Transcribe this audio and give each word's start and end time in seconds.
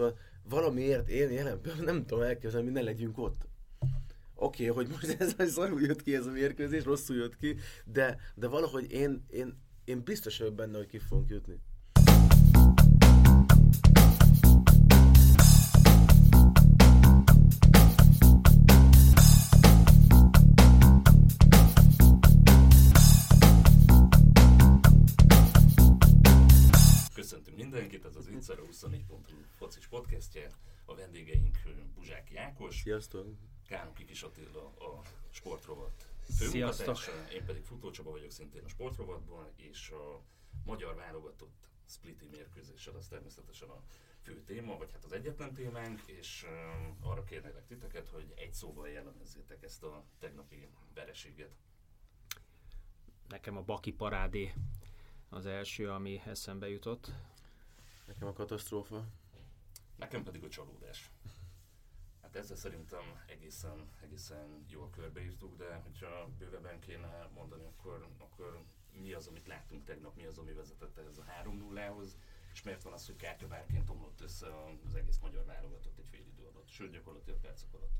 Szóval 0.00 0.18
valamiért 0.42 1.08
én 1.08 1.30
jelen 1.30 1.60
nem 1.80 2.06
tudom 2.06 2.24
elképzelni, 2.24 2.66
hogy 2.66 2.74
ne 2.74 2.82
legyünk 2.82 3.18
ott. 3.18 3.48
Oké, 4.34 4.68
okay, 4.68 4.84
hogy 4.84 4.94
most 4.94 5.20
ez 5.20 5.34
az 5.38 5.52
szarul 5.52 5.80
jött 5.80 6.02
ki 6.02 6.14
ez 6.14 6.26
a 6.26 6.30
mérkőzés, 6.30 6.84
rosszul 6.84 7.16
jött 7.16 7.36
ki, 7.36 7.56
de, 7.84 8.20
de 8.34 8.48
valahogy 8.48 8.92
én, 8.92 9.24
én, 9.28 9.58
én 9.84 10.02
biztos 10.04 10.38
vagyok 10.38 10.54
benne, 10.54 10.76
hogy 10.76 10.86
ki 10.86 10.98
fogunk 10.98 11.28
jutni. 11.28 11.60
Ákos, 32.70 32.82
Sziasztok! 32.82 33.26
Kánok 33.68 33.94
Kikis 33.94 34.22
Attila 34.22 34.64
a 34.64 35.02
sportrovat 35.30 36.08
Sziasztok. 36.22 36.50
főmunkatársa, 36.50 37.32
én 37.32 37.44
pedig 37.44 37.64
Futó 37.64 37.90
Csaba 37.90 38.10
vagyok 38.10 38.30
szintén 38.30 38.64
a 38.64 38.68
sportrovatban, 38.68 39.52
és 39.56 39.90
a 39.90 40.20
magyar 40.64 40.94
válogatott 40.94 41.68
spliti 41.86 42.26
mérkőzéssel 42.26 42.94
az 42.94 43.06
természetesen 43.06 43.68
a 43.68 43.82
fő 44.22 44.42
téma, 44.44 44.76
vagy 44.76 44.92
hát 44.92 45.04
az 45.04 45.12
egyetlen 45.12 45.54
témánk, 45.54 46.00
és 46.06 46.46
uh, 47.00 47.10
arra 47.10 47.24
kérnélek 47.24 47.66
titeket, 47.66 48.08
hogy 48.08 48.32
egy 48.36 48.52
szóval 48.52 48.88
jellemezzétek 48.88 49.62
ezt 49.62 49.82
a 49.82 50.04
tegnapi 50.18 50.68
vereséget. 50.94 51.52
Nekem 53.28 53.56
a 53.56 53.62
Baki 53.62 53.92
parádé 53.92 54.52
az 55.28 55.46
első, 55.46 55.90
ami 55.90 56.22
eszembe 56.26 56.68
jutott. 56.68 57.10
Nekem 58.06 58.28
a 58.28 58.32
katasztrófa. 58.32 59.04
Nekem 59.96 60.22
pedig 60.22 60.44
a 60.44 60.48
csalódás. 60.48 61.10
Hát 62.32 62.42
ezzel 62.42 62.56
szerintem 62.56 63.02
egészen, 63.26 63.88
egészen 64.02 64.64
jól 64.68 64.90
körbeírtuk, 64.90 65.56
de 65.56 65.74
hogyha 65.74 66.28
bővebben 66.38 66.80
kéne 66.80 67.28
mondani, 67.34 67.64
akkor, 67.64 68.08
akkor 68.18 68.62
mi 69.00 69.12
az, 69.12 69.26
amit 69.26 69.46
láttunk 69.46 69.84
tegnap, 69.84 70.16
mi 70.16 70.24
az, 70.24 70.38
ami 70.38 70.52
vezetett 70.52 70.98
ehhez 70.98 71.18
a 71.18 71.24
3-0-hoz, 71.44 72.16
és 72.52 72.62
miért 72.62 72.82
van 72.82 72.92
az, 72.92 73.06
hogy 73.06 73.16
kártyavárként 73.16 73.90
omlott 73.90 74.20
össze 74.20 74.46
az 74.86 74.94
egész 74.94 75.18
magyar 75.22 75.44
válogatott 75.44 75.98
egy 75.98 76.08
fél 76.10 76.26
idő 76.26 76.42
alatt, 76.52 76.68
sőt 76.68 76.92
gyakorlatilag 76.92 77.40
percek 77.40 77.74
alatt. 77.74 77.92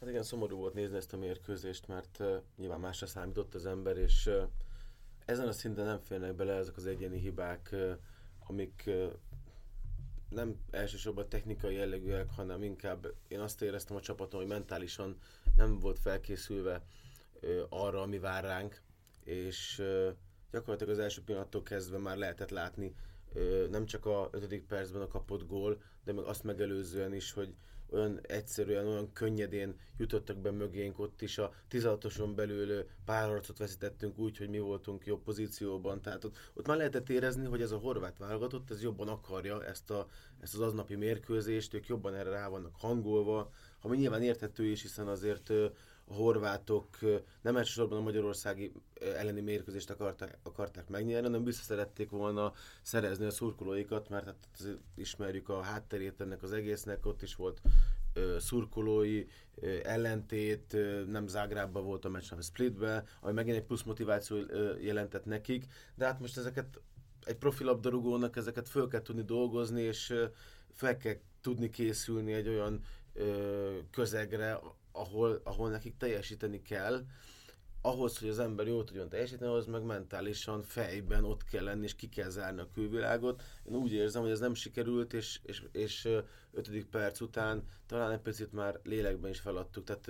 Hát 0.00 0.08
igen, 0.08 0.22
szomorú 0.22 0.56
volt 0.56 0.74
nézni 0.74 0.96
ezt 0.96 1.12
a 1.12 1.16
mérkőzést, 1.16 1.86
mert 1.86 2.18
uh, 2.18 2.42
nyilván 2.56 2.80
másra 2.80 3.06
számított 3.06 3.54
az 3.54 3.66
ember, 3.66 3.96
és 3.96 4.26
uh, 4.26 4.48
ezen 5.24 5.48
a 5.48 5.52
szinten 5.52 5.84
nem 5.84 5.98
férnek 5.98 6.34
bele 6.34 6.54
ezek 6.54 6.76
az 6.76 6.86
egyéni 6.86 7.18
hibák, 7.18 7.68
uh, 7.72 7.92
amik 8.38 8.84
uh, 8.86 9.12
nem 10.34 10.56
elsősorban 10.70 11.28
technikai 11.28 11.74
jellegűek, 11.74 12.30
hanem 12.30 12.62
inkább 12.62 13.14
én 13.28 13.40
azt 13.40 13.62
éreztem 13.62 13.96
a 13.96 14.00
csapaton, 14.00 14.40
hogy 14.40 14.48
mentálisan 14.48 15.16
nem 15.56 15.78
volt 15.78 15.98
felkészülve 15.98 16.82
uh, 17.42 17.60
arra, 17.68 18.00
ami 18.00 18.18
vár 18.18 18.44
ránk, 18.44 18.80
és 19.24 19.78
uh, 19.78 20.08
gyakorlatilag 20.50 20.92
az 20.92 20.98
első 20.98 21.22
pillanattól 21.22 21.62
kezdve 21.62 21.98
már 21.98 22.16
lehetett 22.16 22.50
látni 22.50 22.94
uh, 23.34 23.68
nem 23.68 23.86
csak 23.86 24.06
a 24.06 24.28
5. 24.32 24.62
percben 24.62 25.02
a 25.02 25.08
kapott 25.08 25.46
gól, 25.46 25.82
de 26.04 26.12
meg 26.12 26.24
azt 26.24 26.44
megelőzően 26.44 27.14
is, 27.14 27.32
hogy 27.32 27.54
olyan 27.92 28.20
egyszerűen, 28.22 28.86
olyan 28.86 29.12
könnyedén 29.12 29.74
jutottak 29.96 30.36
be 30.36 30.50
mögénk, 30.50 30.98
ott 30.98 31.22
is 31.22 31.38
a 31.38 31.52
16-oson 31.70 32.32
belül 32.34 32.84
pár 33.04 33.28
harcot 33.28 33.58
veszítettünk 33.58 34.18
úgy, 34.18 34.36
hogy 34.38 34.48
mi 34.48 34.58
voltunk 34.58 35.06
jobb 35.06 35.22
pozícióban, 35.22 36.02
tehát 36.02 36.24
ott, 36.24 36.36
ott 36.54 36.66
már 36.66 36.76
lehetett 36.76 37.08
érezni, 37.08 37.46
hogy 37.46 37.62
ez 37.62 37.70
a 37.70 37.78
horvát 37.78 38.18
válogatott, 38.18 38.70
ez 38.70 38.82
jobban 38.82 39.08
akarja 39.08 39.64
ezt, 39.64 39.90
a, 39.90 40.08
ezt 40.40 40.54
az 40.54 40.60
aznapi 40.60 40.94
mérkőzést, 40.94 41.74
ők 41.74 41.86
jobban 41.86 42.14
erre 42.14 42.30
rá 42.30 42.48
vannak 42.48 42.74
hangolva, 42.78 43.52
ami 43.80 43.96
nyilván 43.96 44.22
érthető 44.22 44.64
is, 44.64 44.82
hiszen 44.82 45.08
azért 45.08 45.52
horvátok 46.12 46.98
nem 47.42 47.56
elsősorban 47.56 47.98
a 47.98 48.02
magyarországi 48.02 48.72
elleni 49.16 49.40
mérkőzést 49.40 49.90
akarták, 49.90 50.38
akarták 50.42 50.88
megnyerni, 50.88 51.26
hanem 51.26 51.44
vissza 51.44 51.62
szerették 51.62 52.10
volna 52.10 52.52
szerezni 52.82 53.24
a 53.24 53.30
szurkolóikat, 53.30 54.08
mert 54.08 54.24
hát 54.24 54.36
ismerjük 54.94 55.48
a 55.48 55.60
hátterét 55.60 56.20
ennek 56.20 56.42
az 56.42 56.52
egésznek, 56.52 57.06
ott 57.06 57.22
is 57.22 57.34
volt 57.34 57.60
ö, 58.12 58.36
szurkolói 58.40 59.26
ö, 59.54 59.78
ellentét, 59.82 60.72
ö, 60.72 61.04
nem 61.04 61.26
Zágrábban 61.26 61.84
volt 61.84 62.04
a 62.04 62.08
meccs, 62.08 62.28
hanem 62.28 62.44
Splitbe, 62.44 63.04
ami 63.20 63.32
megint 63.32 63.56
egy 63.56 63.64
plusz 63.64 63.82
motiváció 63.82 64.36
jelentett 64.80 65.24
nekik, 65.24 65.66
de 65.94 66.04
hát 66.04 66.20
most 66.20 66.36
ezeket 66.36 66.80
egy 67.24 67.36
profilabdarúgónak 67.36 68.36
ezeket 68.36 68.68
föl 68.68 68.88
kell 68.88 69.02
tudni 69.02 69.22
dolgozni, 69.22 69.82
és 69.82 70.14
fel 70.72 70.96
kell 70.96 71.16
tudni 71.40 71.70
készülni 71.70 72.32
egy 72.32 72.48
olyan 72.48 72.80
ö, 73.14 73.78
közegre, 73.90 74.58
ahol, 74.92 75.40
ahol 75.44 75.70
nekik 75.70 75.96
teljesíteni 75.96 76.62
kell, 76.62 77.04
ahhoz, 77.80 78.18
hogy 78.18 78.28
az 78.28 78.38
ember 78.38 78.66
jól 78.66 78.84
tudjon 78.84 79.08
teljesíteni, 79.08 79.50
ahhoz 79.50 79.66
meg 79.66 79.82
mentálisan, 79.82 80.62
fejben 80.62 81.24
ott 81.24 81.44
kell 81.44 81.64
lenni, 81.64 81.84
és 81.84 81.94
ki 81.94 82.08
kell 82.08 82.28
zárni 82.28 82.60
a 82.60 82.70
külvilágot. 82.74 83.42
Én 83.64 83.74
úgy 83.74 83.92
érzem, 83.92 84.22
hogy 84.22 84.30
ez 84.30 84.40
nem 84.40 84.54
sikerült, 84.54 85.12
és, 85.12 85.40
és, 85.42 85.62
és 85.72 86.08
ötödik 86.52 86.86
perc 86.86 87.20
után 87.20 87.62
talán 87.86 88.10
egy 88.10 88.20
picit 88.20 88.52
már 88.52 88.80
lélekben 88.82 89.30
is 89.30 89.40
feladtuk. 89.40 89.84
Tehát 89.84 90.08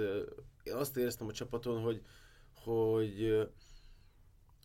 én 0.62 0.75
azt 0.75 0.97
éreztem 0.97 1.28
a 1.28 1.32
csapaton, 1.32 1.81
hogy, 1.82 2.03
hogy 2.54 3.49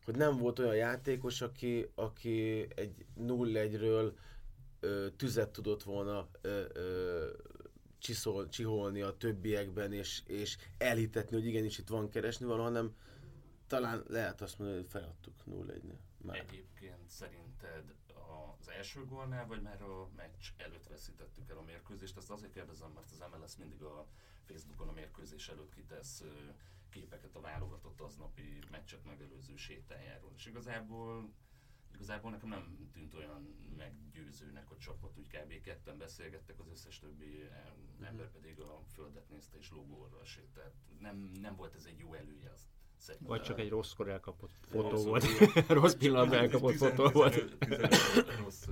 hogy 0.08 0.16
nem 0.16 0.38
volt 0.38 0.60
olyan 0.60 0.76
játékos, 0.76 1.42
aki, 1.42 1.92
aki 1.96 2.68
egy 2.76 3.06
0-1-ről 3.20 4.12
tüzet 5.18 5.50
tudott 5.50 5.84
volna 5.84 6.28
csiszol, 8.00 8.50
csiholni 8.50 9.02
a 9.02 9.18
többiekben, 9.18 9.94
és, 9.94 10.22
és 10.26 10.58
elhitetni, 10.78 11.36
hogy 11.36 11.46
igenis 11.46 11.78
itt 11.78 11.88
van 11.88 12.10
keresni 12.10 12.46
való, 12.46 12.64
hanem 12.64 12.96
talán 13.68 14.04
lehet 14.08 14.42
azt 14.42 14.60
mondani, 14.60 14.80
hogy 14.80 14.90
feladtuk 14.90 15.34
0-1-nél. 15.50 15.98
Már. 16.18 16.38
Egyébként 16.38 17.10
szerinted 17.10 17.96
az 18.60 18.70
első 18.70 19.06
gólnál, 19.06 19.48
vagy 19.48 19.62
már 19.62 19.82
a 19.82 20.10
meccs 20.16 20.46
előtt 20.58 20.88
veszítettük 20.88 21.50
el 21.50 21.58
a 21.58 21.62
mérkőzést? 21.62 22.18
Ezt 22.18 22.30
azért 22.30 22.54
kérdezem, 22.54 22.92
mert 22.92 23.12
az 23.12 23.24
MLS 23.32 23.58
mindig 23.58 23.82
a 23.82 24.08
Facebookon 24.46 24.88
a 24.88 24.92
mérkőzés 24.92 25.50
előtt 25.50 25.74
kitesz 25.74 26.24
képeket 26.90 27.36
a 27.36 27.40
válogatott 27.40 28.02
aznapi 28.02 28.60
meccset 28.72 29.06
megelőző 29.06 29.56
sétájáról. 29.56 30.32
És 30.36 30.46
igazából 30.46 31.30
igazából 31.98 32.32
nekem 32.32 32.50
nem 32.50 32.90
tűnt 32.94 33.14
olyan 33.14 33.56
meggyőzőnek 33.78 34.72
a 34.72 34.78
csapat, 34.78 35.18
úgy 35.18 35.28
kb. 35.28 35.62
ketten 35.62 35.98
beszélgettek, 35.98 36.60
az 36.60 36.68
összes 36.72 37.00
többi 37.00 37.50
ember 38.02 38.30
pedig 38.32 38.60
a 38.60 38.82
földet 38.94 39.30
nézte 39.30 39.58
és 39.58 39.72
logóra 39.72 40.26
sétált. 40.26 40.74
Nem, 41.00 41.32
nem 41.42 41.56
volt 41.56 41.76
ez 41.76 41.86
egy 41.86 41.98
jó 41.98 42.14
előjel. 42.14 42.56
Szerintem. 42.98 43.30
Vagy 43.30 43.42
csak 43.42 43.60
egy 43.60 43.70
rosszkor 43.70 44.10
elkapott 44.10 44.52
fotó 44.70 44.90
rossz 44.90 45.04
volt. 45.04 45.26
rossz 45.82 45.94
pillanatban 45.94 46.38
elkapott 46.38 46.76
fotó 46.76 47.10
volt. 47.10 47.36
rossz, 48.44 48.66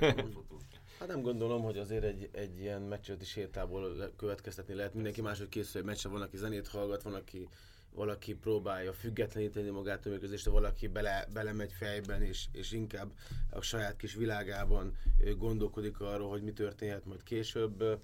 rossz 0.00 0.32
fotó. 0.32 0.60
Hát 0.98 1.08
nem 1.08 1.22
gondolom, 1.22 1.62
hogy 1.62 1.78
azért 1.78 2.04
egy, 2.04 2.28
egy 2.32 2.58
ilyen 2.58 2.82
meccsölti 2.82 3.24
sétából 3.24 4.12
következtetni 4.16 4.74
lehet. 4.74 4.94
Mindenki 4.94 5.20
máshogy 5.20 5.48
készül 5.48 5.80
egy 5.80 5.86
meccsre, 5.86 6.08
van, 6.08 6.22
aki 6.22 6.36
zenét 6.36 6.68
hallgat, 6.68 7.02
van, 7.02 7.14
aki 7.14 7.48
valaki 7.94 8.34
próbálja 8.34 8.92
függetleníteni 8.92 9.70
magát 9.70 10.06
a 10.06 10.08
mérkőzést, 10.08 10.46
valaki 10.46 10.86
bele, 10.88 11.26
belemegy 11.32 11.72
fejben, 11.72 12.22
és, 12.22 12.46
és 12.52 12.72
inkább 12.72 13.12
a 13.50 13.60
saját 13.60 13.96
kis 13.96 14.14
világában 14.14 14.96
gondolkodik 15.38 16.00
arról, 16.00 16.28
hogy 16.28 16.42
mi 16.42 16.52
történhet 16.52 17.04
majd 17.04 17.22
később. 17.22 18.00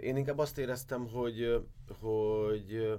Én 0.00 0.16
inkább 0.16 0.38
azt 0.38 0.58
éreztem, 0.58 1.08
hogy, 1.08 1.64
hogy 2.00 2.98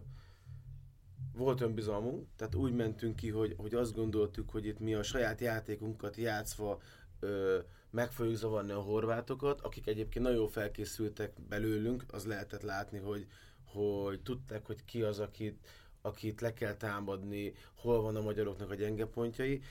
volt 1.37 1.61
önbizalmunk, 1.61 2.27
tehát 2.35 2.55
úgy 2.55 2.73
mentünk 2.73 3.15
ki, 3.15 3.29
hogy, 3.29 3.55
hogy 3.57 3.73
azt 3.73 3.95
gondoltuk, 3.95 4.49
hogy 4.49 4.65
itt 4.65 4.79
mi 4.79 4.93
a 4.93 5.03
saját 5.03 5.41
játékunkat 5.41 6.15
játszva 6.15 6.81
ö, 7.19 7.57
meg 7.89 8.11
fogjuk 8.11 8.35
zavarni 8.35 8.71
a 8.71 8.81
horvátokat, 8.81 9.61
akik 9.61 9.87
egyébként 9.87 10.25
nagyon 10.25 10.47
felkészültek 10.47 11.33
belőlünk, 11.49 12.03
az 12.07 12.25
lehetett 12.25 12.61
látni, 12.61 12.97
hogy, 12.97 13.27
hogy 13.77 14.21
tudták, 14.21 14.65
hogy 14.65 14.85
ki 14.85 15.01
az, 15.01 15.19
akit, 15.19 15.67
akit 16.01 16.41
le 16.41 16.53
kell 16.53 16.73
támadni, 16.73 17.53
hol 17.75 18.01
van 18.01 18.15
a 18.15 18.21
magyaroknak 18.21 18.71
a 18.71 18.75
gyenge 18.75 19.05
pontjai, 19.05 19.61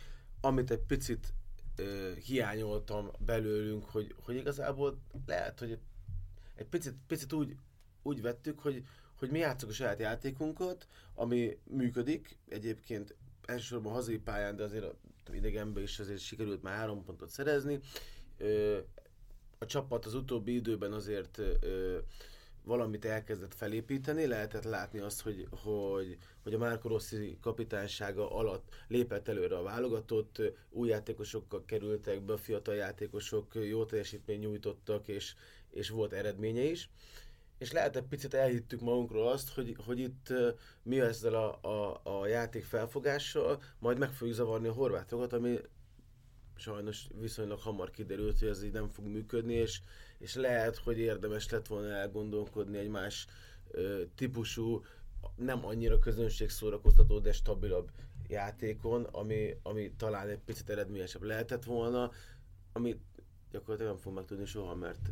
amit 0.40 0.70
egy 0.70 0.82
picit 0.86 1.32
ö, 1.76 2.12
hiányoltam 2.24 3.10
belőlünk, 3.18 3.84
hogy, 3.84 4.14
hogy 4.24 4.36
igazából 4.36 4.98
lehet, 5.26 5.58
hogy 5.58 5.78
egy 6.54 6.66
picit, 6.66 6.94
picit 7.06 7.32
úgy, 7.32 7.56
úgy 8.02 8.22
vettük, 8.22 8.58
hogy, 8.58 8.84
hogy 9.14 9.30
mi 9.30 9.38
játszunk 9.38 9.72
a 9.72 9.74
saját 9.74 9.98
játékunkat, 9.98 10.88
ami 11.14 11.58
működik, 11.64 12.38
egyébként 12.48 13.14
elsősorban 13.46 13.92
hazai 13.92 14.18
pályán, 14.18 14.56
de 14.56 14.62
azért 14.62 14.94
idegenben 15.32 15.82
is 15.82 15.98
azért 15.98 16.20
sikerült 16.20 16.62
már 16.62 16.76
három 16.76 17.04
pontot 17.04 17.30
szerezni. 17.30 17.80
Ö, 18.38 18.78
a 19.58 19.66
csapat 19.66 20.06
az 20.06 20.14
utóbbi 20.14 20.54
időben 20.54 20.92
azért 20.92 21.38
ö, 21.38 21.98
valamit 22.66 23.04
elkezdett 23.04 23.54
felépíteni, 23.54 24.26
lehetett 24.26 24.64
látni 24.64 24.98
azt, 24.98 25.20
hogy, 25.20 25.48
hogy, 25.50 26.18
hogy 26.42 26.54
a 26.54 26.58
Márko 26.58 26.88
Rossi 26.88 27.38
kapitánysága 27.40 28.30
alatt 28.30 28.74
lépett 28.88 29.28
előre 29.28 29.56
a 29.56 29.62
válogatott, 29.62 30.42
új 30.70 30.88
játékosokkal 30.88 31.64
kerültek 31.64 32.22
be, 32.22 32.36
fiatal 32.36 32.74
játékosok 32.74 33.54
jó 33.54 33.84
teljesítményt 33.84 34.40
nyújtottak, 34.40 35.08
és, 35.08 35.34
és 35.70 35.88
volt 35.88 36.12
eredménye 36.12 36.62
is. 36.62 36.90
És 37.58 37.72
lehet 37.72 37.96
egy 37.96 38.02
picit 38.02 38.34
elhittük 38.34 38.80
magunkról 38.80 39.28
azt, 39.28 39.54
hogy, 39.54 39.76
hogy 39.84 39.98
itt 39.98 40.32
mi 40.82 41.00
ezzel 41.00 41.34
a, 41.34 41.58
a, 41.62 42.00
a 42.02 42.26
játék 42.26 42.64
felfogással, 42.64 43.62
majd 43.78 43.98
meg 43.98 44.10
fogjuk 44.10 44.36
zavarni 44.36 44.68
a 44.68 44.72
horvátokat, 44.72 45.32
ami 45.32 45.58
sajnos 46.56 47.06
viszonylag 47.20 47.60
hamar 47.60 47.90
kiderült, 47.90 48.38
hogy 48.38 48.48
ez 48.48 48.64
így 48.64 48.72
nem 48.72 48.88
fog 48.88 49.06
működni, 49.06 49.54
és, 49.54 49.80
és 50.26 50.34
lehet, 50.34 50.76
hogy 50.76 50.98
érdemes 50.98 51.50
lett 51.50 51.66
volna 51.66 51.88
elgondolkodni 51.88 52.78
egy 52.78 52.88
más 52.88 53.26
ö, 53.70 54.02
típusú, 54.14 54.84
nem 55.36 55.64
annyira 55.64 55.98
közönségszórakoztató, 55.98 57.18
de 57.18 57.32
stabilabb 57.32 57.90
játékon, 58.28 59.04
ami, 59.04 59.58
ami 59.62 59.92
talán 59.96 60.28
egy 60.28 60.38
picit 60.38 60.70
eredményesebb 60.70 61.22
lehetett 61.22 61.64
volna, 61.64 62.10
ami 62.72 63.00
gyakorlatilag 63.50 63.92
nem 63.92 64.00
fog 64.02 64.14
megtudni 64.14 64.44
soha, 64.44 64.74
mert 64.74 65.10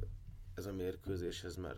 ez 0.55 0.67
a 0.67 0.73
mérkőzés 0.73 1.45
ez 1.45 1.57
már 1.57 1.77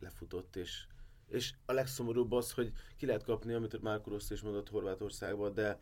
lefutott, 0.00 0.56
és, 0.56 0.86
és 1.28 1.54
a 1.64 1.72
legszomorúbb 1.72 2.32
az, 2.32 2.52
hogy 2.52 2.72
ki 2.96 3.06
lehet 3.06 3.24
kapni, 3.24 3.52
amit 3.52 3.82
Márko 3.82 4.10
Rossz 4.10 4.30
is 4.30 4.40
mondott 4.42 4.68
Horvátországban, 4.68 5.54
de 5.54 5.78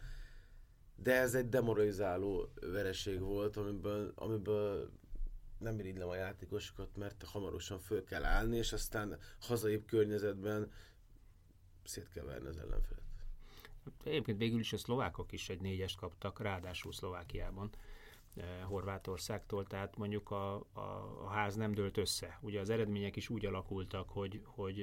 de 0.96 1.20
ez 1.20 1.34
egy 1.34 1.48
demoralizáló 1.48 2.52
vereség 2.60 3.20
volt, 3.20 3.56
amiből, 3.56 4.12
amiből 4.14 4.90
nem 5.64 5.78
irigylem 5.78 6.08
a 6.08 6.14
játékosokat, 6.14 6.96
mert 6.96 7.22
hamarosan 7.22 7.78
föl 7.78 8.04
kell 8.04 8.24
állni, 8.24 8.56
és 8.56 8.72
aztán 8.72 9.18
hazai 9.40 9.84
környezetben 9.84 10.72
szét 11.84 12.08
kell 12.08 12.24
verni 12.24 12.48
az 12.48 12.58
ellenfelet. 12.58 13.02
Egyébként 14.04 14.38
végül 14.38 14.58
is 14.60 14.72
a 14.72 14.76
szlovákok 14.76 15.32
is 15.32 15.48
egy 15.48 15.60
négyest 15.60 15.96
kaptak, 15.96 16.40
ráadásul 16.40 16.92
Szlovákiában. 16.92 17.70
Eh, 18.36 18.44
Horvátországtól, 18.62 19.66
tehát 19.66 19.96
mondjuk 19.96 20.30
a, 20.30 20.54
a, 20.54 20.80
a 21.24 21.28
ház 21.28 21.56
nem 21.56 21.72
dőlt 21.72 21.96
össze. 21.96 22.38
Ugye 22.40 22.60
az 22.60 22.70
eredmények 22.70 23.16
is 23.16 23.28
úgy 23.28 23.46
alakultak, 23.46 24.08
hogy, 24.08 24.40
hogy 24.44 24.80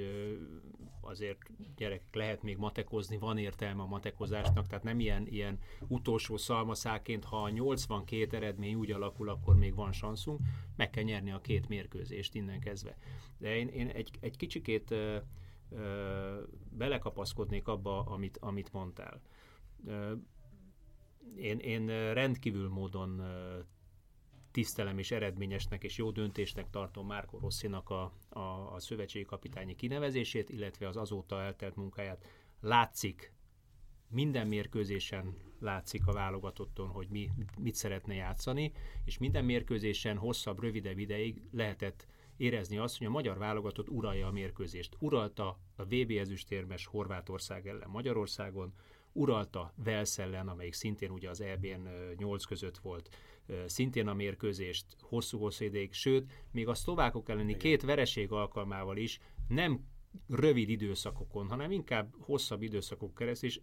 azért 1.01 1.37
gyerekek 1.75 2.15
lehet 2.15 2.41
még 2.41 2.57
matekozni, 2.57 3.17
van 3.17 3.37
értelme 3.37 3.81
a 3.81 3.85
matekozásnak, 3.85 4.67
tehát 4.67 4.83
nem 4.83 4.99
ilyen, 4.99 5.27
ilyen 5.27 5.59
utolsó 5.87 6.37
szalmaszáként, 6.37 7.23
ha 7.23 7.43
a 7.43 7.49
82 7.49 8.35
eredmény 8.35 8.75
úgy 8.75 8.91
alakul, 8.91 9.29
akkor 9.29 9.55
még 9.55 9.75
van 9.75 9.91
szanszunk, 9.91 10.39
meg 10.75 10.89
kell 10.89 11.03
nyerni 11.03 11.31
a 11.31 11.41
két 11.41 11.67
mérkőzést 11.67 12.35
innen 12.35 12.59
kezdve. 12.59 12.97
De 13.37 13.55
én, 13.55 13.67
én 13.67 13.87
egy, 13.87 14.11
egy 14.19 14.37
kicsikét 14.37 14.91
ö, 14.91 15.17
ö, 15.69 16.41
belekapaszkodnék 16.69 17.67
abba, 17.67 18.01
amit, 18.03 18.37
amit 18.37 18.71
mondtál 18.73 19.21
én, 21.35 21.59
én 21.59 22.13
rendkívül 22.13 22.69
módon 22.69 23.21
tisztelem 24.51 24.97
és 24.97 25.11
eredményesnek 25.11 25.83
és 25.83 25.97
jó 25.97 26.11
döntésnek 26.11 26.69
tartom 26.69 27.07
Márko 27.07 27.37
Rosszinak 27.37 27.89
a, 27.89 28.13
a, 28.29 28.73
a 28.73 28.79
szövetségi 28.79 29.25
kapitányi 29.25 29.75
kinevezését, 29.75 30.49
illetve 30.49 30.87
az 30.87 30.97
azóta 30.97 31.41
eltelt 31.41 31.75
munkáját. 31.75 32.25
Látszik, 32.59 33.33
minden 34.09 34.47
mérkőzésen 34.47 35.35
látszik 35.59 36.07
a 36.07 36.13
válogatotton, 36.13 36.87
hogy 36.87 37.07
mi, 37.09 37.29
mit 37.59 37.75
szeretne 37.75 38.13
játszani, 38.13 38.71
és 39.05 39.17
minden 39.17 39.45
mérkőzésen 39.45 40.17
hosszabb, 40.17 40.59
rövidebb 40.59 40.97
ideig 40.97 41.41
lehetett 41.51 42.07
érezni 42.37 42.77
azt, 42.77 42.97
hogy 42.97 43.07
a 43.07 43.11
magyar 43.11 43.37
válogatott 43.37 43.89
uralja 43.89 44.27
a 44.27 44.31
mérkőzést. 44.31 44.95
Uralta 44.99 45.59
a 45.75 45.83
VB 45.83 46.11
ezüstérmes 46.11 46.85
Horvátország 46.85 47.67
ellen 47.67 47.89
Magyarországon, 47.89 48.73
uralta 49.13 49.73
Velsz 49.83 50.19
ellen, 50.19 50.47
amelyik 50.47 50.73
szintén 50.73 51.09
ugye 51.09 51.29
az 51.29 51.41
EB-n 51.41 51.87
8 52.17 52.43
között 52.43 52.77
volt, 52.77 53.09
szintén 53.65 54.07
a 54.07 54.13
mérkőzést 54.13 54.85
hosszú-hosszú 54.99 55.65
ideig, 55.65 55.93
sőt, 55.93 56.31
még 56.51 56.67
a 56.67 56.73
szlovákok 56.73 57.29
elleni 57.29 57.49
Igen. 57.49 57.59
két 57.59 57.81
vereség 57.81 58.31
alkalmával 58.31 58.97
is 58.97 59.19
nem 59.47 59.85
rövid 60.29 60.69
időszakokon, 60.69 61.49
hanem 61.49 61.71
inkább 61.71 62.13
hosszabb 62.19 62.61
időszakok 62.61 63.15
keresztül, 63.15 63.49
és 63.49 63.59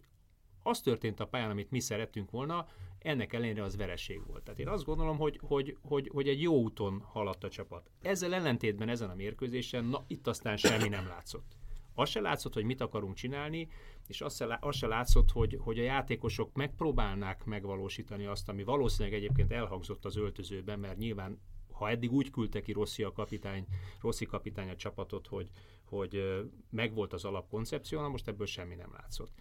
az 0.63 0.81
történt 0.81 1.19
a 1.19 1.27
pályán, 1.27 1.49
amit 1.49 1.71
mi 1.71 1.79
szerettünk 1.79 2.31
volna, 2.31 2.67
ennek 2.99 3.33
ellenére 3.33 3.63
az 3.63 3.75
vereség 3.75 4.25
volt. 4.25 4.43
Tehát 4.43 4.59
én 4.59 4.67
azt 4.67 4.85
gondolom, 4.85 5.17
hogy, 5.17 5.39
hogy, 5.43 5.77
hogy, 5.81 6.09
hogy 6.13 6.27
egy 6.27 6.41
jó 6.41 6.61
úton 6.61 7.01
haladt 7.01 7.43
a 7.43 7.49
csapat. 7.49 7.91
Ezzel 8.01 8.33
ellentétben 8.33 8.89
ezen 8.89 9.09
a 9.09 9.15
mérkőzésen, 9.15 9.85
na 9.85 10.03
itt 10.07 10.27
aztán 10.27 10.57
semmi 10.57 10.87
nem 10.87 11.07
látszott. 11.07 11.57
Az 11.99 12.09
se 12.09 12.21
látszott, 12.21 12.53
hogy 12.53 12.63
mit 12.63 12.81
akarunk 12.81 13.15
csinálni, 13.15 13.67
és 14.07 14.21
az 14.21 14.35
se, 14.35 14.57
az 14.61 14.75
se 14.75 14.87
látszott, 14.87 15.31
hogy, 15.31 15.57
hogy 15.61 15.79
a 15.79 15.83
játékosok 15.83 16.53
megpróbálnák 16.53 17.45
megvalósítani 17.45 18.25
azt, 18.25 18.49
ami 18.49 18.63
valószínűleg 18.63 19.17
egyébként 19.17 19.51
elhangzott 19.51 20.05
az 20.05 20.15
öltözőben, 20.17 20.79
mert 20.79 20.97
nyilván 20.97 21.39
ha 21.71 21.89
eddig 21.89 22.11
úgy 22.11 22.29
küldte 22.29 22.61
ki 22.61 22.71
Rossi 22.71 23.03
a 23.03 23.11
kapitány, 23.11 23.65
Rossi 24.01 24.25
kapitány 24.25 24.69
a 24.69 24.75
csapatot, 24.75 25.27
hogy, 25.27 25.49
hogy 25.83 26.43
megvolt 26.69 27.13
az 27.13 27.25
alapkoncepció, 27.25 28.01
na 28.01 28.07
most 28.07 28.27
ebből 28.27 28.47
semmi 28.47 28.75
nem 28.75 28.91
látszott. 28.93 29.31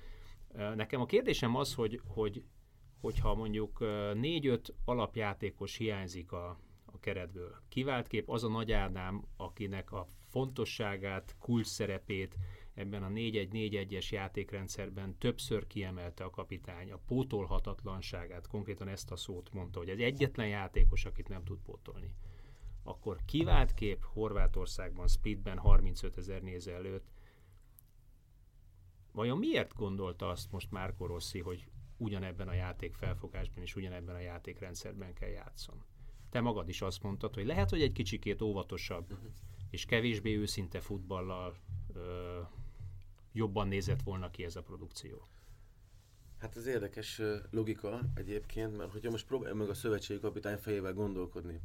Nekem 0.75 1.01
a 1.01 1.07
kérdésem 1.07 1.57
az, 1.57 1.75
hogy, 1.75 2.01
hogy 2.07 2.45
hogyha 3.01 3.35
mondjuk 3.35 3.85
négy-öt 4.15 4.75
alapjátékos 4.85 5.77
hiányzik 5.77 6.33
a, 6.33 6.59
a 6.99 7.01
keretből. 7.01 7.57
Kivált 7.69 8.23
az 8.27 8.45
a 8.45 8.49
Nagy 8.49 8.73
Ádám, 8.73 9.25
akinek 9.37 9.93
a 9.93 10.07
fontosságát, 10.29 11.37
kulcs 11.39 11.67
szerepét 11.67 12.37
ebben 12.75 13.03
a 13.03 13.09
4-1-4-1-es 13.09 14.09
játékrendszerben 14.09 15.19
többször 15.19 15.67
kiemelte 15.67 16.25
a 16.25 16.31
kapitány, 16.31 16.93
a 16.93 16.99
pótolhatatlanságát, 17.07 18.47
konkrétan 18.47 18.89
ezt 18.89 19.11
a 19.11 19.17
szót 19.17 19.53
mondta, 19.53 19.79
hogy 19.79 19.89
ez 19.89 19.99
egyetlen 19.99 20.49
játékos, 20.49 21.05
akit 21.05 21.29
nem 21.29 21.45
tud 21.45 21.59
pótolni. 21.59 22.15
Akkor 22.83 23.19
kivált 23.25 23.75
kép 23.75 24.05
Horvátországban, 24.05 25.09
Splitben 25.09 25.59
35 25.59 26.17
ezer 26.17 26.43
néző 26.43 26.73
előtt. 26.73 27.11
Vajon 29.13 29.39
miért 29.39 29.75
gondolta 29.75 30.29
azt 30.29 30.53
most 30.53 30.71
Márko 30.71 31.07
Rossi, 31.07 31.41
hogy 31.41 31.69
ugyanebben 31.97 32.49
a 32.49 32.53
játék 32.53 32.95
felfogásban 32.95 33.63
és 33.63 33.77
ugyanebben 33.77 34.15
a 34.15 34.21
játékrendszerben 34.21 35.15
kell 35.15 35.29
játszon? 35.29 35.85
Te 36.31 36.41
magad 36.41 36.69
is 36.69 36.83
azt 36.83 37.03
mondtad, 37.03 37.35
hogy 37.35 37.47
lehet, 37.47 37.71
hogy 37.71 37.83
egy 37.83 37.93
kicsikét 37.93 38.43
óvatosabb 38.43 39.13
uh-huh. 39.13 39.31
és 39.71 39.85
kevésbé 39.85 40.37
őszinte 40.37 40.81
futballal 40.81 41.57
ö, 41.95 42.41
jobban 43.33 43.69
nézett 43.69 44.03
volna 44.03 44.31
ki 44.31 44.45
ez 44.45 44.57
a 44.57 44.63
produkció. 44.63 45.29
Hát 46.39 46.57
ez 46.57 46.67
érdekes 46.67 47.21
logika 47.51 48.01
egyébként, 48.15 48.77
mert 48.77 48.93
hogyha 48.93 49.11
most 49.11 49.27
próbálj 49.27 49.55
meg 49.55 49.69
a 49.69 49.75
szövetségi 49.75 50.21
kapitány 50.21 50.57
fejével 50.57 50.93
gondolkodni, 50.93 51.61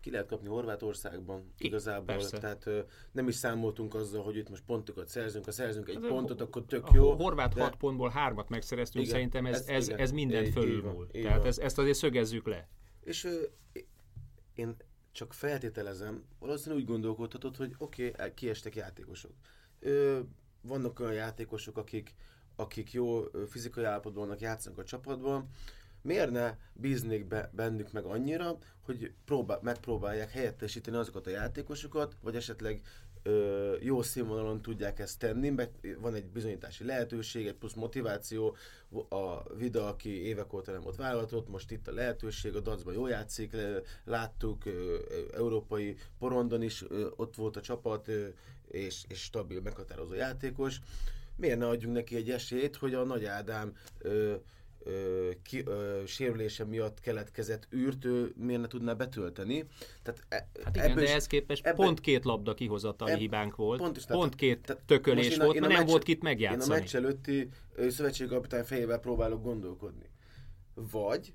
ki 0.00 0.12
lehet 0.12 0.26
kapni 0.26 0.48
Horvátországban 0.48 1.52
ki, 1.56 1.66
igazából, 1.66 2.04
persze. 2.04 2.38
tehát 2.38 2.66
ö, 2.66 2.80
nem 3.12 3.28
is 3.28 3.34
számoltunk 3.34 3.94
azzal, 3.94 4.22
hogy 4.22 4.36
itt 4.36 4.48
most 4.48 4.62
pontokat 4.66 5.08
szerzünk, 5.08 5.44
ha 5.44 5.50
szerzünk 5.50 5.88
egy 5.88 5.98
hát, 6.00 6.08
pontot, 6.08 6.40
akkor 6.40 6.64
tök 6.64 6.88
jó. 6.92 7.10
A 7.10 7.14
Horvát 7.14 7.54
de... 7.54 7.62
6 7.62 7.76
pontból 7.76 8.08
hármat 8.08 8.48
megszereztünk, 8.48 9.04
igen, 9.04 9.16
szerintem 9.16 9.46
ez, 9.46 9.66
ez, 9.66 9.88
ez, 9.88 9.98
ez 9.98 10.12
mindent 10.12 10.48
fölülmúl. 10.48 11.06
Tehát 11.10 11.44
ez, 11.44 11.58
ezt 11.58 11.78
azért 11.78 11.96
szögezzük 11.96 12.46
le. 12.46 12.68
És 13.06 13.24
ö, 13.24 13.42
én 14.54 14.76
csak 15.12 15.32
feltételezem, 15.32 16.24
valószínűleg 16.38 16.84
úgy 16.84 16.90
gondolkodhatod, 16.90 17.56
hogy 17.56 17.74
oké, 17.78 18.08
okay, 18.08 18.34
kiestek 18.34 18.74
játékosok. 18.74 19.32
Ö, 19.80 20.20
vannak 20.60 21.00
olyan 21.00 21.12
játékosok, 21.12 21.76
akik, 21.76 22.14
akik 22.56 22.92
jó 22.92 23.22
fizikai 23.48 23.84
állapotban 23.84 24.26
vannak, 24.26 24.40
játszanak 24.40 24.78
a 24.78 24.84
csapatban, 24.84 25.48
miért 26.02 26.30
ne 26.30 26.56
bíznék 26.72 27.26
be, 27.26 27.50
bennük 27.54 27.92
meg 27.92 28.04
annyira, 28.04 28.58
hogy 28.80 29.12
próbál, 29.24 29.60
megpróbálják 29.62 30.30
helyettesíteni 30.30 30.96
azokat 30.96 31.26
a 31.26 31.30
játékosokat, 31.30 32.16
vagy 32.20 32.36
esetleg 32.36 32.82
jó 33.80 34.02
színvonalon 34.02 34.62
tudják 34.62 34.98
ezt 34.98 35.18
tenni, 35.18 35.50
mert 35.50 35.70
van 36.00 36.14
egy 36.14 36.26
bizonyítási 36.26 36.84
lehetőség, 36.84 37.46
egy 37.46 37.54
plusz 37.54 37.74
motiváció, 37.74 38.56
a 39.08 39.54
Vida, 39.54 39.88
aki 39.88 40.26
évek 40.26 40.52
óta 40.52 40.72
nem 40.72 40.80
volt 40.80 40.96
vállalatot, 40.96 41.48
most 41.48 41.70
itt 41.70 41.88
a 41.88 41.92
lehetőség, 41.92 42.56
a 42.56 42.60
Dacban 42.60 42.94
jól 42.94 43.08
játszik, 43.08 43.56
láttuk, 44.04 44.62
európai 45.34 45.96
porondon 46.18 46.62
is 46.62 46.84
ott 47.16 47.34
volt 47.34 47.56
a 47.56 47.60
csapat, 47.60 48.08
ö, 48.08 48.26
és, 48.68 49.04
és 49.08 49.22
stabil, 49.22 49.60
meghatározó 49.60 50.14
játékos. 50.14 50.80
Miért 51.36 51.58
ne 51.58 51.66
adjunk 51.66 51.94
neki 51.94 52.16
egy 52.16 52.30
esélyt, 52.30 52.76
hogy 52.76 52.94
a 52.94 53.04
Nagy 53.04 53.24
Ádám 53.24 53.76
ö, 53.98 54.34
ö, 54.86 55.30
ki, 55.42 55.62
ö, 55.66 56.02
sérülése 56.06 56.64
miatt 56.64 57.00
keletkezett 57.00 57.68
űrt 57.74 58.04
ő 58.04 58.32
miért 58.36 58.60
ne 58.60 58.66
tudná 58.66 58.92
betölteni. 58.92 59.64
Tehát 60.02 60.24
e, 60.28 60.48
hát 60.64 60.76
igen, 60.76 60.94
de 60.94 61.08
ehhez 61.08 61.26
képest 61.26 61.66
ebben, 61.66 61.84
pont 61.84 62.00
két 62.00 62.24
labda 62.24 62.54
kihozatali 62.54 63.10
eb, 63.10 63.18
hibánk 63.18 63.56
volt, 63.56 63.80
pont, 63.80 63.96
is, 63.96 64.04
pont 64.04 64.34
két 64.34 64.60
tehát, 64.60 64.82
tökölés 64.84 65.36
volt, 65.36 65.60
mert 65.60 65.72
nem 65.72 65.86
volt 65.86 66.02
kit 66.02 66.22
megjátszani. 66.22 66.64
Én 66.64 66.70
a 66.70 66.74
meccs 66.80 66.94
előtti 66.94 67.48
szövetségkapitány 67.88 68.64
fejével 68.64 68.98
próbálok 68.98 69.42
gondolkodni. 69.42 70.10
Vagy, 70.74 71.34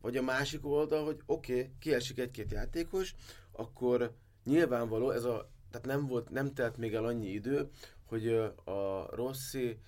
vagy 0.00 0.16
a 0.16 0.22
másik 0.22 0.66
oldal, 0.66 1.04
hogy 1.04 1.18
oké, 1.26 1.52
okay, 1.52 1.70
kiesik 1.78 2.18
egy-két 2.18 2.52
játékos, 2.52 3.14
akkor 3.52 4.14
nyilvánvaló 4.44 5.10
ez 5.10 5.24
a 5.24 5.50
tehát 5.70 5.86
nem 5.86 6.06
volt, 6.06 6.30
nem 6.30 6.54
telt 6.54 6.76
még 6.76 6.94
el 6.94 7.04
annyi 7.04 7.28
idő, 7.28 7.68
hogy 8.04 8.28
a 8.64 9.08
Rossi 9.10 9.78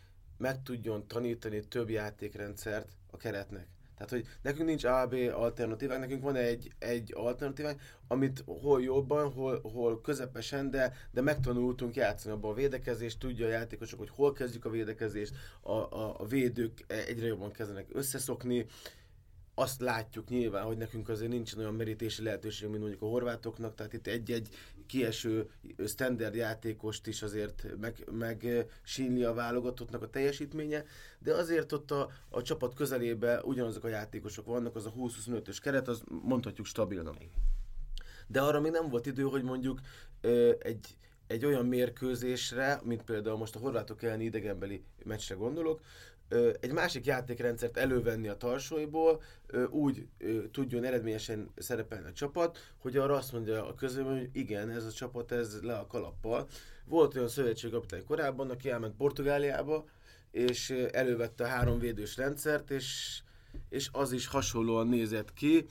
meg 0.43 0.63
tudjon 0.63 1.07
tanítani 1.07 1.61
több 1.61 1.91
játékrendszert 1.91 2.89
a 3.11 3.17
keretnek. 3.17 3.67
Tehát, 3.95 4.11
hogy 4.11 4.27
nekünk 4.43 4.69
nincs 4.69 4.85
A, 4.85 5.07
B 5.07 5.15
alternatívák, 5.35 5.99
nekünk 5.99 6.23
van 6.23 6.37
egy, 6.37 6.73
egy 6.79 7.13
alternatívák, 7.17 7.81
amit 8.09 8.45
hol 8.47 8.83
jobban, 8.83 9.33
hol, 9.33 9.61
hol 9.61 10.01
közepesen, 10.01 10.71
de, 10.71 10.95
de 11.11 11.21
megtanultunk 11.21 11.95
játszani 11.95 12.35
abban 12.35 12.51
a 12.51 12.55
védekezést, 12.55 13.19
tudja 13.19 13.47
a 13.47 13.51
játékosok, 13.51 13.99
hogy 13.99 14.11
hol 14.15 14.33
kezdjük 14.33 14.65
a 14.65 14.71
védekezést, 14.71 15.35
a, 15.61 15.73
a, 15.73 16.15
a 16.19 16.27
védők 16.27 16.85
egyre 16.87 17.27
jobban 17.27 17.53
kezdenek 17.53 17.87
összeszokni, 17.93 18.67
azt 19.55 19.81
látjuk 19.81 20.29
nyilván, 20.29 20.65
hogy 20.65 20.77
nekünk 20.77 21.09
azért 21.09 21.31
nincsen 21.31 21.59
olyan 21.59 21.75
merítési 21.75 22.23
lehetőség, 22.23 22.69
mint 22.69 22.81
mondjuk 22.81 23.03
a 23.03 23.07
horvátoknak, 23.07 23.75
tehát 23.75 23.93
itt 23.93 24.07
egy-egy 24.07 24.49
kieső 24.87 25.51
standard 25.87 26.35
játékost 26.35 27.07
is 27.07 27.23
azért 27.23 27.67
meg, 27.81 28.09
meg 28.11 28.67
sínli 28.83 29.25
a 29.25 29.35
válogatottnak 29.35 30.03
a 30.03 30.11
teljesítménye, 30.11 30.85
de 31.19 31.35
azért 31.35 31.73
ott 31.73 31.91
a, 31.91 32.11
a 32.29 32.43
csapat 32.43 32.75
közelébe 32.75 33.43
ugyanazok 33.43 33.85
a 33.85 33.89
játékosok 33.89 34.47
vannak, 34.47 34.77
az 34.77 34.87
a 34.87 34.93
20-25-ös 34.93 35.57
keret, 35.63 35.89
az 35.89 36.03
mondhatjuk 36.23 36.67
stabilnak. 36.67 37.17
De 38.27 38.41
arra 38.41 38.61
még 38.61 38.73
nem 38.73 38.89
volt 38.89 39.07
idő, 39.07 39.23
hogy 39.23 39.43
mondjuk 39.43 39.81
egy, 40.59 40.97
egy 41.27 41.45
olyan 41.45 41.67
mérkőzésre, 41.67 42.81
mint 42.85 43.03
például 43.03 43.37
most 43.37 43.57
a 43.57 43.59
horvátok 43.59 44.03
elleni 44.03 44.25
idegenbeli 44.25 44.85
meccsre 45.05 45.35
gondolok, 45.35 45.81
egy 46.61 46.73
másik 46.73 47.07
játékrendszert 47.07 47.77
elővenni 47.77 48.29
a 48.29 48.37
tarsóiból, 48.37 49.23
úgy 49.71 50.07
tudjon 50.53 50.85
eredményesen 50.85 51.51
szerepelni 51.57 52.09
a 52.09 52.13
csapat, 52.13 52.59
hogy 52.79 52.97
arra 52.97 53.15
azt 53.15 53.33
mondja 53.33 53.67
a 53.67 53.75
közöm, 53.75 54.05
hogy 54.05 54.29
igen, 54.33 54.71
ez 54.71 54.85
a 54.85 54.93
csapat 54.93 55.33
ez 55.33 55.63
le 55.63 55.75
a 55.75 55.87
kalappal. 55.87 56.47
Volt 56.85 57.15
olyan 57.15 57.29
szövetségkapitány 57.29 58.05
korábban, 58.05 58.51
aki 58.51 58.71
elment 58.71 58.97
Portugáliába, 58.97 59.85
és 60.31 60.71
elővette 60.93 61.45
a 61.45 61.49
három 61.49 61.79
védős 61.79 62.17
rendszert, 62.17 62.71
és, 62.71 63.19
és 63.69 63.89
az 63.93 64.13
is 64.13 64.27
hasonlóan 64.27 64.89
nézett 64.89 65.33
ki. 65.33 65.67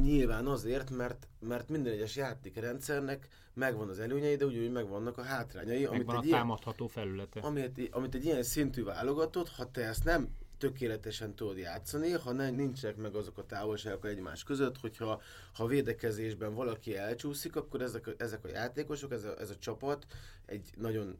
Nyilván 0.00 0.46
azért, 0.46 0.90
mert, 0.90 1.28
mert 1.38 1.68
minden 1.68 1.92
egyes 1.92 2.16
játékrendszernek 2.16 3.28
megvan 3.54 3.88
az 3.88 3.98
előnyei, 3.98 4.36
de 4.36 4.44
úgy, 4.44 4.72
megvannak 4.72 5.18
a 5.18 5.22
hátrányai. 5.22 5.86
Megvan 5.86 5.94
amit 5.94 6.08
egy 6.10 6.16
a 6.16 6.22
ilyen, 6.24 6.38
támadható 6.38 6.86
felülete. 6.86 7.40
Amit, 7.40 7.88
amit 7.90 8.14
egy 8.14 8.24
ilyen 8.24 8.42
szintű 8.42 8.84
válogatott, 8.84 9.48
ha 9.48 9.70
te 9.70 9.84
ezt 9.84 10.04
nem 10.04 10.28
tökéletesen 10.58 11.34
tudod 11.34 11.56
játszani, 11.56 12.10
ha 12.10 12.32
ne, 12.32 12.50
nincsenek 12.50 12.96
meg 12.96 13.14
azok 13.14 13.38
a 13.38 13.46
távolságok 13.46 14.06
egymás 14.06 14.44
között, 14.44 14.78
hogyha 14.78 15.20
ha 15.54 15.66
védekezésben 15.66 16.54
valaki 16.54 16.96
elcsúszik, 16.96 17.56
akkor 17.56 17.82
ezek 17.82 18.06
a, 18.06 18.10
ezek 18.16 18.44
a 18.44 18.48
játékosok, 18.48 19.12
ez 19.12 19.24
a, 19.24 19.40
ez 19.40 19.50
a 19.50 19.58
csapat 19.58 20.06
egy 20.46 20.70
nagyon 20.76 21.18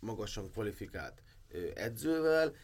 magasan 0.00 0.50
kvalifikált 0.50 1.22
edzővel 1.74 2.54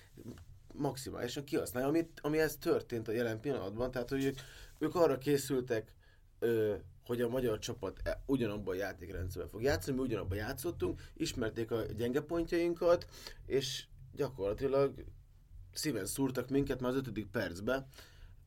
maximálisan 0.72 1.44
kihasználja, 1.44 1.88
amit, 1.88 2.20
ami 2.22 2.38
ez 2.38 2.56
történt 2.56 3.08
a 3.08 3.12
jelen 3.12 3.40
pillanatban, 3.40 3.90
tehát 3.90 4.08
hogy 4.08 4.24
ők, 4.24 4.38
ők 4.78 4.94
arra 4.94 5.18
készültek 5.18 5.94
ö, 6.38 6.74
hogy 7.10 7.20
a 7.20 7.28
magyar 7.28 7.58
csapat 7.58 8.00
e, 8.04 8.22
ugyanabban 8.26 8.74
a 8.74 8.78
játékrendszerben 8.78 9.50
fog 9.50 9.62
játszani, 9.62 9.96
mi 9.96 10.02
ugyanabban 10.02 10.36
játszottunk, 10.36 11.00
ismerték 11.14 11.70
a 11.70 11.82
gyenge 11.96 12.20
pontjainkat, 12.20 13.06
és 13.46 13.84
gyakorlatilag 14.14 15.04
szíven 15.72 16.06
szúrtak 16.06 16.48
minket 16.48 16.80
már 16.80 16.90
az 16.90 16.96
ötödik 16.96 17.26
percben, 17.26 17.86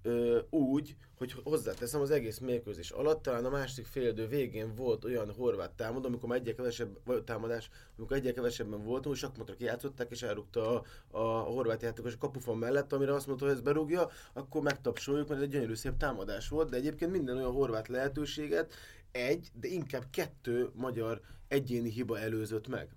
ö, 0.04 0.40
úgy, 0.50 0.96
hogy 1.18 1.32
hozzáteszem 1.44 2.02
az 2.02 2.12
egész 2.12 2.40
mérkőzés 2.40 2.92
alatt, 2.92 3.22
talán 3.22 3.46
a 3.46 3.50
másik 3.50 3.86
félidő 3.86 4.28
végén 4.28 4.76
volt 4.76 5.06
olyan 5.06 5.34
horvát 5.34 5.72
támadó, 5.72 6.08
amikor 6.08 6.30
már 6.30 6.38
egyre 6.40 6.54
kevesebb 6.54 6.98
vagy 7.06 7.24
támadás, 7.24 7.70
amikor 7.98 8.18
egyre 8.18 8.34
kevesebben 8.34 8.84
voltunk, 8.84 9.16
és 9.16 9.24
akkor 9.24 9.56
kijátszották, 9.56 10.12
és 10.12 10.22
elrúgta 10.22 10.70
a, 10.70 10.84
a, 11.18 11.20
a 11.20 11.42
horvát 11.42 11.82
játékos 11.82 12.14
a 12.14 12.18
kapufon 12.18 12.58
mellett, 12.58 12.94
amire 12.94 13.14
azt 13.14 13.28
mondta, 13.28 13.46
hogy 13.46 13.54
ezt 13.54 13.64
berúgja, 13.64 14.10
akkor 14.34 14.62
megtapsoljuk, 14.62 15.28
mert 15.28 15.40
ez 15.40 15.46
egy 15.46 15.54
gyönyörű 15.54 15.74
szép 15.74 15.98
támadás 15.98 16.50
volt, 16.50 16.70
de 16.70 16.78
egyébként 16.78 17.12
minden 17.12 17.38
olyan 17.38 17.52
horvát 17.52 17.88
lehetőséget 17.88 18.74
egy, 19.12 19.52
de 19.54 19.68
inkább 19.68 20.04
kettő 20.10 20.70
magyar 20.74 21.22
egyéni 21.48 21.90
hiba 21.90 22.20
előzött 22.20 22.68
meg. 22.68 22.96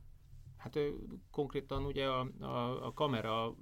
Hát 0.57 0.79
konkrétan 1.31 1.85
ugye 1.85 2.07
a, 2.07 2.29
a, 2.41 2.87
a 2.87 2.93
kamera 2.93 3.55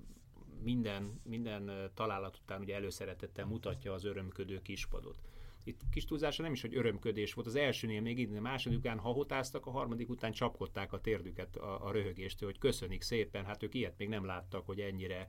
minden, 0.65 1.21
minden 1.23 1.91
találat 1.95 2.39
után 2.43 2.61
ugye 2.61 2.75
előszeretettel 2.75 3.47
mutatja 3.47 3.93
az 3.93 4.05
örömködő 4.05 4.63
kispadot. 4.63 5.17
Itt 5.65 5.81
kis 5.91 6.05
túlzása 6.05 6.43
nem 6.43 6.53
is, 6.53 6.61
hogy 6.61 6.77
örömködés 6.77 7.35
volt. 7.35 7.47
Az 7.47 7.55
elsőnél 7.55 8.01
még 8.01 8.19
így, 8.19 8.37
a 8.37 8.41
második 8.41 8.79
után 8.79 8.99
hahotáztak, 8.99 9.67
a 9.67 9.71
harmadik 9.71 10.09
után 10.09 10.33
csapkodták 10.33 10.93
a 10.93 11.01
térdüket 11.01 11.57
a, 11.57 11.87
a 11.87 11.93
röhögéstől, 11.93 12.49
hogy 12.49 12.59
köszönik 12.59 13.03
szépen, 13.03 13.45
hát 13.45 13.63
ők 13.63 13.75
ilyet 13.75 13.99
még 13.99 14.09
nem 14.09 14.25
láttak, 14.25 14.67
hogy 14.67 14.81
ennyire, 14.81 15.29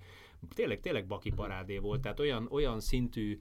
tényleg, 0.53 0.79
tényleg 0.79 1.07
baki 1.07 1.29
parádé 1.29 1.77
volt, 1.77 2.01
tehát 2.01 2.19
olyan, 2.19 2.47
olyan 2.51 2.79
szintű 2.79 3.39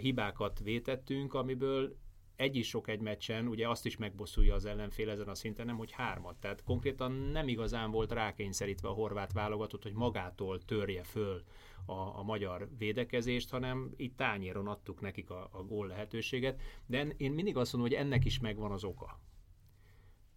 hibákat 0.00 0.60
vétettünk, 0.60 1.34
amiből 1.34 1.96
egy 2.40 2.56
is 2.56 2.68
sok 2.68 2.88
egy 2.88 3.00
meccsen, 3.00 3.46
ugye 3.46 3.68
azt 3.68 3.86
is 3.86 3.96
megbosszulja 3.96 4.54
az 4.54 4.64
ellenfél 4.64 5.10
ezen 5.10 5.28
a 5.28 5.34
szinten, 5.34 5.66
nem 5.66 5.76
hogy 5.76 5.90
hármat. 5.90 6.36
Tehát 6.36 6.64
konkrétan 6.64 7.12
nem 7.12 7.48
igazán 7.48 7.90
volt 7.90 8.12
rákényszerítve 8.12 8.88
a 8.88 8.92
horvát 8.92 9.32
válogatott, 9.32 9.82
hogy 9.82 9.92
magától 9.92 10.64
törje 10.64 11.02
föl 11.02 11.42
a, 11.86 12.18
a 12.18 12.22
magyar 12.22 12.68
védekezést, 12.78 13.50
hanem 13.50 13.92
itt 13.96 14.16
tányéron 14.16 14.66
adtuk 14.66 15.00
nekik 15.00 15.30
a, 15.30 15.48
a 15.52 15.62
gól 15.62 15.86
lehetőséget. 15.86 16.60
De 16.86 17.06
én 17.16 17.32
mindig 17.32 17.56
azt 17.56 17.72
mondom, 17.72 17.90
hogy 17.90 18.00
ennek 18.00 18.24
is 18.24 18.38
megvan 18.38 18.72
az 18.72 18.84
oka. 18.84 19.20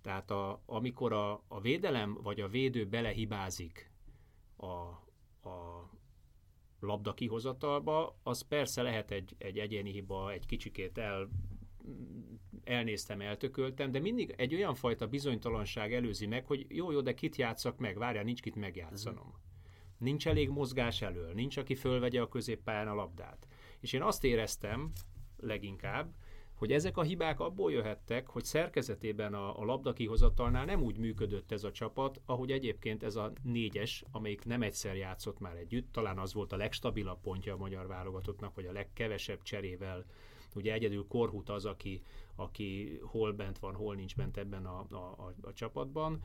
Tehát 0.01 0.31
a, 0.31 0.61
amikor 0.65 1.13
a, 1.13 1.43
a 1.47 1.61
védelem 1.61 2.19
vagy 2.21 2.41
a 2.41 2.47
védő 2.47 2.85
belehibázik 2.85 3.91
a, 4.57 4.65
a 5.49 5.89
labda 6.79 7.13
kihozatalba, 7.13 8.19
az 8.23 8.41
persze 8.41 8.81
lehet 8.81 9.11
egy, 9.11 9.35
egy 9.37 9.57
egyéni 9.59 9.91
hiba, 9.91 10.31
egy 10.31 10.45
kicsikét 10.45 10.97
el 10.97 11.29
elnéztem, 12.63 13.21
eltököltem, 13.21 13.91
de 13.91 13.99
mindig 13.99 14.33
egy 14.37 14.53
olyan 14.53 14.75
fajta 14.75 15.07
bizonytalanság 15.07 15.93
előzi 15.93 16.25
meg, 16.25 16.45
hogy 16.45 16.65
jó, 16.69 16.91
jó, 16.91 17.01
de 17.01 17.13
kit 17.13 17.35
játszak 17.35 17.77
meg, 17.77 17.97
várjál, 17.97 18.23
nincs 18.23 18.41
kit 18.41 18.55
megjátszanom. 18.55 19.33
Nincs 19.97 20.27
elég 20.27 20.49
mozgás 20.49 21.01
elől, 21.01 21.33
nincs, 21.33 21.57
aki 21.57 21.75
fölvegye 21.75 22.21
a 22.21 22.27
középpályán 22.27 22.87
a 22.87 22.95
labdát. 22.95 23.47
És 23.79 23.93
én 23.93 24.01
azt 24.01 24.23
éreztem 24.23 24.91
leginkább, 25.37 26.13
hogy 26.53 26.71
ezek 26.71 26.97
a 26.97 27.01
hibák 27.01 27.39
abból 27.39 27.71
jöhettek, 27.71 28.27
hogy 28.27 28.43
szerkezetében 28.43 29.33
a, 29.33 29.59
a 29.59 29.63
labda 29.63 29.93
kihozatalnál 29.93 30.65
nem 30.65 30.81
úgy 30.81 30.97
működött 30.97 31.51
ez 31.51 31.63
a 31.63 31.71
csapat, 31.71 32.21
ahogy 32.25 32.51
egyébként 32.51 33.03
ez 33.03 33.15
a 33.15 33.31
négyes, 33.41 34.03
amelyik 34.11 34.45
nem 34.45 34.61
egyszer 34.61 34.95
játszott 34.95 35.39
már 35.39 35.55
együtt, 35.55 35.91
talán 35.91 36.19
az 36.19 36.33
volt 36.33 36.51
a 36.51 36.57
legstabilabb 36.57 37.21
pontja 37.21 37.53
a 37.53 37.57
magyar 37.57 37.87
válogatottnak, 37.87 38.53
hogy 38.53 38.65
a 38.65 38.71
legkevesebb 38.71 39.41
cserével 39.41 40.05
Ugye 40.55 40.73
egyedül 40.73 41.05
Korhut 41.07 41.49
az, 41.49 41.65
aki, 41.65 42.01
aki 42.35 42.99
hol 43.01 43.33
bent 43.33 43.59
van, 43.59 43.73
hol 43.73 43.95
nincs 43.95 44.15
bent 44.15 44.37
ebben 44.37 44.65
a, 44.65 44.85
a, 44.89 44.95
a, 44.95 45.33
a 45.41 45.53
csapatban. 45.53 46.21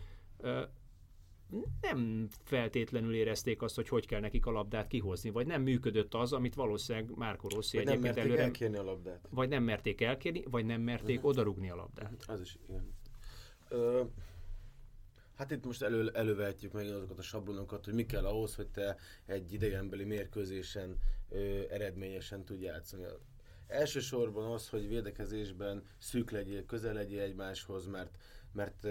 Nem 1.80 2.28
feltétlenül 2.44 3.14
érezték 3.14 3.62
azt, 3.62 3.74
hogy 3.74 3.88
hogy 3.88 4.06
kell 4.06 4.20
nekik 4.20 4.46
a 4.46 4.50
labdát 4.50 4.86
kihozni, 4.86 5.30
vagy 5.30 5.46
nem 5.46 5.62
működött 5.62 6.14
az, 6.14 6.32
amit 6.32 6.54
valószínűleg 6.54 7.16
Márko 7.16 7.48
Rossi 7.48 7.76
vagy 7.76 7.86
egyébként 7.86 8.14
nem 8.14 8.26
merték 8.26 8.44
elkérni 8.44 8.76
a 8.76 8.82
labdát. 8.82 9.28
Vagy 9.30 9.48
nem 9.48 9.62
merték 9.62 10.00
elkérni, 10.00 10.42
vagy 10.50 10.64
nem 10.64 10.80
merték 10.80 11.16
uh-huh. 11.16 11.30
odarugni 11.30 11.70
a 11.70 11.74
labdát. 11.74 12.24
Az 12.26 12.40
is 12.40 12.58
igen. 12.68 12.94
Ö, 13.68 14.02
Hát 15.38 15.50
itt 15.50 15.64
most 15.64 15.82
elő, 15.82 16.10
elővehetjük 16.14 16.72
meg 16.72 16.86
azokat 16.86 17.18
a 17.18 17.22
sablonokat, 17.22 17.84
hogy 17.84 17.94
mi 17.94 18.06
kell 18.06 18.24
ahhoz, 18.26 18.54
hogy 18.54 18.68
te 18.68 18.96
egy 19.26 19.52
idegenbeli 19.52 20.04
mérkőzésen 20.04 20.96
ö, 21.28 21.62
eredményesen 21.70 22.44
tudj 22.44 22.64
játszani. 22.64 23.04
Elsősorban 23.68 24.52
az, 24.52 24.68
hogy 24.68 24.88
védekezésben 24.88 25.82
szűk 25.98 26.30
legyél, 26.30 26.66
közel 26.66 26.94
legyél 26.94 27.20
egymáshoz, 27.20 27.86
mert, 27.86 28.18
mert 28.52 28.86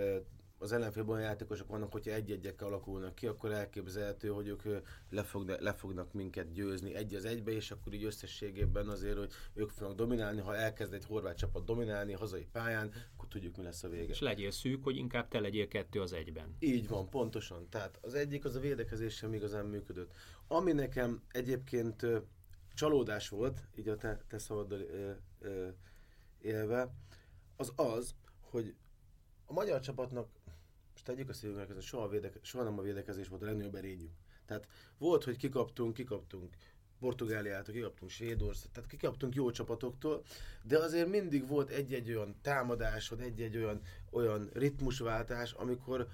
az 0.59 0.71
ellenfélben 0.71 1.15
olyan 1.15 1.27
játékosok 1.27 1.67
vannak, 1.67 1.91
hogyha 1.91 2.11
egy-egyekkel 2.11 2.67
alakulnak 2.67 3.15
ki, 3.15 3.27
akkor 3.27 3.51
elképzelhető, 3.51 4.29
hogy 4.29 4.47
ők 4.47 4.61
le, 5.09 5.23
fog, 5.23 5.55
le 5.59 5.73
fognak 5.73 6.13
minket 6.13 6.51
győzni 6.51 6.95
egy 6.95 7.15
az 7.15 7.25
egybe, 7.25 7.51
és 7.51 7.71
akkor 7.71 7.93
így 7.93 8.03
összességében 8.03 8.87
azért, 8.87 9.17
hogy 9.17 9.31
ők 9.53 9.69
fognak 9.69 9.95
dominálni, 9.95 10.41
ha 10.41 10.55
elkezd 10.55 10.93
egy 10.93 11.05
horvát 11.05 11.37
csapat 11.37 11.65
dominálni 11.65 12.13
hazai 12.13 12.47
pályán, 12.51 12.91
akkor 13.13 13.27
tudjuk, 13.27 13.57
mi 13.57 13.63
lesz 13.63 13.83
a 13.83 13.89
vége. 13.89 14.11
És 14.11 14.19
legyél 14.19 14.51
szűk, 14.51 14.83
hogy 14.83 14.95
inkább 14.95 15.27
te 15.27 15.39
legyél 15.39 15.67
kettő 15.67 16.01
az 16.01 16.13
egyben. 16.13 16.55
Így 16.59 16.87
van, 16.87 17.09
pontosan. 17.09 17.69
Tehát 17.69 17.97
az 18.01 18.13
egyik 18.13 18.45
az 18.45 18.55
a 18.55 18.59
védekezés 18.59 19.15
sem 19.15 19.33
igazán 19.33 19.65
működött. 19.65 20.13
Ami 20.47 20.71
nekem 20.71 21.21
egyébként 21.31 22.05
csalódás 22.77 23.29
volt, 23.29 23.67
így 23.75 23.89
a 23.89 23.95
te, 23.95 24.19
te 24.27 24.37
ö, 25.39 25.67
élve, 26.41 26.93
az 27.55 27.73
az, 27.75 28.15
hogy 28.39 28.75
a 29.45 29.53
magyar 29.53 29.79
csapatnak, 29.79 30.29
most 30.91 31.05
tegyük 31.05 31.29
a 31.29 31.33
szívünknek, 31.33 31.77
ez 31.77 31.83
soha, 31.83 32.09
soha 32.41 32.63
nem 32.63 32.79
a 32.79 32.81
védekezés 32.81 33.27
volt 33.27 33.41
a 33.41 33.45
legnagyobb 33.45 33.75
erényünk. 33.75 34.11
Tehát 34.45 34.67
volt, 34.97 35.23
hogy 35.23 35.37
kikaptunk, 35.37 35.93
kikaptunk 35.93 36.55
Portugáliától, 36.99 37.73
kikaptunk 37.73 38.11
Svédország, 38.11 38.71
tehát 38.71 38.89
kikaptunk 38.89 39.35
jó 39.35 39.51
csapatoktól, 39.51 40.23
de 40.63 40.77
azért 40.77 41.09
mindig 41.09 41.47
volt 41.47 41.69
egy-egy 41.69 42.09
olyan 42.09 42.35
támadásod, 42.41 43.19
egy-egy 43.19 43.57
olyan, 43.57 43.81
olyan 44.09 44.49
ritmusváltás, 44.53 45.51
amikor 45.51 46.07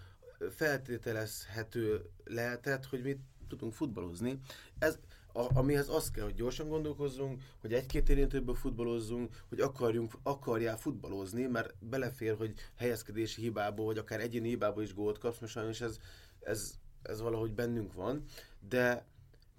feltételezhető 0.50 2.10
lehetett, 2.24 2.86
hogy 2.86 3.01
mi 3.01 3.20
tudunk 3.48 3.74
futballozni. 3.74 4.39
Ez, 4.79 5.00
a, 5.33 5.57
amihez 5.57 5.89
az 5.89 6.11
kell, 6.11 6.23
hogy 6.23 6.35
gyorsan 6.35 6.67
gondolkozzunk, 6.67 7.41
hogy 7.61 7.73
egy-két 7.73 8.09
érintőből 8.09 8.55
futballozzunk, 8.55 9.43
hogy 9.49 9.59
akarjunk, 9.59 10.13
akarjál 10.23 10.77
futballozni, 10.77 11.45
mert 11.45 11.73
belefér, 11.79 12.35
hogy 12.37 12.53
helyezkedési 12.75 13.41
hibából, 13.41 13.85
vagy 13.85 13.97
akár 13.97 14.19
egyéni 14.19 14.47
hibából 14.47 14.83
is 14.83 14.93
gólt 14.93 15.17
kapsz, 15.17 15.39
most 15.39 15.53
sajnos 15.53 15.81
ez, 15.81 15.97
ez, 16.39 16.73
ez 17.01 17.21
valahogy 17.21 17.53
bennünk 17.53 17.93
van, 17.93 18.23
de 18.69 19.05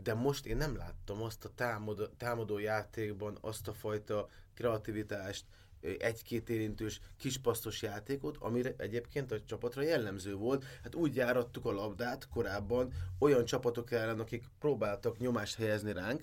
de 0.02 0.14
most 0.14 0.46
én 0.46 0.56
nem 0.56 0.76
láttam 0.76 1.22
azt 1.22 1.44
a 1.44 1.50
támadó, 1.54 2.06
támadó 2.06 2.58
játékban 2.58 3.38
azt 3.40 3.68
a 3.68 3.72
fajta 3.72 4.28
kreativitást, 4.54 5.44
egy-két 5.98 6.50
érintős 6.50 7.00
kispasztos 7.18 7.82
játékot, 7.82 8.36
amire 8.40 8.74
egyébként 8.76 9.32
a 9.32 9.40
csapatra 9.44 9.82
jellemző 9.82 10.34
volt. 10.34 10.64
Hát 10.82 10.94
úgy 10.94 11.16
járattuk 11.16 11.64
a 11.64 11.72
labdát 11.72 12.28
korábban 12.28 12.92
olyan 13.18 13.44
csapatok 13.44 13.90
ellen, 13.90 14.20
akik 14.20 14.44
próbáltak 14.58 15.18
nyomást 15.18 15.56
helyezni 15.56 15.92
ránk, 15.92 16.22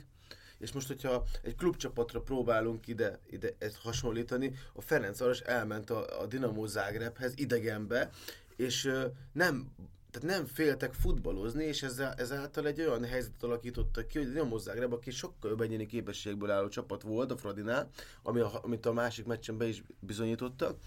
és 0.58 0.72
most, 0.72 0.88
hogyha 0.88 1.24
egy 1.42 1.56
klubcsapatra 1.56 2.22
próbálunk 2.22 2.88
ide, 2.88 3.20
ide 3.30 3.56
ezt 3.58 3.78
hasonlítani, 3.78 4.54
a 4.74 4.82
Ferencváros 4.82 5.40
elment 5.40 5.90
a, 5.90 6.22
a 6.22 6.26
Dinamo 6.26 6.66
Zágrebhez 6.66 7.34
idegenbe, 7.36 8.10
és 8.56 8.92
nem 9.32 9.72
tehát 10.12 10.38
nem 10.38 10.46
féltek 10.46 10.94
futballozni, 10.94 11.64
és 11.64 11.84
ezzel, 11.84 12.14
ezáltal 12.18 12.68
egy 12.68 12.82
olyan 12.82 13.06
helyzetet 13.06 13.44
alakítottak 13.44 14.08
ki, 14.08 14.18
hogy 14.18 14.28
Dinamo 14.28 14.58
Zágreb, 14.58 14.94
aki 14.94 15.12
sokkal 15.12 15.50
jobb 15.50 15.62
egyéni 15.62 15.86
képességből 15.86 16.52
álló 16.52 16.68
csapat 16.68 17.02
volt 17.02 17.32
a 17.32 17.38
Fradinál, 17.38 17.90
ami 18.24 18.40
a, 18.40 18.60
amit 18.64 18.86
a 18.86 18.94
másik 18.94 19.26
meccsen 19.26 19.58
be 19.58 19.68
is 19.68 19.84
bizonyítottak, 20.00 20.78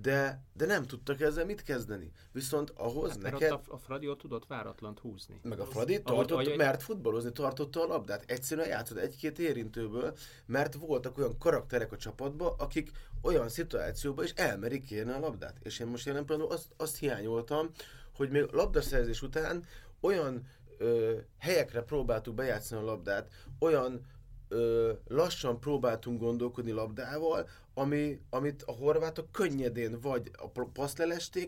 de, 0.00 0.42
de 0.52 0.66
nem 0.66 0.86
tudtak 0.86 1.20
ezzel 1.20 1.44
mit 1.44 1.62
kezdeni. 1.62 2.12
Viszont 2.32 2.70
ahhoz 2.70 3.10
hát, 3.10 3.20
neked... 3.20 3.50
a, 3.50 3.60
a 3.68 3.76
Fradi 3.76 4.08
ott 4.08 4.18
tudott 4.18 4.46
váratlant 4.46 4.98
húzni. 4.98 5.40
Meg 5.42 5.60
a 5.60 5.66
Fradi 5.66 6.02
tartott, 6.02 6.30
ahogy, 6.30 6.56
mert 6.56 6.82
futballozni 6.82 7.32
tartotta 7.32 7.82
a 7.82 7.86
labdát. 7.86 8.24
Egyszerűen 8.26 8.68
játszott 8.68 8.98
egy-két 8.98 9.38
érintőből, 9.38 10.16
mert 10.46 10.74
voltak 10.74 11.18
olyan 11.18 11.38
karakterek 11.38 11.92
a 11.92 11.96
csapatban, 11.96 12.54
akik 12.58 12.90
olyan 13.22 13.48
szituációban 13.48 14.24
is 14.24 14.32
elmerik 14.32 14.84
kérni 14.84 15.12
a 15.12 15.18
labdát. 15.18 15.56
És 15.62 15.78
én 15.78 15.86
most 15.86 16.06
jelen 16.06 16.24
pillanatban 16.24 16.56
azt, 16.56 16.68
azt 16.76 16.98
hiányoltam, 16.98 17.70
hogy 18.18 18.30
még 18.30 18.46
labdaszerzés 18.50 19.22
után 19.22 19.64
olyan 20.00 20.46
ö, 20.78 21.16
helyekre 21.38 21.82
próbáltuk 21.82 22.34
bejátszani 22.34 22.82
a 22.82 22.84
labdát, 22.84 23.28
olyan 23.58 24.06
ö, 24.48 24.92
lassan 25.06 25.60
próbáltunk 25.60 26.20
gondolkodni 26.20 26.70
labdával, 26.70 27.48
ami, 27.78 28.20
amit 28.30 28.62
a 28.62 28.72
horvátok 28.72 29.32
könnyedén 29.32 30.00
vagy 30.00 30.30
a 30.36 30.48
paszt 30.48 31.02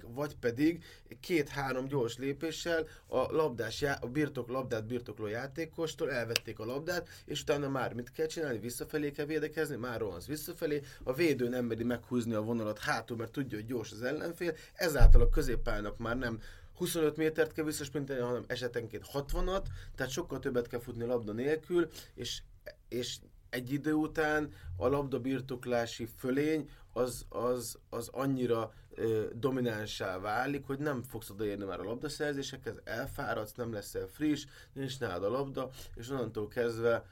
vagy 0.06 0.36
pedig 0.36 0.84
két-három 1.20 1.86
gyors 1.86 2.18
lépéssel 2.18 2.86
a 3.06 3.32
labdás, 3.32 3.84
a 4.00 4.06
birtok 4.06 4.48
labdát 4.48 4.86
birtokló 4.86 5.26
játékostól 5.26 6.10
elvették 6.10 6.58
a 6.58 6.64
labdát, 6.64 7.08
és 7.24 7.42
utána 7.42 7.68
már 7.68 7.94
mit 7.94 8.12
kell 8.12 8.26
csinálni? 8.26 8.58
Visszafelé 8.58 9.10
kell 9.10 9.26
védekezni, 9.26 9.76
már 9.76 10.00
rohansz 10.00 10.26
visszafelé, 10.26 10.80
a 11.02 11.12
védő 11.12 11.48
nem 11.48 11.64
meri 11.64 11.84
meghúzni 11.84 12.34
a 12.34 12.42
vonalat 12.42 12.78
hátul, 12.78 13.16
mert 13.16 13.32
tudja, 13.32 13.58
hogy 13.58 13.66
gyors 13.66 13.92
az 13.92 14.02
ellenfél, 14.02 14.54
ezáltal 14.74 15.20
a 15.20 15.28
középpályának 15.28 15.98
már 15.98 16.16
nem 16.16 16.40
25 16.80 17.16
métert 17.16 17.52
kell 17.52 17.64
visszasprinteni, 17.64 18.20
hanem 18.20 18.44
esetenként 18.46 19.06
60-at, 19.12 19.64
tehát 19.94 20.12
sokkal 20.12 20.38
többet 20.38 20.66
kell 20.66 20.80
futni 20.80 21.04
labda 21.04 21.32
nélkül, 21.32 21.88
és, 22.14 22.42
és 22.88 23.18
egy 23.50 23.72
idő 23.72 23.92
után 23.92 24.52
a 24.76 24.88
labda 24.88 25.18
birtoklási 25.20 26.08
fölény 26.16 26.70
az, 26.92 27.26
az, 27.28 27.78
az 27.90 28.08
annyira 28.08 28.72
ö, 28.94 29.26
dominánsá 29.34 30.18
válik, 30.18 30.66
hogy 30.66 30.78
nem 30.78 31.02
fogsz 31.02 31.30
odaérni 31.30 31.64
már 31.64 31.80
a 31.80 31.84
labdaszerzésekhez, 31.84 32.80
elfáradsz, 32.84 33.54
nem 33.54 33.72
leszel 33.72 34.06
friss, 34.06 34.46
nincs 34.72 35.00
nálad 35.00 35.24
a 35.24 35.30
labda, 35.30 35.70
és 35.94 36.08
onnantól 36.08 36.48
kezdve 36.48 37.04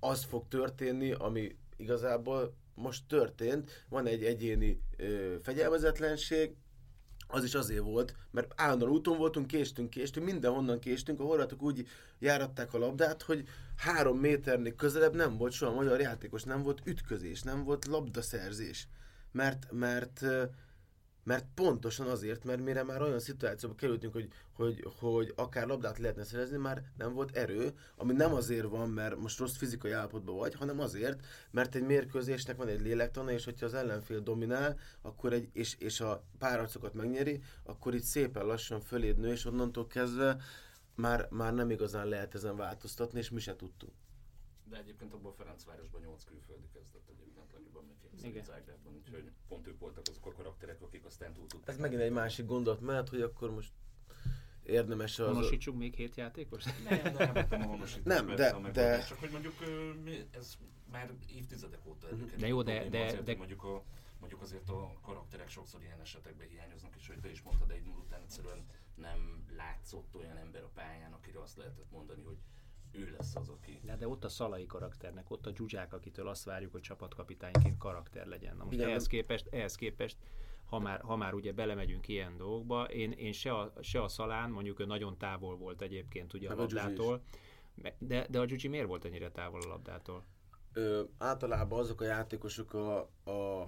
az 0.00 0.24
fog 0.24 0.48
történni, 0.48 1.12
ami 1.12 1.56
igazából 1.76 2.54
most 2.74 3.06
történt, 3.08 3.84
van 3.88 4.06
egy 4.06 4.24
egyéni 4.24 4.80
ö, 4.96 5.36
fegyelmezetlenség, 5.42 6.54
az 7.32 7.44
is 7.44 7.54
azért 7.54 7.82
volt, 7.82 8.14
mert 8.30 8.52
állandóan 8.56 8.90
úton 8.90 9.16
voltunk, 9.16 9.46
késtünk, 9.46 9.90
késtünk, 9.90 10.26
mindenhonnan 10.26 10.78
késtünk, 10.78 11.20
a 11.20 11.24
horvátok 11.24 11.62
úgy 11.62 11.86
járatták 12.18 12.74
a 12.74 12.78
labdát, 12.78 13.22
hogy 13.22 13.44
három 13.76 14.18
méternél 14.18 14.74
közelebb 14.74 15.14
nem 15.14 15.36
volt 15.36 15.52
soha 15.52 15.74
magyar 15.74 16.00
játékos, 16.00 16.42
nem 16.42 16.62
volt 16.62 16.80
ütközés, 16.84 17.42
nem 17.42 17.64
volt 17.64 17.86
labdaszerzés. 17.86 18.88
Mert, 19.32 19.66
mert 19.70 20.24
mert 21.24 21.46
pontosan 21.54 22.06
azért, 22.06 22.44
mert 22.44 22.60
mire 22.60 22.82
már 22.82 23.02
olyan 23.02 23.18
szituációba 23.18 23.74
kerültünk, 23.74 24.12
hogy, 24.12 24.28
hogy, 24.52 24.86
hogy 24.98 25.32
akár 25.36 25.66
labdát 25.66 25.98
lehetne 25.98 26.24
szerezni, 26.24 26.56
már 26.56 26.82
nem 26.96 27.12
volt 27.14 27.36
erő, 27.36 27.72
ami 27.96 28.12
nem 28.12 28.34
azért 28.34 28.68
van, 28.68 28.90
mert 28.90 29.16
most 29.16 29.38
rossz 29.38 29.56
fizikai 29.56 29.92
állapotban 29.92 30.36
vagy, 30.36 30.54
hanem 30.54 30.80
azért, 30.80 31.26
mert 31.50 31.74
egy 31.74 31.82
mérkőzésnek 31.82 32.56
van 32.56 32.68
egy 32.68 32.80
lélektana, 32.80 33.30
és 33.30 33.44
hogyha 33.44 33.66
az 33.66 33.74
ellenfél 33.74 34.20
dominál, 34.20 34.78
akkor 35.02 35.32
egy, 35.32 35.48
és, 35.52 35.76
és 35.78 36.00
a 36.00 36.24
párharcokat 36.38 36.94
megnyeri, 36.94 37.42
akkor 37.62 37.94
itt 37.94 38.02
szépen 38.02 38.46
lassan 38.46 38.80
föléd 38.80 39.18
nő, 39.18 39.30
és 39.30 39.44
onnantól 39.44 39.86
kezdve 39.86 40.36
már, 40.94 41.28
már 41.30 41.54
nem 41.54 41.70
igazán 41.70 42.06
lehet 42.06 42.34
ezen 42.34 42.56
változtatni, 42.56 43.18
és 43.18 43.30
mi 43.30 43.40
se 43.40 43.56
tudtunk. 43.56 43.92
De 44.64 44.78
egyébként 44.78 45.12
abban 45.12 45.32
a 45.32 45.34
Ferencvárosban 45.34 46.00
8 46.00 46.24
külföldi 46.24 46.68
kezdett 46.72 47.08
egyébként 47.08 47.52
még 48.22 48.42
Zágrában, 48.44 48.94
úgyhogy 48.94 49.30
pont 49.48 49.66
ők 49.66 49.78
voltak 49.78 50.04
azok 50.10 50.26
a 50.26 50.32
karakterek, 50.32 50.82
akik 50.82 51.04
aztán 51.04 51.32
túl 51.32 51.46
tudták. 51.46 51.74
Ez 51.74 51.80
megint 51.80 52.00
egy 52.00 52.10
másik 52.12 52.46
gondolat 52.46 52.80
mert 52.80 53.08
hogy 53.08 53.20
akkor 53.20 53.50
most 53.50 53.72
érdemes 54.62 55.18
az... 55.18 55.26
Honosítsuk 55.26 55.76
még 55.76 55.94
hét 55.94 56.16
játékos? 56.16 56.64
Nem, 56.64 57.00
nem, 57.18 57.46
nem 57.50 57.70
a 57.70 57.76
Nem, 58.04 58.26
de, 58.26 58.56
de... 58.72 59.04
Csak 59.04 59.18
hogy 59.18 59.30
mondjuk 59.30 59.54
ez 60.30 60.56
már 60.90 61.12
évtizedek 61.26 61.86
óta 61.86 62.06
előkerül. 62.06 62.38
De 62.38 62.46
jó, 62.46 62.62
de... 62.62 62.88
de, 62.88 63.04
azért, 63.04 63.22
de... 63.22 63.36
Mondjuk, 63.36 63.64
a, 63.64 63.84
mondjuk 64.18 64.40
azért 64.42 64.68
a 64.68 64.92
karakterek 65.02 65.48
sokszor 65.48 65.82
ilyen 65.82 66.00
esetekben 66.00 66.48
hiányoznak, 66.48 66.94
és 66.96 67.06
hogy 67.06 67.20
te 67.20 67.30
is 67.30 67.42
mondtad, 67.42 67.70
egy 67.70 67.82
null 67.82 67.96
után 67.96 68.20
egyszerűen 68.22 68.66
nem 68.94 69.44
látszott 69.56 70.16
olyan 70.16 70.36
ember 70.36 70.62
a 70.62 70.70
pályán, 70.74 71.12
akire 71.12 71.40
azt 71.40 71.56
lehetett 71.56 71.90
mondani, 71.90 72.22
hogy 72.22 72.38
ő 72.92 73.14
lesz 73.18 73.36
az, 73.36 73.48
aki... 73.48 73.80
De, 73.84 73.96
de 73.96 74.08
ott 74.08 74.24
a 74.24 74.28
szalai 74.28 74.66
karakternek, 74.66 75.30
ott 75.30 75.46
a 75.46 75.50
dzsuzsák, 75.50 75.92
akitől 75.92 76.28
azt 76.28 76.44
várjuk, 76.44 76.72
hogy 76.72 76.80
csapatkapitányként 76.80 77.78
karakter 77.78 78.26
legyen. 78.26 78.56
Na 78.56 78.64
most 78.64 78.76
Igen, 78.76 78.88
ehhez 78.88 79.06
képest, 79.06 79.46
ehhez 79.50 79.74
képest 79.74 80.16
ha 80.72 80.78
már, 80.78 81.00
ha 81.00 81.16
már 81.16 81.34
ugye 81.34 81.52
belemegyünk 81.52 82.08
ilyen 82.08 82.36
dolgokba, 82.36 82.84
én, 82.84 83.12
én 83.12 83.32
se, 83.32 83.54
a, 83.54 83.72
se 83.80 84.02
a 84.02 84.08
szalán, 84.08 84.50
mondjuk 84.50 84.80
ő 84.80 84.84
nagyon 84.84 85.18
távol 85.18 85.56
volt 85.56 85.82
egyébként 85.82 86.32
ugye 86.32 86.50
a 86.50 86.54
labdától, 86.54 87.22
de, 87.98 88.26
de 88.28 88.40
a 88.40 88.44
Gyugyi 88.44 88.68
miért 88.68 88.86
volt 88.86 89.04
ennyire 89.04 89.30
távol 89.30 89.60
a 89.62 89.68
labdától? 89.68 90.24
Ö, 90.72 91.02
általában 91.18 91.78
azok 91.78 92.00
a 92.00 92.04
játékosok, 92.04 92.74
a, 92.74 93.10
a, 93.24 93.60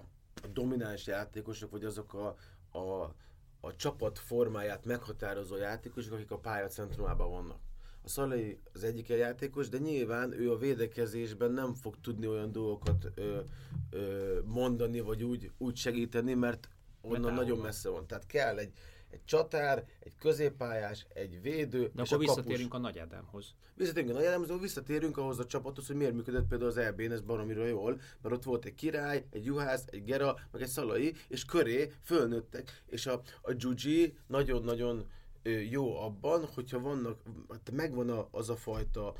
a 0.42 0.46
domináns 0.52 1.06
játékosok, 1.06 1.70
vagy 1.70 1.84
azok 1.84 2.14
a, 2.14 2.36
a, 2.78 3.14
a 3.60 3.76
csapat 3.76 4.18
formáját 4.18 4.84
meghatározó 4.84 5.56
játékosok, 5.56 6.12
akik 6.12 6.30
a 6.30 6.38
pálya 6.38 6.66
centrumában 6.66 7.30
vannak. 7.30 7.58
A 8.04 8.08
Szalai 8.08 8.58
az 8.72 8.84
egyik 8.84 9.08
játékos, 9.08 9.68
de 9.68 9.78
nyilván 9.78 10.32
ő 10.32 10.52
a 10.52 10.56
védekezésben 10.56 11.52
nem 11.52 11.74
fog 11.74 11.96
tudni 12.00 12.26
olyan 12.26 12.52
dolgokat 12.52 13.10
ö, 13.14 13.40
ö, 13.90 14.38
mondani, 14.44 15.00
vagy 15.00 15.22
úgy, 15.22 15.50
úgy 15.58 15.76
segíteni, 15.76 16.34
mert 16.34 16.68
onnan 17.00 17.20
mert 17.20 17.36
nagyon 17.36 17.58
messze 17.58 17.88
van. 17.88 18.06
Tehát 18.06 18.26
kell 18.26 18.58
egy, 18.58 18.72
egy 19.10 19.24
csatár, 19.24 19.84
egy 20.00 20.12
középpályás, 20.18 21.06
egy 21.14 21.42
védő, 21.42 21.90
De 21.94 22.02
és 22.02 22.12
akkor 22.12 22.24
a 22.24 22.26
visszatérünk 22.26 22.68
kapus. 22.70 22.86
a 22.86 22.90
Nagy 22.90 22.98
Ádámhoz. 22.98 23.54
Visszatérünk 23.74 24.10
a 24.10 24.14
Nagy 24.14 24.24
Ádámhoz, 24.24 24.60
visszatérünk 24.60 25.16
ahhoz 25.16 25.38
a 25.38 25.46
csapathoz, 25.46 25.86
hogy 25.86 25.96
miért 25.96 26.14
működött 26.14 26.48
például 26.48 26.70
az 26.70 26.76
EB-n, 26.76 27.12
ez 27.12 27.20
baromira 27.20 27.66
jól, 27.66 28.00
mert 28.22 28.34
ott 28.34 28.42
volt 28.44 28.64
egy 28.64 28.74
király, 28.74 29.24
egy 29.30 29.44
juhász, 29.44 29.84
egy 29.90 30.04
gera, 30.04 30.36
meg 30.52 30.62
egy 30.62 30.68
szalai, 30.68 31.14
és 31.28 31.44
köré 31.44 31.92
fölnőttek, 32.02 32.82
és 32.86 33.06
a, 33.06 33.22
a 33.42 33.52
Gyugyi 33.52 34.16
nagyon-nagyon 34.26 35.06
jó 35.70 36.00
abban, 36.00 36.44
hogyha 36.54 36.80
vannak, 36.80 37.18
hát 37.48 37.70
megvan 37.70 38.28
az 38.30 38.50
a 38.50 38.56
fajta 38.56 39.14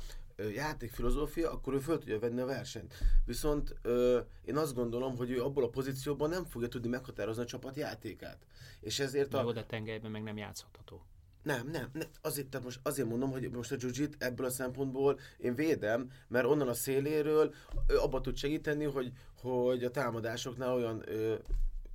játékfilozófia, 0.53 1.51
akkor 1.51 1.73
ő 1.73 1.79
föl 1.79 1.97
tudja 1.97 2.19
venni 2.19 2.41
a 2.41 2.45
versenyt. 2.45 2.93
Viszont 3.25 3.75
ö, 3.81 4.19
én 4.45 4.57
azt 4.57 4.73
gondolom, 4.73 5.17
hogy 5.17 5.31
ő 5.31 5.43
abból 5.43 5.63
a 5.63 5.69
pozícióban 5.69 6.29
nem 6.29 6.45
fogja 6.45 6.67
tudni 6.67 6.89
meghatározni 6.89 7.43
a 7.43 7.45
csapat 7.45 7.75
játékát. 7.75 8.37
És 8.79 8.99
ezért 8.99 9.33
a... 9.33 9.41
Jó, 9.41 9.51
de 9.51 9.63
tengelyben 9.63 10.11
meg 10.11 10.23
nem 10.23 10.37
játszható. 10.37 11.05
Nem, 11.43 11.67
nem, 11.67 11.89
nem. 11.93 12.07
Azért, 12.21 12.47
tehát 12.47 12.65
most 12.65 12.79
azért 12.83 13.07
mondom, 13.07 13.31
hogy 13.31 13.49
most 13.49 13.71
a 13.71 13.75
Jujit 13.79 14.15
ebből 14.19 14.45
a 14.45 14.49
szempontból 14.49 15.19
én 15.37 15.55
védem, 15.55 16.11
mert 16.27 16.45
onnan 16.45 16.67
a 16.67 16.73
széléről 16.73 17.53
abba 18.01 18.21
tud 18.21 18.37
segíteni, 18.37 18.83
hogy, 18.83 19.11
hogy 19.41 19.83
a 19.83 19.91
támadásoknál 19.91 20.73
olyan 20.73 21.03
ö, 21.09 21.35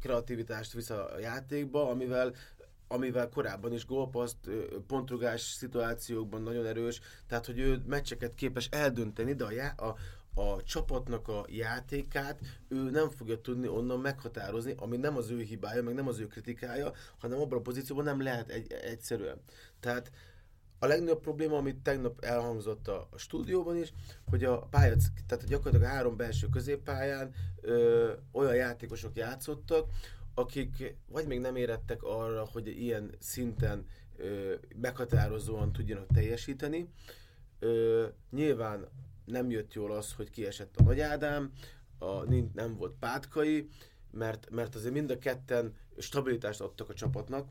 kreativitást 0.00 0.72
visz 0.72 0.90
a 0.90 1.18
játékba, 1.20 1.88
amivel 1.88 2.34
amivel 2.92 3.28
korábban 3.28 3.72
is 3.72 3.86
gólpaszt, 3.86 4.36
pontrugás 4.86 5.40
szituációkban 5.40 6.42
nagyon 6.42 6.66
erős, 6.66 7.00
tehát 7.26 7.46
hogy 7.46 7.58
ő 7.58 7.82
meccseket 7.86 8.34
képes 8.34 8.68
eldönteni, 8.70 9.34
de 9.34 9.44
a, 9.44 9.50
já- 9.50 9.80
a, 9.80 9.96
a 10.34 10.62
csapatnak 10.62 11.28
a 11.28 11.44
játékát 11.48 12.40
ő 12.68 12.90
nem 12.90 13.10
fogja 13.10 13.40
tudni 13.40 13.68
onnan 13.68 14.00
meghatározni, 14.00 14.74
ami 14.76 14.96
nem 14.96 15.16
az 15.16 15.30
ő 15.30 15.40
hibája, 15.40 15.82
meg 15.82 15.94
nem 15.94 16.08
az 16.08 16.18
ő 16.18 16.26
kritikája, 16.26 16.92
hanem 17.18 17.40
abban 17.40 17.58
a 17.58 17.62
pozícióban 17.62 18.04
nem 18.04 18.22
lehet 18.22 18.48
egy, 18.48 18.72
egyszerűen. 18.72 19.40
Tehát 19.80 20.10
a 20.78 20.86
legnagyobb 20.86 21.20
probléma, 21.20 21.56
amit 21.56 21.82
tegnap 21.82 22.24
elhangzott 22.24 22.88
a, 22.88 23.08
stúdióban 23.16 23.76
is, 23.76 23.92
hogy 24.30 24.44
a 24.44 24.58
pálya, 24.58 24.94
tehát 25.26 25.46
gyakorlatilag 25.46 25.92
a 25.92 25.94
három 25.94 26.16
belső 26.16 26.48
középpályán 26.48 27.34
ö, 27.60 28.12
olyan 28.32 28.54
játékosok 28.54 29.16
játszottak, 29.16 29.86
akik 30.34 30.96
vagy 31.06 31.26
még 31.26 31.40
nem 31.40 31.56
érettek 31.56 32.02
arra, 32.02 32.44
hogy 32.44 32.66
ilyen 32.66 33.14
szinten 33.18 33.86
ö, 34.16 34.54
meghatározóan 34.80 35.72
tudjanak 35.72 36.06
teljesíteni. 36.12 36.88
Ö, 37.58 38.06
nyilván 38.30 38.88
nem 39.24 39.50
jött 39.50 39.72
jól 39.74 39.92
az, 39.92 40.12
hogy 40.12 40.30
kiesett 40.30 40.76
a 40.76 40.82
Nagy 40.82 41.00
Ádám, 41.00 41.52
a, 41.98 42.24
nem 42.54 42.76
volt 42.76 42.94
Pátkai, 42.98 43.68
mert, 44.10 44.50
mert 44.50 44.74
azért 44.74 44.94
mind 44.94 45.10
a 45.10 45.18
ketten 45.18 45.74
stabilitást 45.98 46.60
adtak 46.60 46.88
a 46.88 46.94
csapatnak, 46.94 47.48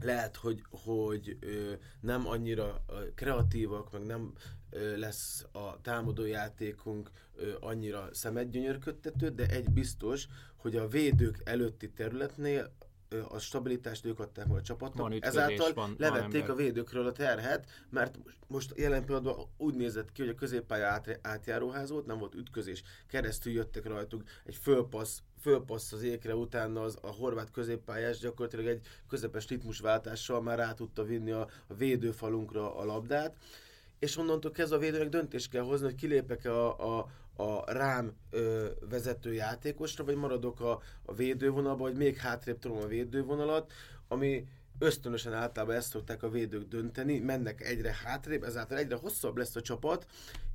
lehet, 0.00 0.36
hogy, 0.36 0.62
hogy 0.70 1.36
ö, 1.40 1.72
nem 2.00 2.26
annyira 2.26 2.84
kreatívak, 3.14 3.92
meg 3.92 4.06
nem 4.06 4.32
lesz 4.96 5.46
a 5.52 5.80
támadó 5.80 6.24
játékunk 6.24 7.10
ö, 7.36 7.52
annyira 7.60 8.08
szemedgyönyörködtető, 8.12 9.28
de 9.28 9.46
egy 9.46 9.70
biztos, 9.70 10.26
hogy 10.56 10.76
a 10.76 10.88
védők 10.88 11.40
előtti 11.44 11.90
területnél 11.90 12.72
a 13.28 13.38
stabilitást 13.38 14.04
ők 14.04 14.18
adták 14.18 14.46
meg 14.46 14.56
a 14.56 14.62
csapatnak, 14.62 15.08
van 15.08 15.18
ezáltal 15.20 15.72
van, 15.72 15.94
levették 15.98 16.46
van 16.46 16.50
a 16.50 16.54
védőkről 16.54 17.06
a 17.06 17.12
terhet, 17.12 17.66
mert 17.90 18.18
most 18.46 18.72
jelen 18.76 19.04
pillanatban 19.04 19.46
úgy 19.56 19.74
nézett 19.74 20.12
ki, 20.12 20.22
hogy 20.22 20.30
a 20.30 20.34
középpálya 20.34 20.86
át, 20.86 21.18
átjáróház 21.22 21.90
volt, 21.90 22.06
nem 22.06 22.18
volt 22.18 22.34
ütközés, 22.34 22.82
keresztül 23.06 23.52
jöttek 23.52 23.86
rajtuk, 23.86 24.22
egy 24.44 24.56
fölpassz, 24.56 25.18
fölpassz 25.40 25.92
az 25.92 26.02
ékre, 26.02 26.34
utána 26.34 26.82
az, 26.82 26.98
a 27.00 27.10
horvát 27.10 27.50
középpályás 27.50 28.18
gyakorlatilag 28.18 28.66
egy 28.66 28.86
közepes 29.08 29.48
ritmusváltással 29.48 30.42
már 30.42 30.58
rá 30.58 30.72
tudta 30.72 31.04
vinni 31.04 31.30
a, 31.30 31.48
a 31.66 31.74
védőfalunkra 31.74 32.76
a 32.76 32.84
labdát, 32.84 33.36
és 33.98 34.16
onnantól 34.16 34.50
kezdve 34.50 34.76
a 34.76 34.80
védőnek 34.80 35.08
döntést 35.08 35.50
kell 35.50 35.62
hozni, 35.62 35.86
hogy 35.86 35.94
kilépek-e 35.94 36.52
a, 36.52 36.98
a, 36.98 37.10
a 37.42 37.72
rám 37.72 38.12
ö, 38.30 38.66
vezető 38.90 39.32
játékosra, 39.32 40.04
vagy 40.04 40.16
maradok 40.16 40.60
a, 40.60 40.80
a 41.02 41.14
védővonalba, 41.14 41.82
vagy 41.82 41.96
még 41.96 42.16
hátrébb 42.16 42.58
tudom 42.58 42.76
a 42.76 42.86
védővonalat, 42.86 43.72
ami 44.08 44.46
ösztönösen 44.78 45.32
általában 45.32 45.76
ezt 45.76 45.90
szokták 45.90 46.22
a 46.22 46.30
védők 46.30 46.68
dönteni, 46.68 47.18
mennek 47.18 47.62
egyre 47.62 47.96
hátrébb, 48.04 48.42
ezáltal 48.42 48.78
egyre 48.78 48.94
hosszabb 48.94 49.36
lesz 49.36 49.56
a 49.56 49.60
csapat, 49.60 50.06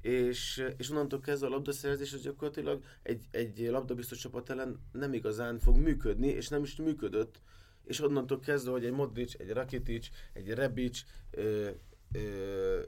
és, 0.02 0.66
és 0.78 0.90
onnantól 0.90 1.20
kezdve 1.20 1.48
a 1.48 1.50
labdaszerzés 1.50 2.14
az 2.14 2.22
gyakorlatilag 2.22 2.84
egy, 3.04 3.26
egy 3.32 3.68
labdabiztos 3.70 4.18
csapat 4.18 4.50
ellen 4.50 4.80
nem 4.92 5.14
igazán 5.14 5.60
fog 5.60 5.78
működni, 5.78 6.28
és 6.28 6.48
nem 6.48 6.64
is 6.64 6.76
működött, 6.76 7.42
és 7.84 8.02
onnantól 8.02 8.40
kezdve, 8.40 8.72
hogy 8.72 8.86
egy 8.86 8.92
Modric, 8.92 9.34
egy 9.40 9.50
Rakitic, 9.50 10.08
egy 10.34 10.50
Rebic, 10.50 11.02
ö, 11.32 11.70
ö, 12.12 12.80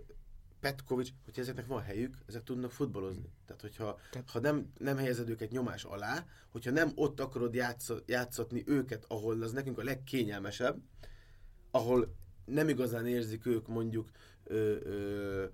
Petkovics, 0.66 1.10
hogyha 1.26 1.42
ezeknek 1.42 1.66
van 1.66 1.82
helyük, 1.82 2.18
ezek 2.28 2.44
tudnak 2.44 2.72
futballozni. 2.72 3.30
Tehát, 3.46 3.62
hogyha 3.62 4.00
Tehát... 4.12 4.30
ha 4.30 4.40
nem, 4.40 4.72
nem 4.78 4.98
helyezed 4.98 5.30
őket 5.30 5.52
nyomás 5.52 5.84
alá, 5.84 6.26
hogyha 6.50 6.72
nem 6.72 6.92
ott 6.96 7.20
akarod 7.20 7.54
játszatni 8.06 8.64
őket, 8.66 9.06
ahol 9.08 9.42
az 9.42 9.52
nekünk 9.52 9.78
a 9.78 9.84
legkényelmesebb, 9.84 10.82
ahol 11.72 12.16
nem 12.46 12.70
igazán 12.70 13.08
érzik 13.08 13.46
ők 13.46 13.68
mondjuk 13.68 14.10
ö, 14.44 14.56
ö, 14.84 15.46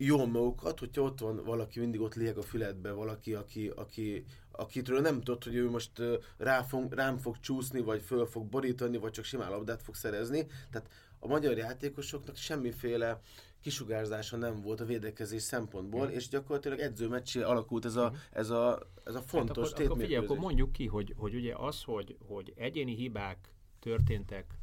jó 0.00 0.26
magukat, 0.26 0.78
hogyha 0.78 1.02
ott 1.02 1.20
van 1.20 1.44
valaki, 1.44 1.80
mindig 1.80 2.00
ott 2.00 2.14
lieg 2.14 2.36
a 2.36 2.42
füledbe, 2.42 2.92
valaki, 2.92 3.34
aki, 3.34 3.68
aki, 3.68 4.24
akitről 4.50 5.00
nem 5.00 5.20
tudod, 5.20 5.44
hogy 5.44 5.54
ő 5.54 5.70
most 5.70 6.02
rá 6.36 6.62
fog, 6.62 6.92
rám 6.92 7.18
fog 7.18 7.38
csúszni, 7.40 7.80
vagy 7.80 8.02
föl 8.02 8.26
fog 8.26 8.46
borítani, 8.46 8.96
vagy 8.96 9.12
csak 9.12 9.24
simán 9.24 9.50
labdát 9.50 9.82
fog 9.82 9.94
szerezni. 9.94 10.46
Tehát 10.70 10.88
a 11.18 11.26
magyar 11.26 11.56
játékosoknak 11.56 12.36
semmiféle 12.36 13.20
kisugárzása 13.60 14.36
nem 14.36 14.60
volt 14.60 14.80
a 14.80 14.84
védekezés 14.84 15.42
szempontból, 15.42 16.06
mm. 16.06 16.10
és 16.10 16.28
gyakorlatilag 16.28 16.78
edzőmeccsé 16.78 17.40
alakult 17.40 17.84
ez 17.84 17.96
a, 17.96 18.12
ez 18.32 18.50
a, 18.50 18.90
ez 19.04 19.14
a 19.14 19.20
fontos 19.20 19.64
hát 19.64 19.72
akkor, 19.72 19.84
akkor, 19.84 20.02
figyelj, 20.02 20.24
akkor 20.24 20.38
mondjuk 20.38 20.72
ki, 20.72 20.86
hogy, 20.86 21.14
hogy 21.16 21.34
ugye 21.34 21.54
az, 21.56 21.82
hogy, 21.82 22.16
hogy 22.26 22.52
egyéni 22.56 22.94
hibák 22.94 23.52
történtek 23.78 24.58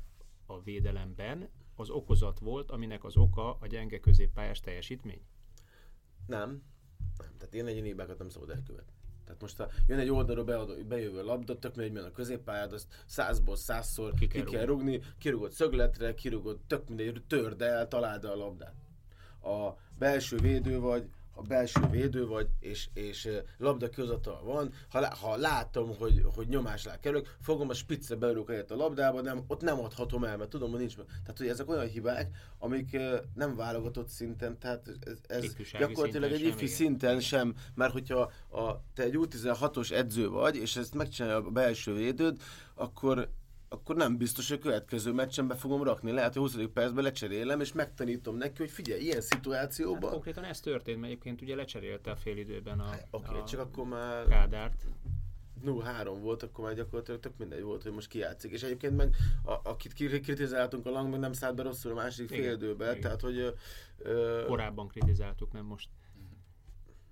a 0.45 0.62
védelemben, 0.62 1.50
az 1.76 1.90
okozat 1.90 2.40
volt, 2.40 2.72
aminek 2.72 3.04
az 3.04 3.18
oka 3.18 3.58
a 3.60 3.68
gyenge 3.68 4.00
középpályás 4.00 4.60
teljesítmény? 4.60 5.22
Nem. 6.28 6.50
nem. 7.18 7.34
Tehát 7.38 7.54
én 7.54 7.66
egyéni 7.66 7.88
hibákat 7.88 8.18
nem 8.18 8.30
szabad 8.30 8.50
elkövetni. 8.50 8.94
Tehát 9.26 9.42
most 9.42 9.58
ha 9.58 9.70
jön 9.88 10.00
egy 10.00 10.10
oldalról 10.10 10.44
beadó, 10.44 10.74
bejövő 10.88 11.24
labda, 11.24 11.60
tök 11.60 11.76
mindegy, 11.76 12.04
a 12.04 12.12
középpályád, 12.12 12.74
azt 12.74 13.04
százból 13.06 13.56
százszor 13.56 14.14
ki 14.14 14.28
kell, 14.28 14.44
ki 14.44 14.52
kell 14.52 14.66
rugni, 14.66 15.02
kirugod 15.18 15.52
szögletre, 15.52 16.14
kirugod, 16.14 16.60
tök 16.68 16.88
mindegy, 16.88 17.24
törd 17.28 17.62
el, 17.62 17.88
találd 17.88 18.24
a 18.24 18.36
labdát. 18.36 18.76
A 19.42 19.74
belső 19.98 20.38
védő 20.38 20.80
vagy, 20.80 21.10
a 21.36 21.41
belső 21.41 21.82
védő 21.91 22.28
vagy, 22.28 22.48
és, 22.60 22.88
és 22.93 23.30
labda 23.58 23.89
kihozatal 23.89 24.43
van, 24.43 24.74
ha, 24.89 25.15
ha 25.15 25.36
látom, 25.36 25.98
hogy, 25.98 26.26
hogy 26.36 26.48
nyomás 26.48 26.86
alá 26.86 27.00
kerülök, 27.00 27.36
fogom 27.41 27.69
a 27.69 27.74
spitze 27.74 28.15
beülök 28.15 28.48
helyett 28.48 28.71
a 28.71 28.76
labdába, 28.76 29.21
nem, 29.21 29.43
ott 29.48 29.62
nem 29.62 29.80
adhatom 29.80 30.24
el, 30.24 30.38
mert 30.38 30.50
tudom, 30.50 30.69
hogy 30.69 30.80
nincs. 30.80 30.95
Tehát, 30.95 31.38
hogy 31.38 31.48
ezek 31.48 31.69
olyan 31.69 31.88
hibák, 31.88 32.36
amik 32.60 32.98
nem 33.34 33.56
válogatott 33.56 34.08
szinten, 34.08 34.60
tehát 34.60 34.91
ez, 35.28 35.43
ez 35.43 35.56
gyakorlatilag 35.80 36.32
egy 36.32 36.45
ifi 36.45 36.67
szinten 36.67 37.19
sem, 37.19 37.56
mert 37.74 37.91
hogyha 37.91 38.32
a, 38.50 38.82
te 38.93 39.04
egy 39.04 39.15
U16-os 39.17 39.91
edző 39.91 40.30
vagy, 40.30 40.56
és 40.56 40.76
ezt 40.76 40.93
megcsinálja 40.93 41.38
a 41.38 41.50
belső 41.50 41.93
védőd, 41.93 42.41
akkor 42.74 43.30
akkor 43.76 43.96
nem 43.96 44.18
biztos, 44.18 44.50
hogy 44.50 44.58
a 44.58 44.62
következő 44.62 45.12
meccsen 45.12 45.48
be 45.48 45.56
fogom 45.56 45.84
rakni. 45.84 46.12
Lehet, 46.12 46.34
hogy 46.34 46.42
20. 46.42 46.58
percben 46.74 47.04
lecserélem, 47.04 47.62
és 47.62 47.74
megtanítom 47.74 48.36
neki, 48.38 48.58
hogy 48.58 48.70
figyelj, 48.70 49.02
ilyen 49.02 49.22
szituációban... 49.22 50.02
Hát 50.02 50.12
konkrétan 50.12 50.44
ez 50.44 50.60
történt, 50.60 51.00
mert 51.00 51.12
egyébként 51.12 51.42
ugye 51.42 51.56
lecserélte 51.56 52.12
a 52.12 52.16
fél 52.16 52.38
időben 52.38 52.80
a, 52.80 52.90
Oké, 53.12 53.28
okay, 53.28 53.44
csak 53.44 53.60
akkor 53.60 53.86
már... 53.86 54.28
Kádárt. 54.28 54.88
0-3 55.66 56.18
volt, 56.22 56.44
akkor 56.44 56.66
már 56.66 56.74
gyakorlatilag 56.74 57.20
tök 57.20 57.38
mindegy 57.38 57.62
volt, 57.62 57.84
hogy 57.84 57.92
most 57.92 58.08
kijátszik. 58.08 58.52
És 58.52 58.64
egyébként 58.64 58.96
meg, 58.96 59.16
a, 59.44 59.70
akit 59.70 59.94
kritizáltunk 59.94 60.86
a 60.86 60.90
lang, 60.90 61.10
meg 61.10 61.20
nem 61.20 61.34
szállt 61.34 61.56
be 61.56 61.64
rosszul 61.64 61.92
a 61.92 61.96
másik 61.96 62.30
fél 62.30 62.52
időbe, 62.52 62.96
tehát 62.96 63.22
hogy... 63.22 63.54
Ö, 63.98 64.44
Korábban 64.48 64.88
kritizáltuk, 64.88 65.52
nem 65.52 65.66
most 65.66 65.90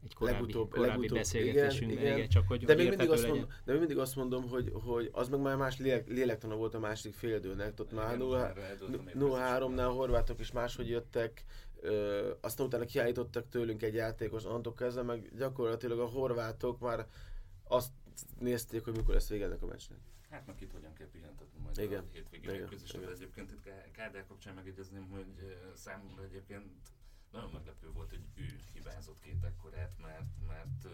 egy 0.03 0.13
korábbi, 0.13 0.39
legutóbb, 0.39 0.69
korábbi 0.69 0.89
legutóbb, 0.89 1.17
beszélgetésünkben, 1.17 2.03
igen, 2.03 2.17
igen, 2.17 2.29
csak 2.29 2.47
hogy 2.47 2.65
de 2.65 2.75
még, 2.75 2.89
mindig 2.89 3.09
azt 3.09 3.27
mondom, 3.27 3.47
de 3.65 3.71
még 3.71 3.79
mindig 3.79 3.97
azt 3.97 4.15
mondom, 4.15 4.49
hogy, 4.49 4.71
hogy 4.73 5.09
az 5.11 5.29
meg 5.29 5.39
már 5.39 5.55
más 5.55 5.77
lélek, 5.77 6.07
lélektana 6.07 6.55
volt 6.55 6.73
a 6.73 6.79
másik 6.79 7.13
félidőnek, 7.13 7.79
ott 7.79 7.91
már 7.91 8.17
0-3-nál 8.19 9.87
a 9.87 9.91
horvátok 9.91 10.39
is 10.39 10.51
máshogy 10.51 10.89
jöttek, 10.89 11.43
ö, 11.81 12.31
aztán 12.41 12.65
utána 12.65 12.85
kiállítottak 12.85 13.49
tőlünk 13.49 13.83
egy 13.83 13.93
játékos, 13.93 14.43
annak 14.43 14.75
kezdve 14.75 15.01
meg 15.01 15.31
gyakorlatilag 15.37 15.99
a 15.99 16.05
horvátok 16.05 16.79
már 16.79 17.07
azt 17.63 17.91
nézték, 18.39 18.83
hogy 18.83 18.95
mikor 18.95 19.13
lesz 19.13 19.29
vége 19.29 19.45
ennek 19.45 19.61
a 19.61 19.65
meccsnek. 19.65 19.99
Hát 20.29 20.45
meg 20.45 20.55
itt 20.61 20.71
hogyan 20.71 20.93
kell 20.93 21.07
pihentetni 21.11 21.59
majd 21.63 21.77
igen. 21.77 22.03
a 22.03 22.13
hétvégén 22.13 22.65
közösen. 22.65 23.09
Egyébként 23.09 23.51
itt 23.51 23.69
Kádár 23.91 24.25
kapcsán 24.27 24.53
megegyezném, 24.53 25.09
hogy 25.09 25.57
számomra 25.73 26.23
egyébként 26.23 26.65
nagyon 27.33 27.51
meglepő 27.51 27.91
volt, 27.91 28.09
hogy 28.09 28.25
ő 28.33 28.59
hibázott 28.73 29.19
két 29.19 29.43
ekkorát, 29.43 29.97
mert, 30.01 30.47
mert 30.47 30.87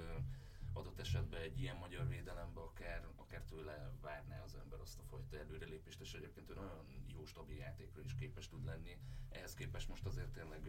adott 0.73 0.99
esetben 0.99 1.41
egy 1.41 1.59
ilyen 1.59 1.75
magyar 1.75 2.07
védelembe 2.07 2.59
akár, 2.59 3.07
akár 3.15 3.41
tőle 3.41 3.91
várná 4.01 4.43
az 4.43 4.55
ember 4.63 4.79
azt 4.79 4.99
a 4.99 5.03
fajta 5.03 5.37
előrelépést, 5.37 6.01
és 6.01 6.13
egyébként 6.13 6.49
ő 6.49 6.53
nagyon 6.53 6.85
jó, 7.13 7.25
stabil 7.25 7.57
játékra 7.57 8.01
is 8.01 8.15
képes 8.15 8.47
tud 8.47 8.65
lenni. 8.65 8.97
Ehhez 9.29 9.53
képest 9.53 9.89
most 9.89 10.05
azért 10.05 10.31
tényleg 10.31 10.61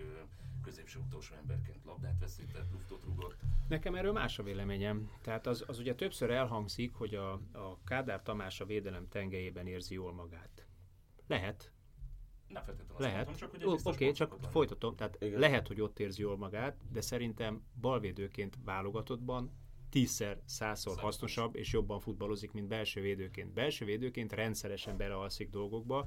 középső 0.62 0.98
utolsó 0.98 1.34
emberként 1.34 1.84
labdát 1.84 2.18
veszített, 2.18 2.70
luftot 2.72 3.04
rugott. 3.04 3.36
Nekem 3.68 3.94
erről 3.94 4.12
más 4.12 4.38
a 4.38 4.42
véleményem. 4.42 5.10
Tehát 5.22 5.46
az, 5.46 5.64
az 5.66 5.78
ugye 5.78 5.94
többször 5.94 6.30
elhangzik, 6.30 6.94
hogy 6.94 7.14
a, 7.14 7.32
a 7.52 7.78
Kádár 7.84 8.22
Tamás 8.22 8.60
a 8.60 8.66
védelem 8.66 9.08
tengelyében 9.08 9.66
érzi 9.66 9.94
jól 9.94 10.12
magát. 10.12 10.66
Lehet, 11.26 11.72
nem 12.52 12.62
feltétlenül 12.64 13.02
lehet. 13.02 13.26
Mondtam, 13.26 13.48
csak 13.48 13.70
Oké, 13.86 13.88
okay, 13.88 14.12
csak 14.12 14.36
folytatom. 14.50 14.96
Tehát 14.96 15.16
Igen. 15.20 15.40
lehet, 15.40 15.66
hogy 15.66 15.80
ott 15.80 15.98
érzi 15.98 16.22
jól 16.22 16.36
magát, 16.36 16.76
de 16.92 17.00
szerintem 17.00 17.62
balvédőként 17.80 18.58
válogatottban 18.64 19.50
tízszer, 19.90 20.40
százszor 20.44 20.98
hasznosabb 20.98 21.56
és 21.56 21.72
jobban 21.72 22.00
futballozik, 22.00 22.52
mint 22.52 22.68
belső 22.68 23.00
védőként. 23.00 23.52
Belső 23.52 23.84
védőként 23.84 24.32
rendszeresen 24.32 24.96
belealszik 24.96 25.50
dolgokba, 25.50 26.06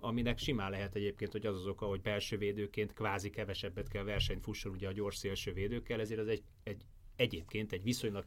aminek 0.00 0.38
simán 0.38 0.70
lehet 0.70 0.94
egyébként, 0.94 1.32
hogy 1.32 1.46
az 1.46 1.54
az 1.54 1.66
oka, 1.66 1.86
hogy 1.86 2.00
belső 2.00 2.38
védőként 2.38 2.92
kvázi 2.92 3.30
kevesebbet 3.30 3.88
kell 3.88 4.02
versenyt 4.04 4.42
fusson 4.42 4.72
ugye 4.72 4.88
a 4.88 4.92
gyors 4.92 5.16
szélső 5.16 5.52
védőkkel, 5.52 6.00
ezért 6.00 6.20
az 6.20 6.28
egy, 6.28 6.42
egy 6.62 6.86
egyébként 7.16 7.72
egy 7.72 7.82
viszonylag 7.82 8.24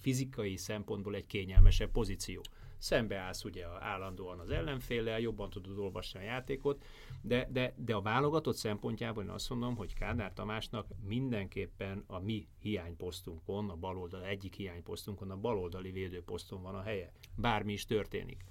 fizikai 0.00 0.56
szempontból 0.56 1.14
egy 1.14 1.26
kényelmesebb 1.26 1.90
pozíció. 1.90 2.40
Szembeállsz 2.78 3.44
ugye 3.44 3.66
állandóan 3.80 4.38
az 4.38 4.50
ellenféllel, 4.50 5.20
jobban 5.20 5.50
tudod 5.50 5.78
olvasni 5.78 6.18
a 6.18 6.22
játékot, 6.22 6.84
de, 7.20 7.48
de, 7.52 7.74
de 7.76 7.94
a 7.94 8.00
válogatott 8.00 8.56
szempontjából 8.56 9.22
én 9.22 9.28
azt 9.28 9.50
mondom, 9.50 9.76
hogy 9.76 9.94
Kádár 9.94 10.32
Tamásnak 10.32 10.86
mindenképpen 11.04 12.04
a 12.06 12.18
mi 12.18 12.48
hiányposztunkon, 12.60 13.70
a 13.70 13.76
baloldal 13.76 14.24
egyik 14.24 14.54
hiányposztunkon, 14.54 15.30
a 15.30 15.36
baloldali 15.36 15.90
védőposzton 15.90 16.62
van 16.62 16.74
a 16.74 16.82
helye. 16.82 17.12
Bármi 17.36 17.72
is 17.72 17.84
történik. 17.84 18.44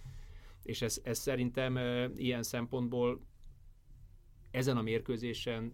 És 0.63 0.81
ez, 0.81 1.01
ez 1.03 1.19
szerintem 1.19 1.77
e, 1.77 2.09
ilyen 2.15 2.43
szempontból 2.43 3.19
ezen 4.51 4.77
a 4.77 4.81
mérkőzésen 4.81 5.73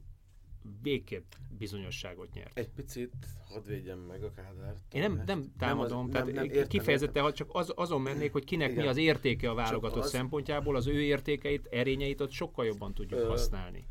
végképp 0.81 1.31
bizonyosságot 1.57 2.33
nyert. 2.33 2.57
Egy 2.57 2.69
picit 2.69 3.13
hadd 3.49 3.65
védjem 3.65 3.99
meg 3.99 4.23
a 4.23 4.31
Kádárt. 4.31 4.79
Én 4.91 5.01
nem, 5.01 5.23
nem 5.25 5.53
támadom, 5.57 6.01
nem, 6.01 6.09
tehát 6.09 6.33
nem, 6.33 6.45
nem, 6.45 6.67
kifejezetten 6.67 7.33
csak 7.33 7.49
az, 7.51 7.71
azon 7.75 8.01
mennék, 8.01 8.31
hogy 8.31 8.43
kinek 8.43 8.71
Igen. 8.71 8.83
mi 8.83 8.89
az 8.89 8.97
értéke 8.97 9.49
a 9.49 9.53
válogatott 9.53 10.03
az... 10.03 10.09
szempontjából, 10.09 10.75
az 10.75 10.87
ő 10.87 11.01
értékeit, 11.01 11.67
erényeit 11.71 12.21
ott 12.21 12.31
sokkal 12.31 12.65
jobban 12.65 12.93
tudjuk 12.93 13.19
Ö... 13.19 13.27
használni. 13.27 13.87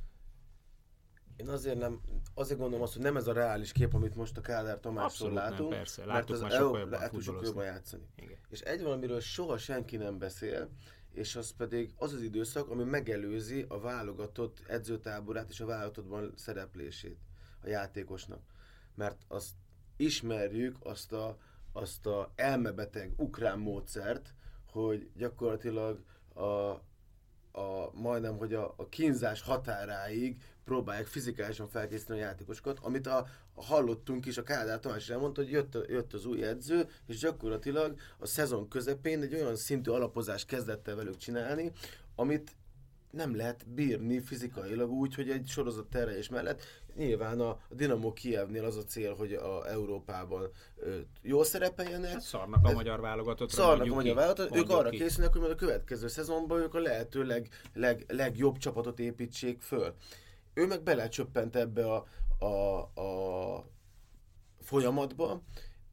Én 1.36 1.48
azért 1.48 1.78
nem, 1.78 2.00
azért 2.34 2.58
gondolom 2.58 2.84
azt, 2.84 2.92
hogy 2.92 3.02
nem 3.02 3.16
ez 3.16 3.26
a 3.26 3.32
reális 3.32 3.72
kép, 3.72 3.94
amit 3.94 4.14
most 4.14 4.36
a 4.36 4.40
Kádár 4.40 4.80
Tamásról 4.80 5.32
látunk. 5.32 5.70
Nem, 5.70 5.78
persze. 5.78 6.04
Láttuk 6.04 6.28
mert 6.28 6.40
már 6.40 6.60
sokkal 6.60 6.78
jobban, 6.80 7.42
jobban 7.42 7.64
játszani. 7.64 8.02
Igen. 8.16 8.38
És 8.48 8.60
egy 8.60 8.82
valamiről 8.82 9.20
soha 9.20 9.58
senki 9.58 9.96
nem 9.96 10.18
beszél, 10.18 10.68
és 11.12 11.36
az 11.36 11.50
pedig 11.56 11.94
az 11.96 12.12
az 12.12 12.22
időszak, 12.22 12.70
ami 12.70 12.84
megelőzi 12.84 13.64
a 13.68 13.80
válogatott 13.80 14.62
edzőtáborát 14.66 15.50
és 15.50 15.60
a 15.60 15.66
válogatottban 15.66 16.32
szereplését 16.36 17.18
a 17.62 17.68
játékosnak. 17.68 18.40
Mert 18.94 19.22
azt 19.28 19.54
ismerjük, 19.96 20.76
azt 20.80 21.12
a, 21.12 21.38
azt 21.72 22.06
a 22.06 22.32
elmebeteg 22.36 23.12
ukrán 23.16 23.58
módszert, 23.58 24.34
hogy 24.72 25.10
gyakorlatilag 25.16 26.04
a, 26.34 26.42
a, 27.60 27.90
majdnem, 27.92 28.36
hogy 28.36 28.54
a, 28.54 28.74
a 28.76 28.88
kínzás 28.88 29.42
határáig 29.42 30.42
próbálják 30.64 31.06
fizikálisan 31.06 31.68
felkészíteni 31.68 32.20
a 32.20 32.24
játékosokat, 32.24 32.78
amit 32.78 33.06
a, 33.06 33.26
hallottunk 33.62 34.26
is, 34.26 34.38
a 34.38 34.42
Kádár 34.42 34.80
Tamás 34.80 35.08
elmondta, 35.08 35.42
hogy 35.42 35.50
jött, 35.50 35.78
jött 35.88 36.12
az 36.12 36.24
új 36.24 36.42
edző, 36.42 36.88
és 37.06 37.18
gyakorlatilag 37.18 37.94
a 38.18 38.26
szezon 38.26 38.68
közepén 38.68 39.22
egy 39.22 39.34
olyan 39.34 39.56
szintű 39.56 39.90
alapozást 39.90 40.46
kezdett 40.46 40.88
el 40.88 40.96
velük 40.96 41.16
csinálni, 41.16 41.72
amit 42.14 42.50
nem 43.10 43.36
lehet 43.36 43.68
bírni 43.68 44.20
fizikailag 44.20 44.90
úgy, 44.90 45.14
hogy 45.14 45.30
egy 45.30 45.48
sorozat 45.48 45.86
terelés 45.86 46.28
mellett. 46.28 46.62
Nyilván 46.96 47.40
a 47.40 47.58
Dinamo 47.68 48.12
Kievnél 48.12 48.64
az 48.64 48.76
a 48.76 48.84
cél, 48.84 49.14
hogy 49.14 49.32
a 49.32 49.68
Európában 49.68 50.50
ö, 50.76 50.96
jól 51.22 51.44
szerepeljenek. 51.44 52.10
Hát 52.10 52.20
szarnak 52.20 52.66
a 52.66 52.72
magyar 52.72 53.00
válogatott. 53.00 53.50
Szarnak 53.50 53.90
a 53.90 53.94
magyar 53.94 54.14
válogatott. 54.14 54.56
Ők 54.56 54.70
arra 54.70 54.88
ki. 54.88 54.96
készülnek, 54.96 55.32
hogy 55.32 55.40
majd 55.40 55.52
a 55.52 55.56
következő 55.56 56.08
szezonban 56.08 56.60
ők 56.60 56.74
a 56.74 56.78
lehető 56.78 57.24
leg, 57.24 57.48
leg, 57.74 58.04
legjobb 58.08 58.58
csapatot 58.58 58.98
építsék 58.98 59.62
föl 59.62 59.94
ő 60.54 60.66
meg 60.66 60.82
belecsöppent 60.82 61.56
ebbe 61.56 61.92
a, 61.92 62.06
a, 62.40 62.78
a 63.00 63.64
folyamatba, 64.60 65.42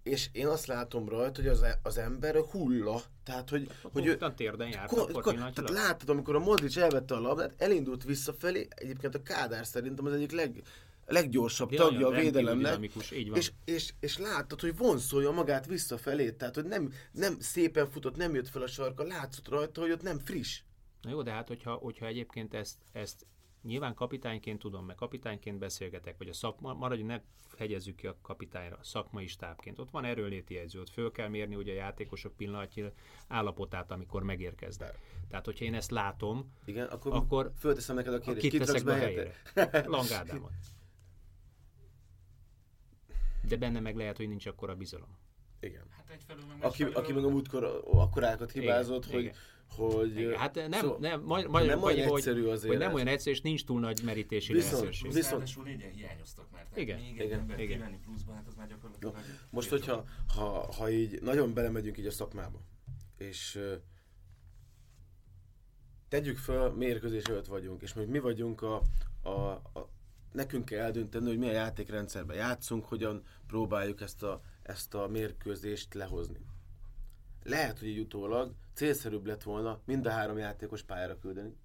és 0.04 0.30
én 0.32 0.48
azt 0.48 0.66
látom 0.66 1.10
rajta, 1.10 1.42
hogy 1.42 1.50
az, 1.50 1.62
e- 1.62 1.80
az 1.84 1.98
ember 1.98 2.36
hulla. 2.36 3.02
Tehát, 3.24 3.50
hogy, 3.50 3.68
hát, 3.84 3.92
hogy 3.92 4.06
ő, 4.06 4.18
térden 4.36 4.70
járt 4.70 4.90
ko, 4.90 5.06
ko, 5.06 5.32
Tehát 5.32 5.70
látod, 5.70 6.10
amikor 6.10 6.36
a 6.36 6.40
Modric 6.40 6.78
elvette 6.78 7.16
a 7.16 7.20
labdát, 7.20 7.54
elindult 7.58 8.04
visszafelé, 8.04 8.68
egyébként 8.70 9.16
a 9.16 9.24
Kádár 9.24 9.66
szerintem 9.66 10.06
az 10.06 10.14
egyik 10.14 10.32
leg, 10.32 10.64
leggyorsabb 11.06 11.72
ja, 11.72 11.78
tagja 11.78 12.08
a 12.08 12.12
védelemnek, 12.12 12.84
és, 13.34 13.52
és, 13.66 13.94
és 14.00 14.18
láttad, 14.18 14.62
hogy 14.62 14.78
vonszolja 14.78 15.32
magát 15.32 15.66
visszafelé, 15.66 16.32
tehát 16.32 16.56
hogy 16.56 16.66
nem, 16.66 16.94
nem 17.12 17.40
szépen 17.40 17.90
futott, 17.90 18.16
nem 18.16 18.36
jött 18.36 18.50
fel 18.50 18.62
a 18.62 18.68
sarka, 18.68 19.04
látszott 19.04 19.50
rajta, 19.50 19.82
hogy 19.82 19.92
ott 19.92 20.02
nem 20.02 20.20
friss. 20.20 20.62
Na 21.02 21.10
jó, 21.10 21.22
de 21.22 21.32
hát 21.32 21.48
hogyha, 21.48 21.74
hogyha 21.74 22.06
egyébként 22.06 22.54
ezt, 22.54 22.78
ezt 22.92 23.26
nyilván 23.68 23.94
kapitányként 23.94 24.60
tudom, 24.60 24.86
meg 24.86 24.96
kapitányként 24.96 25.58
beszélgetek, 25.58 26.18
vagy 26.18 26.30
a 26.30 26.34
szakma, 26.34 26.74
maradj, 26.74 27.02
ne 27.02 27.22
hegyezzük 27.58 27.96
ki 27.96 28.08
a 28.08 28.16
kapitányra, 28.22 28.80
szakmai 28.82 29.28
stábként. 29.28 29.80
Ott 29.80 29.90
van 29.90 30.06
erőléti 30.06 30.54
jegyző, 30.54 30.80
ott 30.80 30.90
föl 30.90 31.12
kell 31.12 31.28
mérni 31.28 31.56
ugye 31.56 31.72
a 31.72 31.76
játékosok 31.76 32.36
pillanatnyi 32.36 32.84
állapotát, 33.28 33.92
amikor 33.92 34.24
megérkeznek. 34.24 35.00
Tehát, 35.30 35.46
hogyha 35.46 35.66
én 35.66 35.74
ezt 35.74 35.92
látom, 35.92 36.52
Igen, 36.66 36.88
akkor, 36.88 37.14
akkor 37.14 37.52
fölteszem 37.58 37.96
neked 37.96 38.14
a 38.14 38.20
kérdést, 38.20 38.50
kit 38.50 38.60
teszek 38.60 38.84
be 38.84 38.94
a 38.94 38.96
helyére? 38.96 39.34
Langádámat. 39.86 40.52
De 43.48 43.58
benne 43.58 43.80
meg 43.80 43.96
lehet, 43.96 44.18
hogy 44.18 44.28
nincs 44.28 44.46
akkor 44.46 44.70
a 44.70 44.76
bizalom. 44.76 45.18
Igen. 45.60 45.84
Hát 45.90 46.10
egyfelől 46.10 46.46
meg 46.46 46.64
aki, 46.64 46.84
aki 46.84 47.14
meg 47.14 47.24
a 47.24 47.30
múltkor 47.30 47.82
akkorákat 47.86 48.52
hibázott, 48.52 49.06
igen, 49.06 49.16
hogy 49.16 49.24
igen 49.24 49.36
hogy... 49.76 50.18
Igen, 50.18 50.38
hát 50.38 50.56
nem, 50.56 50.82
szó, 50.82 50.98
nem, 51.00 51.22
majd, 51.22 51.50
majd 51.50 51.68
nem 51.68 51.84
olyan 51.84 52.16
egyszerű 52.16 52.42
hogy, 52.42 52.50
azért. 52.50 52.74
Hogy 52.74 52.82
nem 52.82 52.94
olyan 52.94 53.08
egyszerű, 53.08 53.36
és 53.36 53.42
nincs 53.42 53.66
túl 53.66 53.80
nagy 53.80 54.02
merítési 54.04 54.54
viszont, 54.54 54.72
lehetőség. 54.72 55.12
Viszont, 55.12 55.42
viszont 55.42 55.66
négyen 55.68 55.92
hiányoztak 55.92 56.52
már. 56.52 56.68
Igen, 56.76 57.00
még 57.00 57.14
igen, 57.14 57.40
egy 57.40 57.60
igen. 57.60 57.78
kivenni 57.78 58.00
pluszba, 58.06 58.34
hát 58.34 58.48
az 58.48 58.54
már 58.56 58.68
gyakorlatilag... 58.68 59.14
No, 59.14 59.22
most, 59.50 59.70
hogyha 59.70 60.06
ha, 60.36 60.74
ha 60.74 60.90
így 60.90 61.22
nagyon 61.22 61.54
belemegyünk 61.54 61.98
így 61.98 62.06
a 62.06 62.12
szakmába, 62.12 62.62
és 63.18 63.56
uh, 63.56 63.74
tegyük 66.08 66.38
fel, 66.38 66.70
mérkőzés 66.70 67.24
előtt 67.24 67.46
vagyunk, 67.46 67.82
és 67.82 67.94
még 67.94 68.08
mi 68.08 68.20
vagyunk 68.20 68.62
a, 68.62 68.82
a, 69.22 69.30
a 69.30 69.90
nekünk 70.32 70.66
kell 70.66 70.80
eldönteni, 70.84 71.28
hogy 71.28 71.38
milyen 71.38 71.54
játékrendszerben 71.54 72.36
játszunk, 72.36 72.86
hogyan 72.86 73.24
próbáljuk 73.48 74.02
ezt 74.02 74.24
a, 74.24 74.42
ezt 74.64 74.94
a 74.94 75.08
mérkőzést 75.08 75.94
lehozni. 75.94 76.46
Lehet, 77.44 77.80
hogy 77.80 77.88
így 77.88 78.00
utólag 78.00 78.54
célszerűbb 78.78 79.26
lett 79.26 79.44
volna 79.44 79.82
mind 79.86 80.06
a 80.06 80.10
három 80.10 80.38
játékos 80.38 80.84
pályára 80.84 81.20
küldeni. 81.20 81.56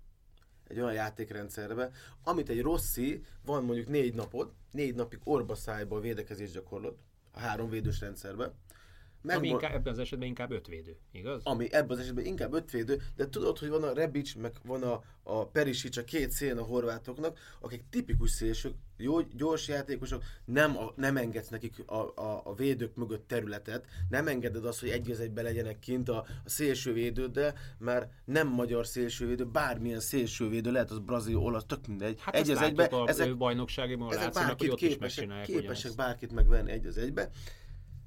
Egy 0.68 0.80
olyan 0.80 0.92
játékrendszerbe, 0.92 1.90
amit 2.22 2.48
egy 2.48 2.62
Rossi 2.62 3.24
van 3.44 3.64
mondjuk 3.64 3.88
négy 3.88 4.14
napod, 4.14 4.52
négy 4.70 4.94
napig 4.94 5.20
orba 5.24 5.54
szájba 5.54 6.00
védekezés 6.00 6.50
gyakorlott, 6.50 7.00
a 7.32 7.38
három 7.38 7.70
védős 7.70 8.00
rendszerbe, 8.00 8.52
meg 9.22 9.36
ami 9.36 9.48
inkább, 9.48 9.74
ebben 9.74 9.92
az 9.92 9.98
esetben 9.98 10.28
inkább 10.28 10.50
ötvédő, 10.50 10.96
igaz? 11.12 11.40
Ami 11.44 11.72
ebben 11.72 11.96
az 11.96 12.02
esetben 12.02 12.24
inkább 12.24 12.52
ötvédő, 12.52 13.02
de 13.16 13.28
tudod, 13.28 13.58
hogy 13.58 13.68
van 13.68 13.82
a 13.82 13.92
Rebic, 13.92 14.34
meg 14.34 14.52
van 14.64 14.82
a, 14.82 15.02
a 15.22 15.46
Perisic, 15.46 15.96
a 15.96 16.04
két 16.04 16.30
szén 16.30 16.56
a 16.58 16.62
horvátoknak, 16.62 17.38
akik 17.60 17.82
tipikus 17.90 18.30
szélsők, 18.30 18.74
jó, 18.96 19.20
gyors 19.20 19.68
játékosok, 19.68 20.22
nem, 20.44 20.78
a, 20.78 20.92
nem 20.96 21.16
engedsz 21.16 21.48
nekik 21.48 21.82
a, 21.86 21.94
a, 21.94 22.40
a 22.44 22.54
védők 22.54 22.94
mögött 22.94 23.28
területet, 23.28 23.84
nem 24.08 24.26
engeded 24.26 24.64
azt, 24.64 24.80
hogy 24.80 24.88
egy 24.88 25.10
egybe 25.10 25.42
legyenek 25.42 25.78
kint 25.78 26.08
a, 26.08 26.16
a 26.44 26.48
szélsővédőddel, 26.48 27.54
mert 27.78 28.10
nem 28.24 28.48
magyar 28.48 28.86
szélsővédő, 28.86 29.44
bármilyen 29.44 30.00
szélsővédő, 30.00 30.72
lehet 30.72 30.90
az 30.90 30.98
brazil, 30.98 31.36
olasz, 31.36 31.64
tök 31.66 31.86
mindegy. 31.86 32.20
Hát 32.20 32.34
egy 32.34 32.50
az 32.50 32.60
egybe, 32.60 32.84
a 32.84 33.08
ezek, 33.08 33.36
bajnoksági 33.36 33.92
ezek 33.92 34.08
látszanak, 34.08 34.48
bárkit 34.48 34.74
képesek, 34.74 35.42
képesek 35.42 35.94
bárkit 35.94 36.32
megvenni 36.32 36.70
egy 36.70 36.86
az 36.86 36.98
egybe. 36.98 37.30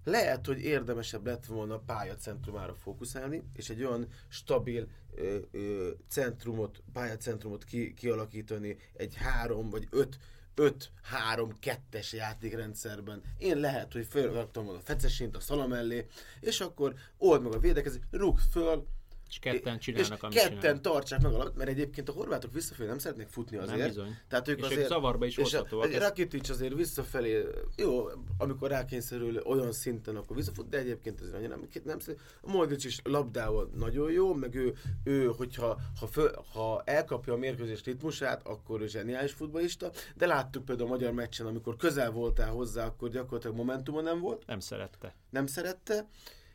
Lehet, 0.06 0.46
hogy 0.46 0.60
érdemesebb 0.60 1.26
lett 1.26 1.46
volna 1.46 1.80
pályacentrumára 1.80 2.76
fókuszálni, 2.76 3.44
és 3.54 3.70
egy 3.70 3.84
olyan 3.84 4.08
stabil 4.28 4.88
ö, 5.16 5.38
ö, 5.52 5.90
centrumot, 6.10 6.84
pályacentrumot 6.94 7.64
ki, 7.64 7.94
kialakítani 7.94 8.78
egy 8.94 9.16
három 9.16 9.70
vagy 9.70 9.88
öt 9.90 10.18
5-3-2-es 10.56 12.12
játékrendszerben. 12.12 13.22
Én 13.38 13.58
lehet, 13.58 13.94
hogy 13.94 14.06
felraktam 14.10 14.64
volna 14.64 14.80
a 14.80 14.84
fecesint 14.84 15.36
a 15.36 15.40
szala 15.40 15.68
mellé, 15.68 16.06
és 16.40 16.60
akkor 16.60 16.94
old 17.18 17.42
meg 17.42 17.54
a 17.54 17.60
védekezés, 17.60 18.02
rúgd 18.12 18.42
föl, 18.52 18.88
és 19.36 19.52
ketten 19.52 19.80
csinálnak, 19.80 20.34
és 20.34 20.42
ketten 20.42 20.60
csinál. 20.60 20.82
tartsák 20.82 21.22
meg 21.22 21.34
alatt, 21.34 21.56
mert 21.56 21.70
egyébként 21.70 22.10
a 22.10 22.12
horvátok 22.12 22.54
visszafelé 22.54 22.88
nem 22.88 22.98
szeretnék 22.98 23.28
futni 23.28 23.58
azért. 23.58 23.78
Nem 23.78 23.88
bizony. 23.88 24.18
Tehát 24.28 24.48
ők 24.48 24.58
és 24.58 24.64
azért, 24.64 24.80
ők 24.80 24.88
zavarba 24.88 25.26
is 25.26 25.36
hozhatóak. 25.36 25.90
És 25.90 25.98
Rakitic 25.98 26.50
azért 26.50 26.74
visszafelé, 26.74 27.44
jó, 27.76 28.08
amikor 28.38 28.70
rákényszerül 28.70 29.38
olyan 29.38 29.72
szinten, 29.72 30.16
akkor 30.16 30.36
visszafut, 30.36 30.70
de 30.70 30.78
egyébként 30.78 31.22
azért 31.22 31.36
annyira 31.36 31.56
nem, 31.56 31.68
nem 31.84 31.98
A 32.42 32.52
Modric 32.52 32.84
is 32.84 33.00
labdával 33.04 33.70
nagyon 33.76 34.12
jó, 34.12 34.34
meg 34.34 34.56
ő, 34.56 34.74
ő 35.04 35.26
hogyha 35.26 35.80
ha, 36.00 36.08
föl, 36.08 36.32
ha 36.54 36.82
elkapja 36.86 37.34
a 37.34 37.38
mérkőzés 37.38 37.84
ritmusát, 37.84 38.48
akkor 38.48 38.82
ő 38.82 38.88
zseniális 38.88 39.32
futballista, 39.32 39.92
de 40.16 40.26
láttuk 40.26 40.66
például 40.66 40.88
a 40.88 40.92
magyar 40.92 41.12
meccsen, 41.12 41.46
amikor 41.46 41.76
közel 41.76 42.12
voltál 42.12 42.52
hozzá, 42.52 42.86
akkor 42.86 43.10
gyakorlatilag 43.10 43.56
momentuma 43.56 44.02
nem 44.02 44.20
volt. 44.20 44.46
Nem 44.46 44.60
szerette. 44.60 45.16
Nem 45.30 45.48
szerette 45.48 46.08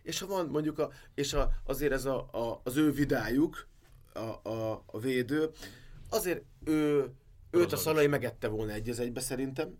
és 0.02 0.20
ha 0.20 0.26
van 0.26 0.46
mondjuk, 0.46 0.78
a, 0.78 0.90
és 1.14 1.32
a, 1.32 1.50
azért 1.64 1.92
ez 1.92 2.04
a, 2.04 2.28
a, 2.32 2.60
az 2.64 2.76
ő 2.76 2.92
vidájuk, 2.92 3.66
a, 4.12 4.48
a, 4.48 4.82
a 4.86 4.98
védő, 4.98 5.50
azért 6.08 6.42
ő, 6.64 7.10
őt 7.50 7.72
a 7.72 7.76
Szalai 7.76 8.06
megette 8.06 8.48
volna 8.48 8.72
egy 8.72 8.88
az 8.88 8.98
egybe 8.98 9.20
szerintem. 9.20 9.78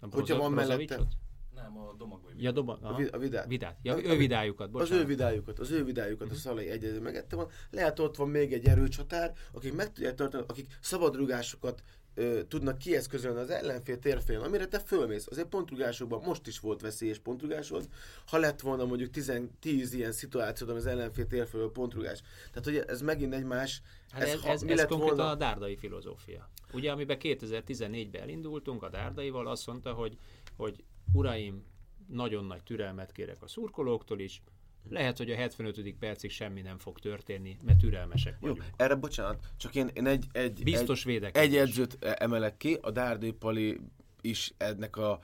A 0.00 0.06
hogyha 0.10 0.36
van 0.36 0.52
mellette. 0.52 1.06
Nem, 1.54 1.78
a 1.78 1.94
Domagoj. 1.98 2.32
Ja, 2.36 2.50
Doma, 2.50 2.78
a, 2.80 3.00
a 3.12 3.18
vidát. 3.18 3.46
vidát. 3.46 3.78
Ja, 3.82 4.04
ő 4.04 4.16
vidájukat, 4.16 4.70
bocsánat. 4.70 4.92
Az 4.92 5.00
ő 5.00 5.04
vidájukat, 5.04 5.58
az 5.58 5.70
ő 5.70 5.84
vidájukat 5.84 6.26
uh-huh. 6.26 6.36
a 6.36 6.40
Szalai 6.40 6.68
egy 6.68 7.00
megette 7.00 7.36
van. 7.36 7.48
Lehet 7.70 7.98
ott 7.98 8.16
van 8.16 8.28
még 8.28 8.52
egy 8.52 8.66
erőcsatár, 8.66 9.32
akik 9.52 9.74
meg 9.74 9.92
tudják 9.92 10.14
tartani, 10.14 10.44
akik 10.46 10.76
szabadrugásokat 10.80 11.82
ö, 12.16 12.42
tudnak 12.48 12.78
kieszközölni 12.78 13.40
az 13.40 13.50
ellenfél 13.50 13.98
térfélén, 13.98 14.42
amire 14.42 14.66
te 14.66 14.78
fölmész. 14.78 15.26
Azért 15.30 15.48
pontrugásokban 15.48 16.22
most 16.24 16.46
is 16.46 16.58
volt 16.58 16.80
veszélyes 16.80 17.18
pontrugásod, 17.18 17.88
ha 18.26 18.38
lett 18.38 18.60
volna 18.60 18.84
mondjuk 18.84 19.10
10, 19.10 19.32
10 19.60 19.92
ilyen 19.92 20.12
szituációd, 20.12 20.70
ami 20.70 20.78
az 20.78 20.86
ellenfél 20.86 21.26
térfélől 21.26 21.72
pontrugás. 21.72 22.20
Tehát, 22.48 22.64
hogy 22.64 22.76
ez 22.76 23.00
megint 23.00 23.34
egy 23.34 23.44
más... 23.44 23.82
Hát 24.10 24.22
ez, 24.22 24.28
ez, 24.28 24.44
ez, 24.44 24.62
ez 24.62 24.62
konkrétan 24.62 24.98
volna... 24.98 25.30
a 25.30 25.34
dárdai 25.34 25.76
filozófia. 25.76 26.50
Ugye, 26.72 26.90
amiben 26.90 27.16
2014-ben 27.20 28.22
elindultunk 28.22 28.82
a 28.82 28.88
dárdaival, 28.88 29.46
azt 29.46 29.66
mondta, 29.66 29.92
hogy, 29.92 30.16
hogy 30.56 30.84
uraim, 31.12 31.64
nagyon 32.08 32.44
nagy 32.44 32.62
türelmet 32.62 33.12
kérek 33.12 33.42
a 33.42 33.48
szurkolóktól 33.48 34.20
is, 34.20 34.42
lehet, 34.88 35.18
hogy 35.18 35.30
a 35.30 35.34
75. 35.34 35.94
percig 35.98 36.30
semmi 36.30 36.60
nem 36.60 36.78
fog 36.78 36.98
történni, 36.98 37.58
mert 37.62 37.78
türelmesek 37.78 38.36
vagyunk. 38.40 38.58
Jó, 38.58 38.64
erre 38.76 38.94
bocsánat, 38.94 39.46
csak 39.56 39.74
én, 39.74 39.90
én 39.92 40.06
egy, 40.06 40.26
egy, 40.32 40.62
Biztos 40.62 41.06
egy, 41.06 41.24
egy 41.32 41.56
edzőt 41.56 42.04
emelek 42.04 42.56
ki, 42.56 42.78
a 42.80 42.90
Dárdai 42.90 43.32
Pali 43.32 43.80
is 44.20 44.52
ennek 44.56 44.96
a... 44.96 45.20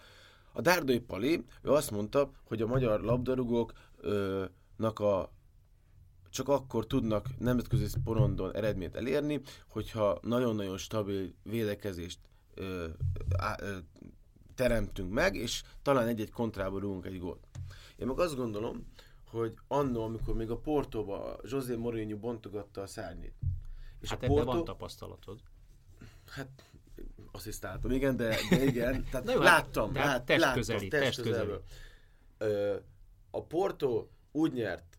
A 0.55 0.61
Dárdai 0.61 0.99
Pali, 0.99 1.45
ő 1.63 1.71
azt 1.71 1.91
mondta, 1.91 2.31
hogy 2.45 2.63
a 2.63 2.67
magyar 2.67 3.01
labdarúgóknak 3.01 4.99
a 4.99 5.33
csak 6.31 6.49
akkor 6.49 6.87
tudnak 6.87 7.29
nemzetközi 7.39 7.87
porondon 8.05 8.55
eredményt 8.55 8.97
elérni, 8.97 9.41
hogyha 9.69 10.19
nagyon-nagyon 10.23 10.79
stabil 10.79 11.35
védekezést 11.43 12.19
ö, 12.55 12.89
á, 13.37 13.57
ö, 13.61 13.77
teremtünk 14.55 15.13
meg, 15.13 15.35
és 15.35 15.63
talán 15.83 16.09
egy-egy 16.09 16.31
kontrába 16.31 16.79
rúgunk 16.79 17.07
egy 17.07 17.19
gólt. 17.19 17.47
Én 17.97 18.07
meg 18.07 18.19
azt 18.19 18.37
gondolom, 18.37 18.87
hogy 19.33 19.55
annó, 19.69 20.05
amikor 20.05 20.35
még 20.35 20.51
a 20.51 20.57
Portóba 20.57 21.39
José 21.43 21.77
Mourinho 21.77 22.17
bontogatta 22.17 22.81
a 22.83 22.87
szárnyét. 22.87 23.35
És 24.01 24.09
hát 24.09 24.23
a 24.23 24.27
Porto... 24.27 24.45
van 24.45 24.65
tapasztalatod. 24.65 25.41
Hát 26.27 26.65
asszisztáltam, 27.33 27.91
igen, 27.91 28.17
de, 28.17 28.37
de 28.51 28.65
igen, 28.65 29.05
tehát 29.11 29.33
jó, 29.33 29.41
hát 29.41 29.43
láttam, 29.43 29.95
hát, 29.95 30.07
lát, 30.07 30.25
test 30.25 30.41
láttam, 30.41 30.57
közeli, 30.57 30.89
test, 30.89 31.23
test 31.23 31.63
A 33.31 33.45
Porto 33.45 34.07
úgy 34.33 34.53
nyert 34.53 34.99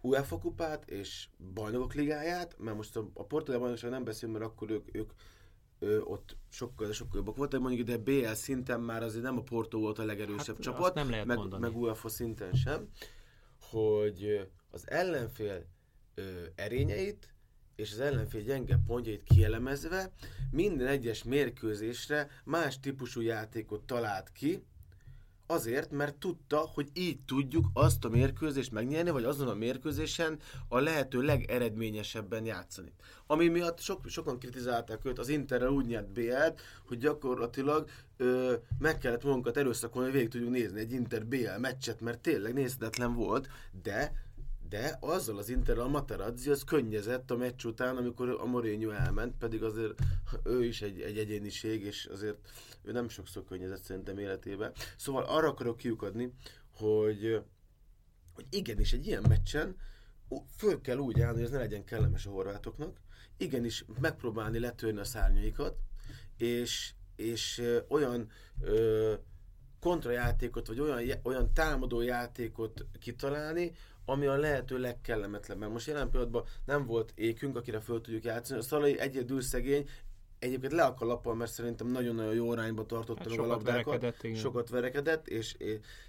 UEFA 0.00 0.38
kupát 0.38 0.90
és 0.90 1.28
bajnokok 1.54 1.94
ligáját, 1.94 2.58
mert 2.58 2.76
most 2.76 2.96
a, 2.96 3.08
a 3.14 3.24
portugál 3.24 3.60
bajnokság 3.60 3.90
nem 3.90 4.04
beszélünk, 4.04 4.38
mert 4.38 4.50
akkor 4.50 4.70
ők, 4.70 4.96
ők 4.96 5.10
ő, 5.78 6.02
ott 6.02 6.36
sokkal, 6.48 6.92
sokkal 6.92 7.16
jobbak 7.16 7.36
voltak, 7.36 7.60
mondjuk 7.60 7.86
de 7.86 7.98
BL 7.98 8.32
szinten 8.32 8.80
már 8.80 9.02
azért 9.02 9.24
nem 9.24 9.38
a 9.38 9.42
Porto 9.42 9.78
volt 9.78 9.98
a 9.98 10.04
legerősebb 10.04 10.54
hát, 10.54 10.64
csapat, 10.64 10.94
nem 10.94 11.10
lehet 11.10 11.26
meg, 11.26 11.36
mondani. 11.36 11.62
meg 11.62 11.76
UEFA 11.76 12.08
szinten 12.08 12.52
sem 12.52 12.88
hogy 13.70 14.48
az 14.70 14.90
ellenfél 14.90 15.64
ö, 16.14 16.44
erényeit 16.54 17.32
és 17.76 17.92
az 17.92 18.00
ellenfél 18.00 18.42
gyenge 18.42 18.78
pontjait 18.86 19.22
kielemezve 19.22 20.12
minden 20.50 20.86
egyes 20.86 21.22
mérkőzésre 21.24 22.28
más 22.44 22.80
típusú 22.80 23.20
játékot 23.20 23.86
talált 23.86 24.32
ki, 24.32 24.64
Azért, 25.50 25.90
mert 25.90 26.14
tudta, 26.14 26.58
hogy 26.58 26.88
így 26.92 27.20
tudjuk 27.26 27.66
azt 27.72 28.04
a 28.04 28.08
mérkőzést 28.08 28.72
megnyerni, 28.72 29.10
vagy 29.10 29.24
azon 29.24 29.48
a 29.48 29.54
mérkőzésen 29.54 30.38
a 30.68 30.78
lehető 30.78 31.20
legeredményesebben 31.20 32.44
játszani. 32.44 32.92
Ami 33.26 33.48
miatt 33.48 33.80
sok, 33.80 34.00
sokan 34.06 34.38
kritizálták 34.38 35.04
őt, 35.04 35.18
az 35.18 35.28
Interrel 35.28 35.68
úgy 35.68 35.86
nyert 35.86 36.12
BL-t, 36.12 36.60
hogy 36.86 36.98
gyakorlatilag 36.98 37.88
ö, 38.16 38.54
meg 38.78 38.98
kellett 38.98 39.24
magunkat 39.24 39.56
erőszakolni, 39.56 40.08
hogy 40.08 40.16
végig 40.16 40.32
tudjuk 40.32 40.50
nézni 40.50 40.80
egy 40.80 40.92
Inter 40.92 41.26
BL 41.26 41.58
meccset, 41.60 42.00
mert 42.00 42.20
tényleg 42.20 42.52
nézhetetlen 42.52 43.14
volt, 43.14 43.48
de 43.82 44.12
de 44.68 44.96
azzal 45.00 45.38
az 45.38 45.48
Inter 45.48 45.78
a 45.78 45.88
Materazzi 45.88 46.50
az 46.50 46.64
könnyezett 46.64 47.30
a 47.30 47.36
meccs 47.36 47.64
után, 47.64 47.96
amikor 47.96 48.28
a 48.40 48.46
Mourinho 48.46 48.90
elment, 48.90 49.36
pedig 49.38 49.62
azért 49.62 49.94
ő 50.44 50.64
is 50.64 50.82
egy, 50.82 51.00
egy 51.00 51.18
egyéniség, 51.18 51.82
és 51.82 52.06
azért 52.06 52.36
ő 52.82 52.92
nem 52.92 53.08
sokszor 53.08 53.44
könnyezett 53.44 53.82
szerintem 53.82 54.18
életébe. 54.18 54.72
Szóval 54.96 55.24
arra 55.24 55.48
akarok 55.48 55.76
kiukadni, 55.76 56.32
hogy, 56.70 57.42
hogy 58.34 58.46
igenis 58.50 58.92
egy 58.92 59.06
ilyen 59.06 59.24
meccsen 59.28 59.76
föl 60.56 60.80
kell 60.80 60.98
úgy 60.98 61.20
állni, 61.20 61.36
hogy 61.36 61.44
ez 61.44 61.50
ne 61.50 61.58
legyen 61.58 61.84
kellemes 61.84 62.26
a 62.26 62.30
horvátoknak, 62.30 63.00
igenis 63.36 63.84
megpróbálni 64.00 64.58
letörni 64.58 64.98
a 64.98 65.04
szárnyaikat, 65.04 65.76
és, 66.36 66.92
és 67.16 67.62
olyan 67.88 68.30
ö, 68.60 69.14
kontrajátékot, 69.80 70.66
vagy 70.66 70.80
olyan, 70.80 71.18
olyan 71.22 71.52
támadó 71.52 72.00
játékot 72.00 72.86
kitalálni, 73.00 73.72
ami 74.08 74.26
a 74.26 74.36
lehető 74.36 74.78
legkellemetlenebb. 74.78 75.70
Most 75.70 75.86
jelen 75.86 76.10
pillanatban 76.10 76.44
nem 76.64 76.86
volt 76.86 77.12
ékünk, 77.14 77.56
akire 77.56 77.80
föl 77.80 78.00
tudjuk 78.00 78.24
játszani. 78.24 78.60
A 78.60 78.62
Szalai 78.62 78.98
egyedül 78.98 79.40
szegény, 79.40 79.88
egyébként 80.38 80.72
le 80.72 80.84
a 80.84 80.94
kalappal, 80.94 81.34
mert 81.34 81.50
szerintem 81.50 81.86
nagyon-nagyon 81.86 82.34
jó 82.34 82.50
arányba 82.50 82.86
tartotta 82.86 83.30
hát 83.30 83.38
a 83.38 83.46
labdákat. 83.46 84.00
Verekedett, 84.00 84.36
Sokat 84.36 84.68
verekedett, 84.68 85.28
és, 85.28 85.56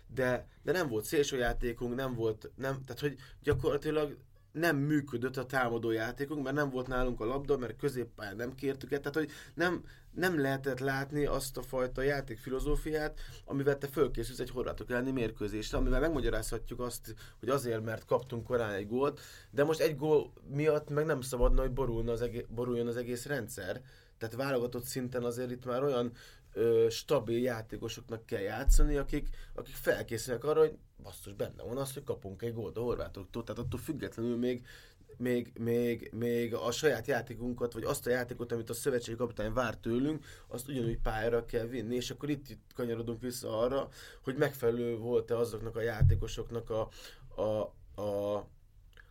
de, 0.07 0.47
de 0.63 0.71
nem 0.71 0.87
volt 0.87 1.05
szélsőjátékunk, 1.05 1.95
nem 1.95 2.13
volt, 2.13 2.51
nem, 2.55 2.83
tehát 2.85 3.01
hogy 3.01 3.15
gyakorlatilag 3.43 4.17
nem 4.51 4.77
működött 4.77 5.37
a 5.37 5.45
támadó 5.45 5.91
játékunk, 5.91 6.43
mert 6.43 6.55
nem 6.55 6.69
volt 6.69 6.87
nálunk 6.87 7.21
a 7.21 7.25
labda, 7.25 7.57
mert 7.57 7.77
középpályán 7.77 8.35
nem 8.35 8.55
kértük 8.55 8.91
el, 8.91 8.99
tehát 8.99 9.17
hogy 9.17 9.31
nem, 9.53 9.83
nem 10.11 10.39
lehetett 10.39 10.79
látni 10.79 11.25
azt 11.25 11.57
a 11.57 11.61
fajta 11.61 12.01
játékfilozófiát, 12.01 13.19
amivel 13.45 13.77
te 13.77 13.87
fölkészülsz 13.87 14.39
egy 14.39 14.49
horvátok 14.49 14.89
elleni 14.89 15.11
mérkőzésre, 15.11 15.77
amivel 15.77 15.99
megmagyarázhatjuk 15.99 16.79
azt, 16.79 17.15
hogy 17.39 17.49
azért, 17.49 17.83
mert 17.83 18.05
kaptunk 18.05 18.43
korán 18.43 18.73
egy 18.73 18.87
gólt, 18.87 19.19
de 19.51 19.63
most 19.63 19.79
egy 19.79 19.95
gól 19.95 20.33
miatt 20.47 20.89
meg 20.89 21.05
nem 21.05 21.21
szabadna, 21.21 21.61
hogy 21.61 21.71
borulna 21.71 22.11
az 22.11 22.21
egész, 22.21 22.45
boruljon 22.49 22.87
az 22.87 22.97
egész 22.97 23.25
rendszer. 23.25 23.81
Tehát 24.17 24.35
válogatott 24.35 24.83
szinten 24.83 25.23
azért 25.23 25.51
itt 25.51 25.65
már 25.65 25.83
olyan 25.83 26.11
ö, 26.53 26.87
stabil 26.89 27.41
játékosoknak 27.41 28.25
kell 28.25 28.41
játszani, 28.41 28.97
akik, 28.97 29.27
akik 29.53 29.75
felkészülnek 29.75 30.43
arra, 30.43 30.59
hogy 30.59 30.77
basszus, 31.03 31.33
benne 31.33 31.63
van 31.63 31.77
az, 31.77 31.93
hogy 31.93 32.03
kapunk 32.03 32.41
egy 32.41 32.53
gólt 32.53 32.77
a 32.77 32.81
horvátoktól, 32.81 33.43
tehát 33.43 33.61
attól 33.61 33.79
függetlenül 33.79 34.37
még, 34.37 34.65
még, 35.17 35.51
még, 35.59 36.11
még 36.13 36.53
a 36.53 36.71
saját 36.71 37.07
játékunkat, 37.07 37.73
vagy 37.73 37.83
azt 37.83 38.07
a 38.07 38.09
játékot, 38.09 38.51
amit 38.51 38.69
a 38.69 38.73
szövetségi 38.73 39.17
kapitány 39.17 39.53
vár 39.53 39.77
tőlünk, 39.77 40.25
azt 40.47 40.67
ugyanúgy 40.67 40.99
pályára 40.99 41.45
kell 41.45 41.65
vinni, 41.65 41.95
és 41.95 42.11
akkor 42.11 42.29
itt, 42.29 42.49
itt 42.49 42.71
kanyarodunk 42.75 43.21
vissza 43.21 43.59
arra, 43.59 43.89
hogy 44.23 44.35
megfelelő 44.35 44.97
volt-e 44.97 45.37
azoknak 45.37 45.75
a 45.75 45.81
játékosoknak 45.81 46.69
a, 46.69 46.89
a, 47.41 47.73
a, 48.01 48.35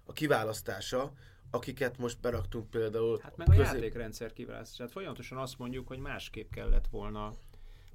a 0.05 0.13
kiválasztása, 0.13 1.13
akiket 1.51 1.99
most 1.99 2.21
beraktunk 2.21 2.71
például. 2.71 3.19
Hát 3.23 3.37
meg 3.37 3.47
közé... 3.47 3.61
a 3.61 3.65
játékrendszer 3.65 4.33
kiválasztása. 4.33 4.83
Hát 4.83 4.93
folyamatosan 4.93 5.39
azt 5.39 5.59
mondjuk, 5.59 5.89
hogy 5.89 5.99
másképp 5.99 6.51
kellett 6.51 6.87
volna 6.87 7.35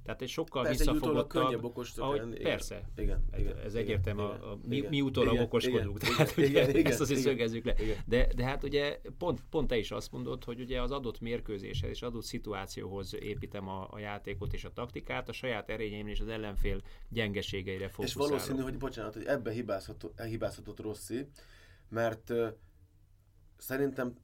tehát 0.04 0.22
egy 0.22 0.28
sokkal 0.28 0.62
persze, 0.62 0.92
visszafogottabb... 0.92 1.42
könnyebb 1.42 1.64
okostok 1.64 2.04
ahogy, 2.04 2.42
Persze, 2.42 2.82
igen, 2.96 3.24
igen, 3.36 3.58
ez 3.58 3.74
egyértelmű, 3.74 4.20
a, 4.20 4.50
a, 4.52 4.58
mi, 4.62 4.80
mi 4.88 5.00
utólag 5.00 5.40
okoskodunk, 5.40 6.02
igen, 6.02 6.16
tehát 6.16 6.36
igen, 6.36 6.50
ugye, 6.50 6.78
igen, 6.78 6.92
ezt 6.92 7.00
azért 7.00 7.20
igen, 7.20 7.32
szögezzük 7.32 7.64
le. 7.64 7.74
Igen. 7.78 7.96
De, 8.06 8.28
de 8.36 8.44
hát 8.44 8.64
ugye 8.64 9.00
pont, 9.18 9.40
pont 9.50 9.68
te 9.68 9.76
is 9.76 9.90
azt 9.90 10.12
mondod, 10.12 10.44
hogy 10.44 10.60
ugye 10.60 10.82
az 10.82 10.90
adott 10.90 11.20
mérkőzéshez 11.20 11.90
és 11.90 12.02
adott 12.02 12.24
szituációhoz 12.24 13.14
építem 13.14 13.68
a, 13.68 13.88
a 13.90 13.98
játékot 13.98 14.52
és 14.52 14.64
a 14.64 14.72
taktikát, 14.72 15.28
a 15.28 15.32
saját 15.32 15.70
erényeim 15.70 16.06
és 16.06 16.20
az 16.20 16.28
ellenfél 16.28 16.80
gyengeségeire 17.08 17.88
fókuszálok. 17.88 18.30
És 18.30 18.30
valószínű, 18.30 18.62
hogy 18.62 18.78
bocsánat, 18.78 19.14
hogy 19.14 19.24
ebbe 19.24 19.50
hibázhatott, 19.50 20.20
hibázhatott 20.20 20.80
Rossi, 20.80 21.26
mert 21.88 22.30
uh, 22.30 22.48
szerintem 23.56 24.14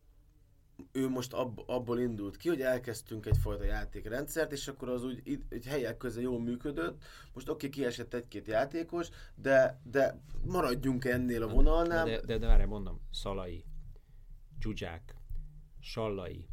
ő 0.93 1.09
most 1.09 1.33
ab, 1.33 1.63
abból 1.67 2.01
indult 2.01 2.37
ki, 2.37 2.49
hogy 2.49 2.61
elkezdtünk 2.61 3.27
egyfajta 3.27 3.65
játékrendszert, 3.65 4.53
és 4.53 4.69
akkor 4.69 4.89
az 4.89 5.05
úgy 5.05 5.43
egy 5.49 5.67
helyek 5.67 5.97
közben 5.97 6.23
jól 6.23 6.41
működött. 6.41 7.03
Most 7.33 7.49
oké, 7.49 7.67
okay, 7.67 7.79
kiesett 7.79 8.15
egy-két 8.15 8.47
játékos, 8.47 9.09
de, 9.35 9.81
de 9.83 10.21
maradjunk 10.45 11.05
ennél 11.05 11.43
a 11.43 11.49
vonalnál. 11.49 12.05
De, 12.05 12.21
de, 12.21 12.39
de 12.39 12.47
várj, 12.47 12.65
mondom, 12.65 13.01
Szalai, 13.11 13.65
Dzsuzsák, 14.59 15.15
Sallai, 15.81 16.49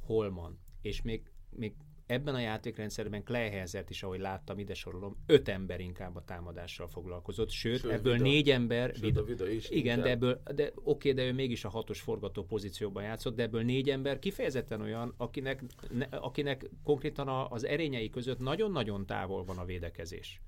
Holman, 0.00 0.58
és 0.82 1.02
még, 1.02 1.32
még 1.50 1.74
ebben 2.06 2.34
a 2.34 2.38
játékrendszerben 2.38 3.22
Kleinhezert 3.22 3.90
is, 3.90 4.02
ahogy 4.02 4.20
láttam, 4.20 4.58
ide 4.58 4.74
sorolom, 4.74 5.16
öt 5.26 5.48
ember 5.48 5.80
inkább 5.80 6.16
a 6.16 6.24
támadással 6.24 6.88
foglalkozott, 6.88 7.50
sőt, 7.50 7.80
sőt 7.80 7.92
ebből 7.92 8.12
vida, 8.12 8.24
négy 8.24 8.50
ember... 8.50 8.90
Sőt, 8.94 9.00
vida, 9.00 9.24
vida 9.24 9.48
is 9.48 9.70
igen, 9.70 10.00
de 10.00 10.10
ebből, 10.10 10.42
de 10.54 10.72
oké, 10.74 11.12
de 11.12 11.24
ő 11.24 11.32
mégis 11.32 11.64
a 11.64 11.68
hatos 11.68 12.00
forgató 12.00 12.44
pozícióban 12.44 13.02
játszott, 13.02 13.36
de 13.36 13.42
ebből 13.42 13.62
négy 13.62 13.90
ember 13.90 14.18
kifejezetten 14.18 14.80
olyan, 14.80 15.14
akinek, 15.16 15.62
ne, 15.90 16.04
akinek 16.04 16.70
konkrétan 16.84 17.28
a, 17.28 17.50
az 17.50 17.64
erényei 17.64 18.10
között 18.10 18.38
nagyon-nagyon 18.38 19.06
távol 19.06 19.44
van 19.44 19.58
a 19.58 19.64
védekezés. 19.64 20.40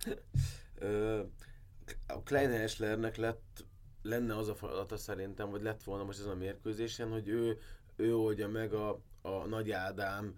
a 2.07 2.23
Kleinheslernek 2.23 3.17
lett 3.17 3.67
lenne 4.03 4.37
az 4.37 4.49
a 4.49 4.55
feladata 4.55 4.97
szerintem, 4.97 5.51
vagy 5.51 5.63
lett 5.63 5.83
volna 5.83 6.05
most 6.05 6.19
ezen 6.19 6.31
a 6.31 6.35
mérkőzésen, 6.35 7.11
hogy 7.11 7.29
ő, 7.29 7.59
ő 7.97 8.17
oldja 8.17 8.49
meg 8.49 8.73
a, 8.73 9.01
a 9.23 9.47
Nagy 9.47 9.71
Ádám 9.71 10.35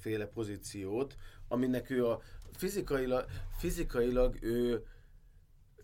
féle 0.00 0.26
pozíciót, 0.26 1.16
aminek 1.48 1.90
ő 1.90 2.06
a 2.06 2.20
fizikailag, 2.52 3.24
fizikailag 3.58 4.36
ő 4.40 4.84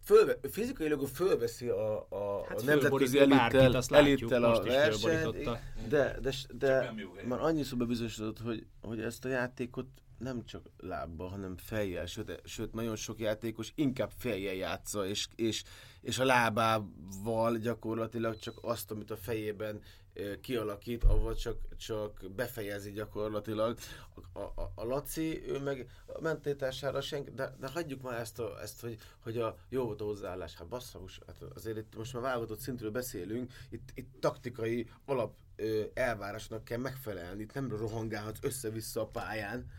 fölve, 0.05 0.39
fizikailag 0.51 1.07
fölveszi 1.07 1.69
a, 1.69 2.07
a, 2.09 2.45
Hát 2.49 2.61
a 2.61 2.65
nemzetközi 2.65 3.19
elittel, 3.19 3.83
elittel 3.89 4.45
a 4.45 4.63
versenyt, 4.63 5.51
de, 5.89 6.19
de, 6.23 6.33
de 6.53 6.95
már 7.25 7.41
annyiszor 7.41 7.79
bebizonyosodott, 7.79 8.39
hogy, 8.39 8.67
hogy 8.83 9.01
ezt 9.01 9.25
a 9.25 9.29
játékot 9.29 9.87
nem 10.19 10.45
csak 10.45 10.71
lábbal, 10.77 11.29
hanem 11.29 11.57
fejjel, 11.57 12.07
sőt, 12.07 12.41
sőt 12.45 12.73
nagyon 12.73 12.97
sok 12.97 13.21
játékos 13.21 13.73
inkább 13.75 14.11
fejjel 14.17 14.55
játsza, 14.55 15.07
és, 15.07 15.27
és, 15.35 15.63
és 16.01 16.19
a 16.19 16.25
lábával 16.25 17.57
gyakorlatilag 17.57 18.39
csak 18.39 18.59
azt, 18.63 18.91
amit 18.91 19.11
a 19.11 19.17
fejében 19.17 19.81
kialakít, 20.41 21.05
avval 21.05 21.35
csak, 21.35 21.77
csak 21.77 22.31
befejezi 22.37 22.93
gyakorlatilag. 22.93 23.79
A, 24.33 24.41
a, 24.41 24.73
a 24.75 24.85
Laci, 24.85 25.49
ő 25.49 25.59
meg 25.59 25.91
a 26.07 26.21
mentétására 26.21 27.01
senki, 27.01 27.31
de, 27.31 27.57
de 27.61 27.69
hagyjuk 27.69 28.03
már 28.03 28.21
ezt, 28.21 28.39
a, 28.39 28.61
ezt 28.63 28.81
hogy, 28.81 28.99
hogy 29.19 29.39
a 29.39 29.57
jó 29.69 29.85
volt 29.85 30.01
a 30.01 30.05
hozzáállás. 30.05 30.55
Hát 30.55 30.67
basszaus, 30.67 31.21
hát 31.27 31.43
azért 31.55 31.77
itt 31.77 31.97
most 31.97 32.13
már 32.13 32.23
válogatott 32.23 32.59
szintről 32.59 32.91
beszélünk, 32.91 33.53
itt, 33.71 33.89
itt 33.95 34.21
taktikai 34.21 34.89
alap 35.05 35.35
ö, 35.57 35.83
elvárásnak 35.95 36.65
kell 36.65 36.79
megfelelni, 36.79 37.43
itt 37.43 37.55
nem 37.55 37.77
rohangálhatsz 37.77 38.39
össze-vissza 38.43 39.01
a 39.01 39.07
pályán, 39.07 39.71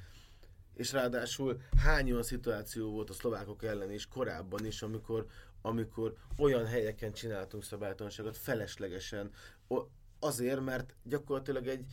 és 0.73 0.91
ráadásul 0.91 1.61
hány 1.77 2.11
olyan 2.11 2.23
szituáció 2.23 2.91
volt 2.91 3.09
a 3.09 3.13
szlovákok 3.13 3.63
ellen 3.63 3.91
is 3.91 4.07
korábban 4.07 4.65
is, 4.65 4.81
amikor, 4.81 5.25
amikor 5.61 6.15
olyan 6.37 6.65
helyeken 6.65 7.13
csináltunk 7.13 7.63
szabálytalanságot 7.63 8.37
feleslegesen, 8.37 9.31
o- 9.67 9.87
azért, 10.19 10.65
mert 10.65 10.95
gyakorlatilag 11.03 11.67
egy, 11.67 11.85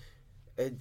egy 0.54 0.76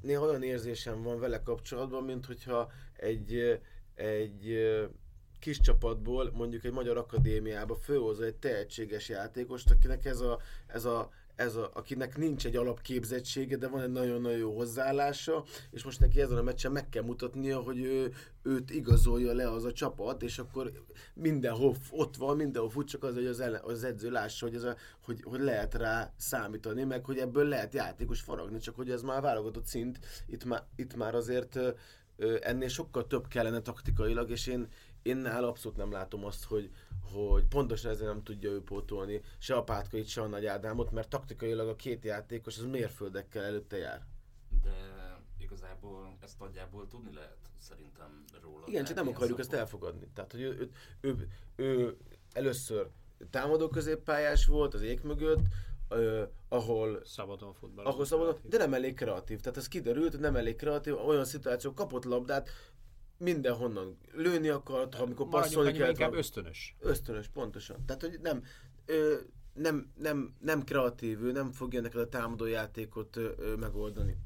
néha 0.00 0.24
olyan 0.24 0.42
érzésem 0.42 1.02
van 1.02 1.20
vele 1.20 1.42
kapcsolatban, 1.42 2.04
mint 2.04 2.26
hogyha 2.26 2.70
egy, 2.96 3.60
egy 3.94 4.58
kis 5.38 5.60
csapatból 5.60 6.30
mondjuk 6.34 6.64
egy 6.64 6.72
magyar 6.72 6.96
akadémiába 6.96 7.74
fölhozza 7.74 8.24
egy 8.24 8.36
tehetséges 8.36 9.08
játékost, 9.08 9.70
akinek 9.70 10.04
ez 10.04 10.20
a, 10.20 10.40
ez 10.66 10.84
a 10.84 11.10
ez 11.36 11.54
a, 11.54 11.70
akinek 11.74 12.16
nincs 12.16 12.46
egy 12.46 12.56
alapképzettsége, 12.56 13.56
de 13.56 13.68
van 13.68 13.82
egy 13.82 13.92
nagyon-nagyon 13.92 14.38
jó 14.38 14.56
hozzáállása, 14.56 15.44
és 15.70 15.84
most 15.84 16.00
neki 16.00 16.20
ezen 16.20 16.36
a 16.36 16.42
meccsen 16.42 16.72
meg 16.72 16.88
kell 16.88 17.02
mutatnia, 17.02 17.60
hogy 17.60 17.78
ő, 17.78 18.12
őt 18.42 18.70
igazolja 18.70 19.32
le 19.32 19.50
az 19.50 19.64
a 19.64 19.72
csapat, 19.72 20.22
és 20.22 20.38
akkor 20.38 20.72
mindenhol 21.14 21.76
ott 21.90 22.16
van, 22.16 22.36
mindenhol 22.36 22.70
fut, 22.70 22.88
csak 22.88 23.02
az, 23.02 23.14
hogy 23.14 23.26
az, 23.26 23.40
ellen, 23.40 23.60
az 23.64 23.84
edző 23.84 24.10
lássa, 24.10 24.46
hogy, 24.46 24.54
ez 24.54 24.62
a, 24.62 24.76
hogy, 25.04 25.22
hogy 25.22 25.40
lehet 25.40 25.74
rá 25.74 26.12
számítani, 26.16 26.84
meg 26.84 27.04
hogy 27.04 27.18
ebből 27.18 27.48
lehet 27.48 27.74
játékos 27.74 28.20
faragni, 28.20 28.58
csak 28.58 28.76
hogy 28.76 28.90
ez 28.90 29.02
már 29.02 29.20
válogatott 29.20 29.66
szint, 29.66 29.98
itt 30.26 30.44
már, 30.44 30.62
itt 30.76 30.96
már 30.96 31.14
azért 31.14 31.58
ennél 32.40 32.68
sokkal 32.68 33.06
több 33.06 33.28
kellene 33.28 33.60
taktikailag, 33.60 34.30
és 34.30 34.46
én, 34.46 34.68
én 35.04 35.16
nála 35.16 35.48
abszolút 35.48 35.76
nem 35.76 35.92
látom 35.92 36.24
azt, 36.24 36.44
hogy, 36.44 36.70
hogy 37.12 37.44
pontosan 37.44 37.90
ezzel 37.90 38.06
nem 38.06 38.22
tudja 38.22 38.50
ő 38.50 38.62
pótolni 38.62 39.20
se 39.38 39.54
a 39.54 39.62
Pátkait, 39.62 40.06
se 40.06 40.20
a 40.20 40.26
Nagy 40.26 40.46
Ádámot, 40.46 40.90
mert 40.90 41.08
taktikailag 41.08 41.68
a 41.68 41.76
két 41.76 42.04
játékos 42.04 42.58
az 42.58 42.64
mérföldekkel 42.64 43.44
előtte 43.44 43.76
jár. 43.76 44.02
De 44.62 44.72
igazából 45.38 46.16
ezt 46.20 46.38
nagyjából 46.38 46.88
tudni 46.88 47.14
lehet 47.14 47.36
szerintem 47.58 48.24
róla. 48.42 48.64
Igen, 48.66 48.84
csak 48.84 48.96
nem 48.96 49.08
akarjuk 49.08 49.38
ezt 49.38 49.52
elfogadni. 49.52 50.08
Tehát, 50.14 50.32
hogy 50.32 50.40
ő, 50.40 50.58
ő, 50.58 50.70
ő, 51.00 51.28
ő 51.56 51.96
először 52.32 52.88
támadó 53.30 53.68
középpályás 53.68 54.46
volt 54.46 54.74
az 54.74 54.82
ég 54.82 55.00
mögött, 55.02 55.44
ö, 55.88 56.22
ahol 56.48 57.00
Szabadon 57.04 57.52
futball. 57.52 57.84
ahol 57.84 58.04
szabadon, 58.04 58.36
de 58.42 58.58
nem 58.58 58.74
elég 58.74 58.94
kreatív. 58.94 59.40
Tehát 59.40 59.58
ez 59.58 59.68
kiderült, 59.68 60.10
hogy 60.10 60.20
nem 60.20 60.36
elég 60.36 60.56
kreatív, 60.56 61.06
olyan 61.06 61.24
szituáció, 61.24 61.74
kapott 61.74 62.04
labdát, 62.04 62.50
mindenhonnan 63.18 63.98
lőni 64.12 64.48
akart, 64.48 64.94
ha 64.94 65.02
amikor 65.02 65.28
passzolni 65.28 65.72
kellett, 65.72 65.90
inkább 65.90 66.14
ösztönös. 66.14 66.76
Ösztönös, 66.80 67.28
pontosan. 67.28 67.84
Tehát, 67.86 68.00
hogy 68.00 68.18
nem, 68.22 68.44
ö, 68.86 69.14
nem, 69.54 69.92
nem, 69.98 70.34
nem 70.40 70.64
kreatív, 70.64 71.22
ő 71.22 71.32
nem 71.32 71.52
fogja 71.52 71.80
neked 71.80 72.00
a 72.00 72.08
támadó 72.08 72.46
játékot 72.46 73.16
ö, 73.16 73.30
ö, 73.38 73.54
megoldani. 73.54 74.16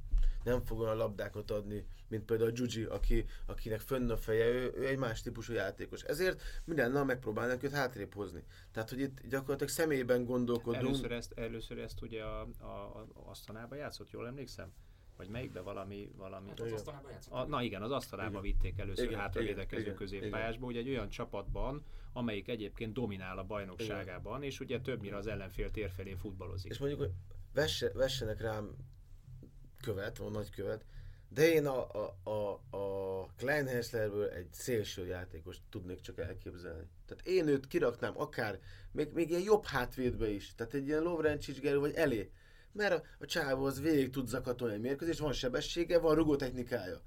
Nem 0.45 0.65
fog 0.65 0.81
olyan 0.81 0.97
labdákat 0.97 1.51
adni, 1.51 1.87
mint 2.09 2.25
például 2.25 2.51
a 2.51 2.53
Gyugyi, 2.53 2.85
aki, 2.85 3.25
akinek 3.47 3.81
fönn 3.81 4.11
a 4.11 4.17
feje, 4.17 4.47
ő, 4.47 4.73
ő 4.77 4.87
egy 4.87 4.99
más 4.99 5.23
típusú 5.23 5.53
játékos. 5.53 6.03
Ezért 6.03 6.43
minden 6.65 6.91
nap 6.91 7.07
megpróbálnak 7.07 7.63
őt 7.63 7.73
hátrébb 7.73 8.15
hozni. 8.15 8.45
Tehát, 8.73 8.89
hogy 8.89 9.01
itt 9.01 9.21
gyakorlatilag 9.29 9.73
személyben 9.73 10.25
gondolkodunk. 10.25 10.85
Először 10.85 11.13
ezt, 11.13 11.33
először 11.39 11.79
ezt 11.79 12.03
ugye 12.03 12.23
a, 12.23 12.49
a, 12.59 12.67
a 12.67 13.07
Asztanába 13.25 13.75
játszott, 13.75 14.11
jól 14.11 14.27
emlékszem? 14.27 14.73
Vagy 15.19 15.29
melyikbe 15.29 15.61
valami... 15.61 16.11
valami 16.17 16.49
Hát 16.49 16.61
az 16.61 16.67
Igen. 16.67 16.79
asztalába 16.79 17.09
a, 17.29 17.45
na 17.45 17.63
igen, 17.63 17.83
az 17.83 17.91
asztalába 17.91 18.31
Igen. 18.31 18.43
vitték 18.43 18.79
először 18.79 19.05
Igen, 19.05 19.19
hátravédekező 19.19 19.83
igen, 19.83 19.95
középpályásba, 19.95 20.67
ugye 20.67 20.79
egy 20.79 20.89
olyan 20.89 21.09
csapatban, 21.09 21.85
amelyik 22.13 22.49
egyébként 22.49 22.93
dominál 22.93 23.39
a 23.39 23.45
bajnokságában, 23.45 24.43
és 24.43 24.61
ugye 24.61 24.81
többnyire 24.81 25.17
az 25.17 25.27
ellenfél 25.27 25.71
tér 25.71 25.91
felé 25.91 26.15
futballozik. 26.15 26.71
És 26.71 26.79
mondjuk, 26.79 27.01
hogy 27.01 27.11
vesse, 27.55 27.91
vessenek 27.93 28.41
rám 28.41 28.77
követ, 29.83 30.19
van 30.19 30.31
nagy 30.31 30.51
követ, 30.51 30.85
de 31.29 31.53
én 31.53 31.67
a, 31.67 32.05
a, 32.05 32.31
a, 32.31 32.53
a 32.77 33.27
Klein 33.37 33.67
Hesslerből 33.67 34.29
egy 34.29 34.53
szélső 34.53 35.07
játékost 35.07 35.61
tudnék 35.71 36.01
csak 36.01 36.19
elképzelni. 36.19 36.89
Tehát 37.07 37.27
én 37.27 37.49
őt 37.49 37.67
kiraknám 37.67 38.21
akár, 38.21 38.59
még, 38.93 39.13
még 39.13 39.31
ilyen 39.31 39.43
jobb 39.43 39.65
hátvédbe 39.65 40.31
is, 40.31 40.55
tehát 40.55 40.75
egy 40.75 40.87
ilyen 40.87 41.03
Lovrencsics 41.03 41.61
Gerő 41.61 41.79
vagy 41.79 41.95
elé. 41.95 42.31
Mert 42.73 42.93
a, 42.93 43.03
a 43.19 43.27
csávó 43.27 43.65
az 43.65 43.81
végig 43.81 44.11
tud 44.11 44.29
zakatolni 44.29 44.75
egy 44.75 44.81
mérkőzést, 44.81 45.19
van 45.19 45.33
sebessége, 45.33 45.99
van 45.99 46.15
rugótechnikája. 46.15 47.01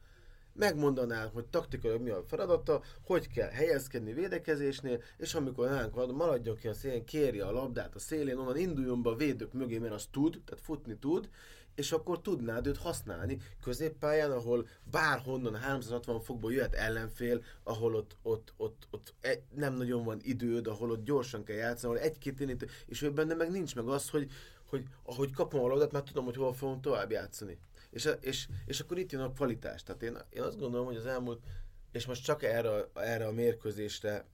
Megmondanál, 0.53 1.27
hogy 1.27 1.45
taktikailag 1.45 2.01
mi 2.01 2.09
a 2.09 2.23
feladata, 2.27 2.81
hogy 3.05 3.27
kell 3.27 3.49
helyezkedni 3.49 4.13
védekezésnél, 4.13 5.01
és 5.17 5.33
amikor 5.33 5.69
nálunk 5.69 5.95
van, 5.95 6.09
maradjon 6.09 6.55
ki 6.55 6.67
a 6.67 6.73
szélén, 6.73 7.05
kérje 7.05 7.45
a 7.45 7.51
labdát 7.51 7.95
a 7.95 7.99
szélén, 7.99 8.37
onnan 8.37 8.57
induljon 8.57 9.01
be 9.01 9.09
a 9.09 9.15
védők 9.15 9.53
mögé, 9.53 9.77
mert 9.77 9.93
az 9.93 10.07
tud, 10.11 10.41
tehát 10.45 10.63
futni 10.63 10.97
tud, 10.97 11.29
és 11.75 11.91
akkor 11.91 12.21
tudnád 12.21 12.67
őt 12.67 12.77
használni 12.77 13.37
középpályán, 13.61 14.31
ahol 14.31 14.67
bárhonnan 14.91 15.55
360 15.55 16.21
fokból 16.21 16.53
jöhet 16.53 16.73
ellenfél, 16.73 17.43
ahol 17.63 17.95
ott, 17.95 18.15
ott, 18.21 18.53
ott, 18.57 18.87
ott 18.91 19.13
e- 19.21 19.41
nem 19.55 19.73
nagyon 19.73 20.03
van 20.03 20.19
időd, 20.21 20.67
ahol 20.67 20.91
ott 20.91 21.03
gyorsan 21.03 21.43
kell 21.43 21.55
játszani, 21.55 21.93
ahol 21.93 22.07
egy-két 22.07 22.67
és 22.85 23.01
ő 23.01 23.11
benne 23.11 23.33
meg 23.33 23.51
nincs 23.51 23.75
meg 23.75 23.87
az, 23.87 24.09
hogy, 24.09 24.31
hogy 24.71 24.87
ahogy 25.03 25.31
kapom 25.31 25.63
a 25.63 25.67
labdát, 25.67 25.91
már 25.91 26.03
tudom, 26.03 26.25
hogy 26.25 26.35
hol 26.35 26.53
fogom 26.53 26.81
tovább 26.81 27.11
játszani. 27.11 27.57
És, 27.89 28.09
és, 28.21 28.47
és 28.65 28.79
akkor 28.79 28.97
itt 28.97 29.11
jön 29.11 29.21
a 29.21 29.31
kvalitás. 29.31 29.83
Tehát 29.83 30.03
én, 30.03 30.17
én 30.29 30.41
azt 30.41 30.59
gondolom, 30.59 30.85
hogy 30.85 30.95
az 30.95 31.05
elmúlt, 31.05 31.43
és 31.91 32.05
most 32.05 32.23
csak 32.23 32.43
erre, 32.43 32.89
erre 32.93 33.27
a 33.27 33.31
mérkőzésre 33.31 34.25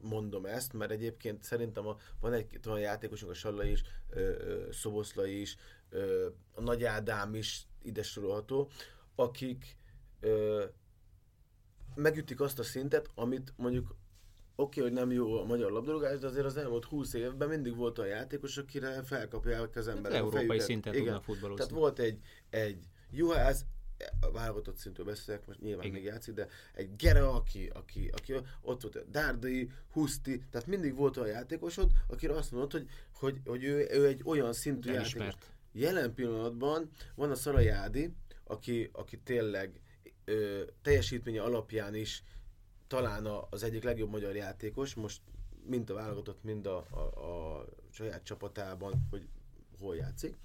mondom 0.00 0.46
ezt, 0.46 0.72
mert 0.72 0.90
egyébként 0.90 1.42
szerintem 1.42 1.86
a, 1.86 1.96
van 2.20 2.32
egy 2.32 2.60
olyan 2.66 2.80
játékosunk, 2.80 3.30
a 3.30 3.34
Sallai 3.34 3.70
is, 3.70 3.82
ö, 4.10 4.20
ö, 4.20 4.68
Szoboszlai 4.72 5.40
is, 5.40 5.56
ö, 5.90 6.28
a 6.54 6.60
Nagy 6.60 6.84
Ádám 6.84 7.34
is 7.34 7.66
ide 7.82 8.02
sorolható, 8.02 8.70
akik 9.14 9.76
ö, 10.20 10.64
megütik 11.94 12.40
azt 12.40 12.58
a 12.58 12.62
szintet, 12.62 13.10
amit 13.14 13.52
mondjuk 13.56 13.96
oké, 14.56 14.80
hogy 14.80 14.92
nem 14.92 15.10
jó 15.12 15.40
a 15.40 15.44
magyar 15.44 15.70
labdarúgás, 15.70 16.18
de 16.18 16.26
azért 16.26 16.44
az 16.44 16.56
elmúlt 16.56 16.84
20 16.84 17.14
évben 17.14 17.48
mindig 17.48 17.76
volt 17.76 17.98
olyan 17.98 18.16
játékos, 18.16 18.56
akire 18.56 19.02
felkapják 19.02 19.76
az 19.76 19.88
emberek 19.88 20.12
a 20.12 20.24
Európai 20.24 20.46
fejüket. 20.46 20.66
szinten 20.66 20.94
Igen. 20.94 21.22
tudnak. 21.26 21.56
Tehát 21.56 21.72
volt 21.72 21.98
egy, 21.98 22.18
egy 22.50 22.84
Juhász, 23.10 23.64
válogatott 24.32 24.76
szintől 24.76 25.04
beszélek, 25.04 25.46
most 25.46 25.60
nyilván 25.60 25.84
Igen. 25.84 25.96
még 25.96 26.04
játszik, 26.04 26.34
de 26.34 26.48
egy 26.74 26.96
Gere, 26.96 27.28
aki, 27.28 27.70
aki, 27.74 28.10
aki 28.12 28.34
ott 28.60 28.82
volt, 28.82 29.10
Dárdai, 29.10 29.70
Huszti, 29.92 30.42
tehát 30.50 30.66
mindig 30.66 30.94
volt 30.94 31.16
olyan 31.16 31.28
játékosod, 31.28 31.90
akire 32.08 32.34
azt 32.34 32.50
mondod, 32.50 32.72
hogy, 32.72 32.88
hogy, 33.12 33.40
hogy 33.44 33.64
ő, 33.64 33.88
ő 33.90 34.06
egy 34.06 34.20
olyan 34.24 34.52
szintű 34.52 34.88
játékos. 34.92 35.14
Elismert. 35.14 35.52
Jelen 35.72 36.14
pillanatban 36.14 36.90
van 37.14 37.30
a 37.30 37.34
Szarajádi, 37.34 38.14
aki, 38.44 38.90
aki 38.92 39.18
tényleg 39.18 39.80
ö, 40.24 40.62
teljesítménye 40.82 41.42
alapján 41.42 41.94
is 41.94 42.22
talán 42.94 43.26
az 43.50 43.62
egyik 43.62 43.82
legjobb 43.82 44.10
magyar 44.10 44.36
játékos, 44.36 44.94
most 44.94 45.20
mind 45.66 45.90
a 45.90 45.94
válogatott, 45.94 46.42
mind 46.42 46.66
a, 46.66 46.86
a, 46.90 46.98
a 46.98 47.64
saját 47.90 48.24
csapatában, 48.24 49.06
hogy 49.10 49.28
hol 49.78 49.96
játszik. 49.96 50.36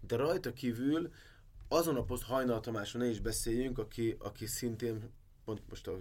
De 0.00 0.16
rajta 0.16 0.52
kívül 0.52 1.12
azon 1.68 1.96
a 1.96 2.02
poszt 2.02 2.22
Hajnal 2.22 2.60
Tamásról 2.60 3.02
ne 3.02 3.08
is 3.08 3.20
beszéljünk, 3.20 3.78
aki, 3.78 4.16
aki 4.18 4.46
szintén 4.46 5.10
pont 5.44 5.62
most 5.68 5.86
a 5.86 5.98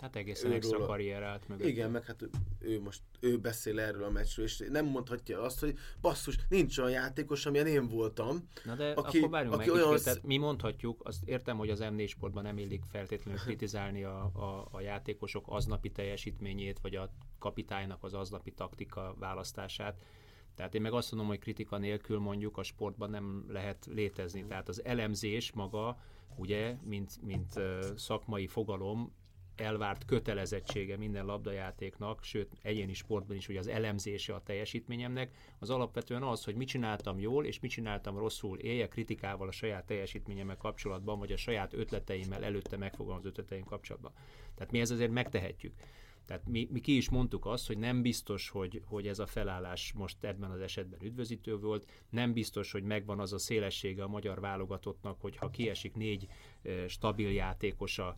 Tehát 0.00 0.16
egészen 0.16 0.50
Ő 0.50 0.54
extra 0.54 0.76
róla- 0.76 0.88
karrier 0.88 1.22
állt 1.22 1.48
mögött. 1.48 1.66
igen, 1.66 1.90
meg 1.90 2.04
hát 2.04 2.22
ő- 2.22 2.30
ő 2.58 2.80
most 2.80 3.02
ő 3.20 3.38
beszél 3.38 3.80
erről 3.80 4.04
a 4.04 4.10
meccsről, 4.10 4.44
és 4.46 4.64
nem 4.70 4.86
mondhatja 4.86 5.42
azt, 5.42 5.60
hogy 5.60 5.78
basszus, 6.00 6.38
nincs 6.48 6.78
olyan 6.78 6.90
játékos, 6.90 7.46
amilyen 7.46 7.66
én 7.66 7.88
voltam. 7.88 8.48
Na 8.64 8.74
de 8.74 8.90
Aki- 8.92 9.18
akkor 9.18 9.30
várjunk 9.30 9.54
aki 9.54 9.70
meg 9.70 9.76
olyan 9.82 9.98
tehát 10.02 10.22
mi 10.22 10.36
mondhatjuk, 10.36 11.00
azt 11.04 11.22
értem, 11.24 11.56
hogy 11.56 11.70
az 11.70 11.80
M4 11.82 12.08
sportban 12.08 12.42
nem 12.42 12.58
illik 12.58 12.82
feltétlenül 12.90 13.40
kritizálni 13.40 14.04
a, 14.04 14.30
a, 14.34 14.68
a 14.70 14.80
játékosok 14.80 15.44
aznapi 15.48 15.90
teljesítményét, 15.90 16.78
vagy 16.82 16.94
a 16.94 17.10
kapitánynak 17.38 18.04
az 18.04 18.14
aznapi 18.14 18.50
taktika 18.52 19.14
választását. 19.18 20.02
Tehát 20.54 20.74
én 20.74 20.80
meg 20.80 20.92
azt 20.92 21.10
mondom, 21.10 21.28
hogy 21.28 21.38
kritika 21.38 21.78
nélkül 21.78 22.18
mondjuk 22.18 22.56
a 22.58 22.62
sportban 22.62 23.10
nem 23.10 23.44
lehet 23.48 23.86
létezni. 23.86 24.44
Tehát 24.46 24.68
az 24.68 24.84
elemzés 24.84 25.52
maga, 25.52 25.98
ugye, 26.36 26.76
mint, 26.84 27.22
mint 27.22 27.60
szakmai 27.96 28.46
fogalom, 28.46 29.12
elvárt 29.60 30.04
kötelezettsége 30.04 30.96
minden 30.96 31.24
labdajátéknak, 31.24 32.24
sőt 32.24 32.56
egyéni 32.62 32.92
sportban 32.92 33.36
is, 33.36 33.46
hogy 33.46 33.56
az 33.56 33.66
elemzése 33.66 34.34
a 34.34 34.42
teljesítményemnek, 34.42 35.34
az 35.58 35.70
alapvetően 35.70 36.22
az, 36.22 36.44
hogy 36.44 36.54
mit 36.54 36.68
csináltam 36.68 37.18
jól, 37.18 37.44
és 37.44 37.60
mit 37.60 37.70
csináltam 37.70 38.18
rosszul, 38.18 38.58
élje 38.58 38.88
kritikával 38.88 39.48
a 39.48 39.52
saját 39.52 39.86
teljesítményemmel 39.86 40.56
kapcsolatban, 40.56 41.18
vagy 41.18 41.32
a 41.32 41.36
saját 41.36 41.72
ötleteimmel 41.72 42.44
előtte 42.44 42.76
megfogalmazott 42.76 43.30
ötleteim 43.30 43.64
kapcsolatban. 43.64 44.12
Tehát 44.54 44.72
mi 44.72 44.80
ez 44.80 44.90
azért 44.90 45.10
megtehetjük. 45.10 45.74
Tehát 46.30 46.48
mi, 46.48 46.68
mi 46.70 46.80
ki 46.80 46.96
is 46.96 47.08
mondtuk 47.08 47.46
azt, 47.46 47.66
hogy 47.66 47.78
nem 47.78 48.02
biztos, 48.02 48.48
hogy, 48.48 48.82
hogy 48.84 49.06
ez 49.06 49.18
a 49.18 49.26
felállás 49.26 49.92
most 49.92 50.24
ebben 50.24 50.50
az 50.50 50.60
esetben 50.60 51.02
üdvözítő 51.02 51.58
volt, 51.58 51.86
nem 52.10 52.32
biztos, 52.32 52.72
hogy 52.72 52.82
megvan 52.82 53.20
az 53.20 53.32
a 53.32 53.38
szélessége 53.38 54.02
a 54.02 54.08
magyar 54.08 54.40
válogatottnak, 54.40 55.20
hogy 55.20 55.36
ha 55.36 55.50
kiesik 55.50 55.94
négy 55.94 56.26
stabil 56.86 57.30
játékosa, 57.30 58.16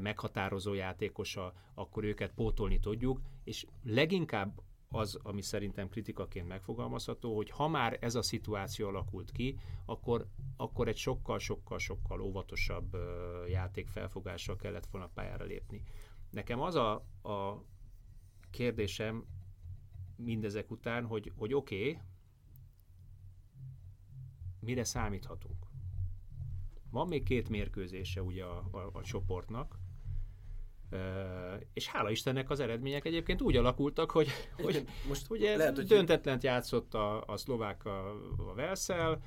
meghatározó 0.00 0.74
játékosa, 0.74 1.52
akkor 1.74 2.04
őket 2.04 2.32
pótolni 2.32 2.78
tudjuk, 2.78 3.20
és 3.44 3.66
leginkább 3.82 4.60
az, 4.88 5.18
ami 5.22 5.42
szerintem 5.42 5.88
kritikaként 5.88 6.48
megfogalmazható, 6.48 7.36
hogy 7.36 7.50
ha 7.50 7.68
már 7.68 7.96
ez 8.00 8.14
a 8.14 8.22
szituáció 8.22 8.88
alakult 8.88 9.32
ki, 9.32 9.58
akkor, 9.84 10.26
akkor 10.56 10.88
egy 10.88 10.96
sokkal-sokkal-sokkal 10.96 12.20
óvatosabb 12.20 12.96
játékfelfogással 13.48 14.56
kellett 14.56 14.86
volna 14.86 15.10
pályára 15.14 15.44
lépni. 15.44 15.82
Nekem 16.30 16.60
az 16.60 16.74
a, 16.74 16.92
a 17.22 17.64
kérdésem 18.50 19.24
mindezek 20.16 20.70
után, 20.70 21.04
hogy, 21.06 21.32
hogy 21.36 21.54
oké, 21.54 21.90
okay, 21.90 22.02
mire 24.60 24.84
számíthatunk? 24.84 25.65
Van 26.96 27.08
még 27.08 27.22
két 27.22 27.48
mérkőzése 27.48 28.22
ugye 28.22 28.44
a, 28.44 28.68
a, 28.70 28.90
a 28.92 29.02
csoportnak, 29.02 29.78
és 31.72 31.86
hála 31.86 32.10
Istennek 32.10 32.50
az 32.50 32.60
eredmények 32.60 33.04
egyébként 33.04 33.42
úgy 33.42 33.56
alakultak, 33.56 34.10
hogy, 34.10 34.28
hogy 34.62 34.84
most 35.08 35.30
ugye 35.30 35.56
lehet, 35.56 35.76
hogy 35.76 35.86
döntetlent 35.86 36.42
játszott 36.42 36.94
a, 36.94 37.24
a 37.26 37.36
szlovák 37.36 37.84
a, 37.84 38.10
a 38.50 38.54
Velszel, 38.54 39.22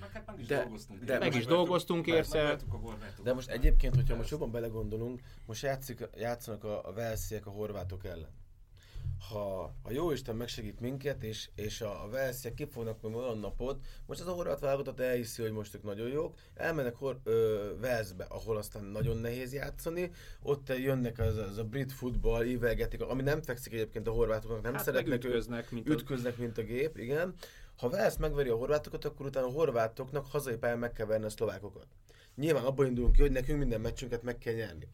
meg, 0.00 0.10
hát 0.12 0.26
meg 0.26 0.40
is 0.40 0.46
de, 0.46 0.60
dolgoztunk. 0.60 1.04
De 1.04 1.18
meg 1.18 1.34
is 1.34 1.46
dolgoztunk 1.46 2.06
érte. 2.06 2.58
De 3.22 3.34
most 3.34 3.48
egyébként, 3.48 3.94
hogyha 3.94 4.16
most 4.16 4.30
jobban 4.30 4.50
belegondolunk, 4.50 5.20
most 5.46 5.62
játszik, 5.62 6.08
játszanak 6.16 6.64
a, 6.64 6.88
a 6.88 6.92
Velsziek 6.92 7.46
a 7.46 7.50
horvátok 7.50 8.04
ellen 8.04 8.30
ha 9.18 9.74
a 9.82 9.92
jó 9.92 10.10
Isten 10.10 10.36
megsegít 10.36 10.80
minket, 10.80 11.22
és, 11.22 11.48
és 11.54 11.80
a, 11.80 12.04
a 12.04 12.08
Velsziek 12.08 12.54
ki 12.54 12.64
fognak 12.64 13.02
meg 13.02 13.14
olyan 13.14 13.38
napot, 13.38 13.80
most 14.06 14.20
az 14.20 14.26
a 14.26 14.32
horvát 14.32 14.60
válogatott 14.60 15.00
elhiszi, 15.00 15.42
hogy 15.42 15.52
most 15.52 15.74
ők 15.74 15.82
nagyon 15.82 16.08
jók, 16.08 16.34
elmennek 16.54 16.94
hor, 16.94 17.20
ö, 17.24 17.70
Velszbe, 17.80 18.24
ahol 18.24 18.56
aztán 18.56 18.84
nagyon 18.84 19.16
nehéz 19.16 19.52
játszani, 19.52 20.10
ott 20.42 20.68
jönnek 20.78 21.18
az, 21.18 21.36
az 21.36 21.58
a 21.58 21.64
brit 21.64 21.92
futball, 21.92 22.44
ívelgetik, 22.44 23.02
ami 23.02 23.22
nem 23.22 23.42
fekszik 23.42 23.72
egyébként 23.72 24.08
a 24.08 24.12
horvátoknak, 24.12 24.62
nem 24.62 24.74
hát 24.74 24.84
szeretnek 24.84 25.24
ütköznek, 25.24 25.70
mint, 25.70 25.88
ütköznek, 25.88 26.36
mint 26.36 26.58
a 26.58 26.62
gép, 26.62 26.98
igen. 26.98 27.34
Ha 27.76 27.88
Velsz 27.88 28.16
megveri 28.16 28.48
a 28.48 28.56
horvátokat, 28.56 29.04
akkor 29.04 29.26
utána 29.26 29.46
a 29.46 29.50
horvátoknak 29.50 30.26
hazai 30.26 30.56
pályán 30.56 30.78
meg 30.78 30.92
kell 30.92 31.06
verni 31.06 31.24
a 31.24 31.28
szlovákokat. 31.28 31.86
Nyilván 32.34 32.64
abból 32.64 32.86
indulunk 32.86 33.14
ki, 33.14 33.20
hogy 33.20 33.30
nekünk 33.30 33.58
minden 33.58 33.80
meccsünket 33.80 34.22
meg 34.22 34.38
kell 34.38 34.54
nyerni. 34.54 34.88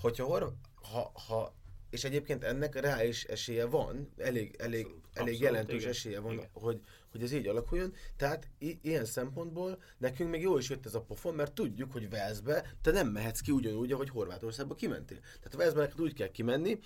Hogyha 0.00 0.24
hor, 0.24 0.52
ha, 0.74 1.12
ha 1.26 1.54
és 1.96 2.04
egyébként 2.04 2.44
ennek 2.44 2.80
reális 2.80 3.24
esélye 3.24 3.64
van, 3.64 4.08
elég, 4.16 4.54
elég, 4.58 4.84
abszolút, 4.84 5.06
elég 5.14 5.34
abszolút, 5.34 5.40
jelentős 5.40 5.80
igen. 5.80 5.90
esélye 5.90 6.20
van, 6.20 6.32
igen. 6.32 6.48
hogy, 6.52 6.80
hogy 7.10 7.22
ez 7.22 7.32
így 7.32 7.46
alakuljon. 7.46 7.92
Tehát 8.16 8.48
i- 8.58 8.78
ilyen 8.82 9.04
szempontból 9.04 9.82
nekünk 9.98 10.30
még 10.30 10.40
jó 10.40 10.58
is 10.58 10.68
jött 10.68 10.86
ez 10.86 10.94
a 10.94 11.00
pofon, 11.00 11.34
mert 11.34 11.52
tudjuk, 11.52 11.92
hogy 11.92 12.10
Velszbe 12.10 12.74
te 12.82 12.90
nem 12.90 13.08
mehetsz 13.08 13.40
ki 13.40 13.50
ugyanúgy, 13.50 13.92
ahogy 13.92 14.08
Horvátországba 14.08 14.74
kimentél. 14.74 15.18
Tehát 15.20 15.54
a 15.54 15.56
Velszbe 15.56 15.80
neked 15.80 16.00
úgy 16.00 16.14
kell 16.14 16.30
kimenni, 16.30 16.78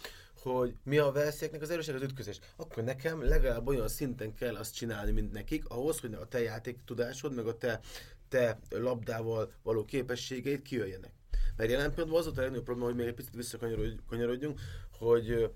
hogy 0.43 0.75
mi 0.83 0.99
a 0.99 1.13
Velszieknek 1.13 1.63
az 1.63 1.71
erőség 1.71 1.95
az 1.95 2.03
ütközés. 2.03 2.39
Akkor 2.57 2.85
nekem 2.85 3.23
legalább 3.23 3.67
olyan 3.69 3.89
szinten 3.89 4.35
kell 4.35 4.57
azt 4.57 4.75
csinálni, 4.75 5.11
mint 5.11 5.33
nekik, 5.33 5.69
ahhoz, 5.69 6.01
hogy 6.01 6.15
a 6.15 6.27
te 6.27 6.41
játék 6.41 6.79
tudásod, 6.85 7.35
meg 7.35 7.47
a 7.47 7.57
te, 7.57 7.81
te 8.29 8.59
labdával 8.71 9.53
való 9.63 9.85
képességeid 9.85 10.63
kijöjjenek. 10.63 11.13
Mert 11.61 11.73
jelen 11.73 11.91
pillanatban 11.91 12.19
az 12.19 12.25
volt 12.25 12.39
a 12.39 12.41
legnagyobb 12.41 12.65
probléma, 12.65 12.89
hogy 12.89 12.99
még 12.99 13.07
egy 13.07 13.15
picit 13.15 13.35
visszakanyarodjunk, 13.35 14.61
hogy 15.01 15.51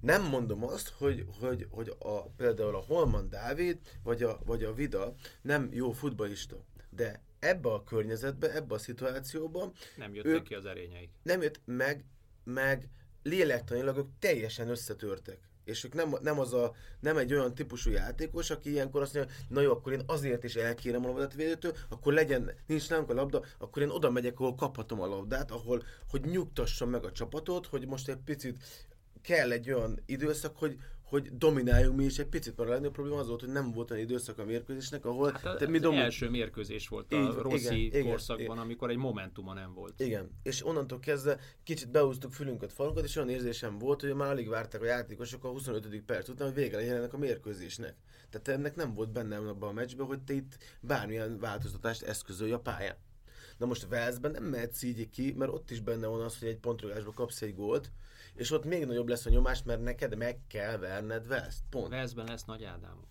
nem 0.00 0.22
mondom 0.22 0.64
azt, 0.64 0.88
hogy, 0.88 1.26
hogy, 1.40 1.66
hogy 1.70 1.94
a, 1.98 2.22
például 2.22 2.74
a 2.74 2.84
Holman 2.86 3.28
Dávid 3.28 3.78
vagy 4.02 4.22
a, 4.22 4.40
vagy 4.44 4.64
a 4.64 4.74
Vida 4.74 5.14
nem 5.42 5.68
jó 5.72 5.92
futbalista, 5.92 6.64
de 6.90 7.22
ebbe 7.38 7.72
a 7.72 7.84
környezetbe, 7.84 8.54
ebbe 8.54 8.74
a 8.74 8.78
szituációban 8.78 9.72
nem 9.96 10.14
jöttek 10.14 10.42
ki 10.42 10.54
az 10.54 10.64
erényeik. 10.64 11.10
Nem 11.22 11.42
jött 11.42 11.60
meg, 11.64 12.04
meg 12.44 12.88
lélektanilag 13.22 13.96
ők 13.96 14.08
teljesen 14.18 14.68
összetörtek 14.68 15.49
és 15.70 15.84
ők 15.84 15.94
nem, 15.94 16.16
nem, 16.22 16.38
az 16.38 16.52
a, 16.52 16.74
nem 17.00 17.16
egy 17.16 17.34
olyan 17.34 17.54
típusú 17.54 17.90
játékos, 17.90 18.50
aki 18.50 18.70
ilyenkor 18.70 19.02
azt 19.02 19.14
mondja, 19.14 19.34
na 19.48 19.60
jó, 19.60 19.72
akkor 19.72 19.92
én 19.92 20.02
azért 20.06 20.44
is 20.44 20.54
elkérem 20.54 21.04
a 21.04 21.08
labdát 21.08 21.34
védőtől, 21.34 21.76
akkor 21.88 22.12
legyen, 22.12 22.50
nincs 22.66 22.88
nálunk 22.88 23.10
a 23.10 23.14
labda, 23.14 23.44
akkor 23.58 23.82
én 23.82 23.88
oda 23.88 24.10
megyek, 24.10 24.40
ahol 24.40 24.54
kaphatom 24.54 25.00
a 25.00 25.06
labdát, 25.06 25.50
ahol, 25.50 25.82
hogy 26.10 26.20
nyugtassam 26.20 26.90
meg 26.90 27.04
a 27.04 27.12
csapatot, 27.12 27.66
hogy 27.66 27.86
most 27.86 28.08
egy 28.08 28.22
picit 28.24 28.62
kell 29.22 29.50
egy 29.50 29.72
olyan 29.72 30.02
időszak, 30.06 30.56
hogy, 30.56 30.76
hogy 31.10 31.36
domináljunk 31.36 31.96
mi 31.96 32.04
is 32.04 32.18
egy 32.18 32.26
picit, 32.26 32.56
mert 32.56 32.68
a 32.68 32.72
legnagyobb 32.72 32.94
probléma 32.94 33.18
az 33.18 33.28
volt, 33.28 33.40
hogy 33.40 33.52
nem 33.52 33.72
volt 33.72 33.90
olyan 33.90 34.02
időszak 34.02 34.38
a 34.38 34.44
mérkőzésnek, 34.44 35.04
ahol... 35.04 35.38
Hát 35.42 35.56
te 35.56 35.68
mi 35.68 35.78
domin... 35.78 35.98
első 35.98 36.28
mérkőzés 36.28 36.88
volt 36.88 37.12
a 37.12 37.42
Rossi 37.42 37.84
igen, 37.84 38.04
korszakban, 38.04 38.44
igen, 38.44 38.58
amikor 38.58 38.90
egy 38.90 38.96
momentuma 38.96 39.54
nem 39.54 39.74
volt. 39.74 40.00
Igen, 40.00 40.30
és 40.42 40.66
onnantól 40.66 40.98
kezdve 40.98 41.38
kicsit 41.62 41.90
beúztuk 41.90 42.32
fülünket, 42.32 42.72
falunkat, 42.72 43.04
és 43.04 43.16
olyan 43.16 43.28
érzésem 43.28 43.78
volt, 43.78 44.00
hogy 44.00 44.14
már 44.14 44.30
alig 44.30 44.48
várták 44.48 44.82
a 44.82 44.84
játékosok 44.84 45.44
a 45.44 45.48
25. 45.48 46.02
perc 46.02 46.28
után, 46.28 46.46
hogy 46.46 46.56
vége 46.56 46.76
legyen 46.76 46.96
ennek 46.96 47.12
a 47.12 47.18
mérkőzésnek. 47.18 47.94
Tehát 48.30 48.48
ennek 48.48 48.76
nem 48.76 48.94
volt 48.94 49.12
bennem 49.12 49.48
abban 49.48 49.68
a 49.68 49.72
meccsben, 49.72 50.06
hogy 50.06 50.20
te 50.20 50.32
itt 50.32 50.56
bármilyen 50.80 51.38
változtatást 51.38 52.02
eszközölj 52.02 52.52
a 52.52 52.58
pályán. 52.58 52.96
Na 53.58 53.66
most 53.66 53.86
Velszben 53.88 54.30
nem 54.30 54.44
mehetsz 54.44 54.82
így 54.82 55.10
ki, 55.10 55.34
mert 55.38 55.52
ott 55.52 55.70
is 55.70 55.80
benne 55.80 56.06
van 56.06 56.20
az, 56.20 56.38
hogy 56.38 56.48
egy 56.48 56.58
pontrugásba 56.58 57.12
kapsz 57.12 57.42
egy 57.42 57.54
gólt, 57.54 57.90
és 58.34 58.50
ott 58.50 58.64
még 58.64 58.86
nagyobb 58.86 59.08
lesz 59.08 59.26
a 59.26 59.30
nyomás, 59.30 59.62
mert 59.62 59.82
neked 59.82 60.16
meg 60.16 60.38
kell 60.46 60.76
verned 60.76 61.26
Velsz. 61.26 61.62
Pont. 61.70 61.88
Velszben 61.88 62.26
lesz 62.26 62.44
Nagy 62.44 62.64
Ádámok. 62.64 63.08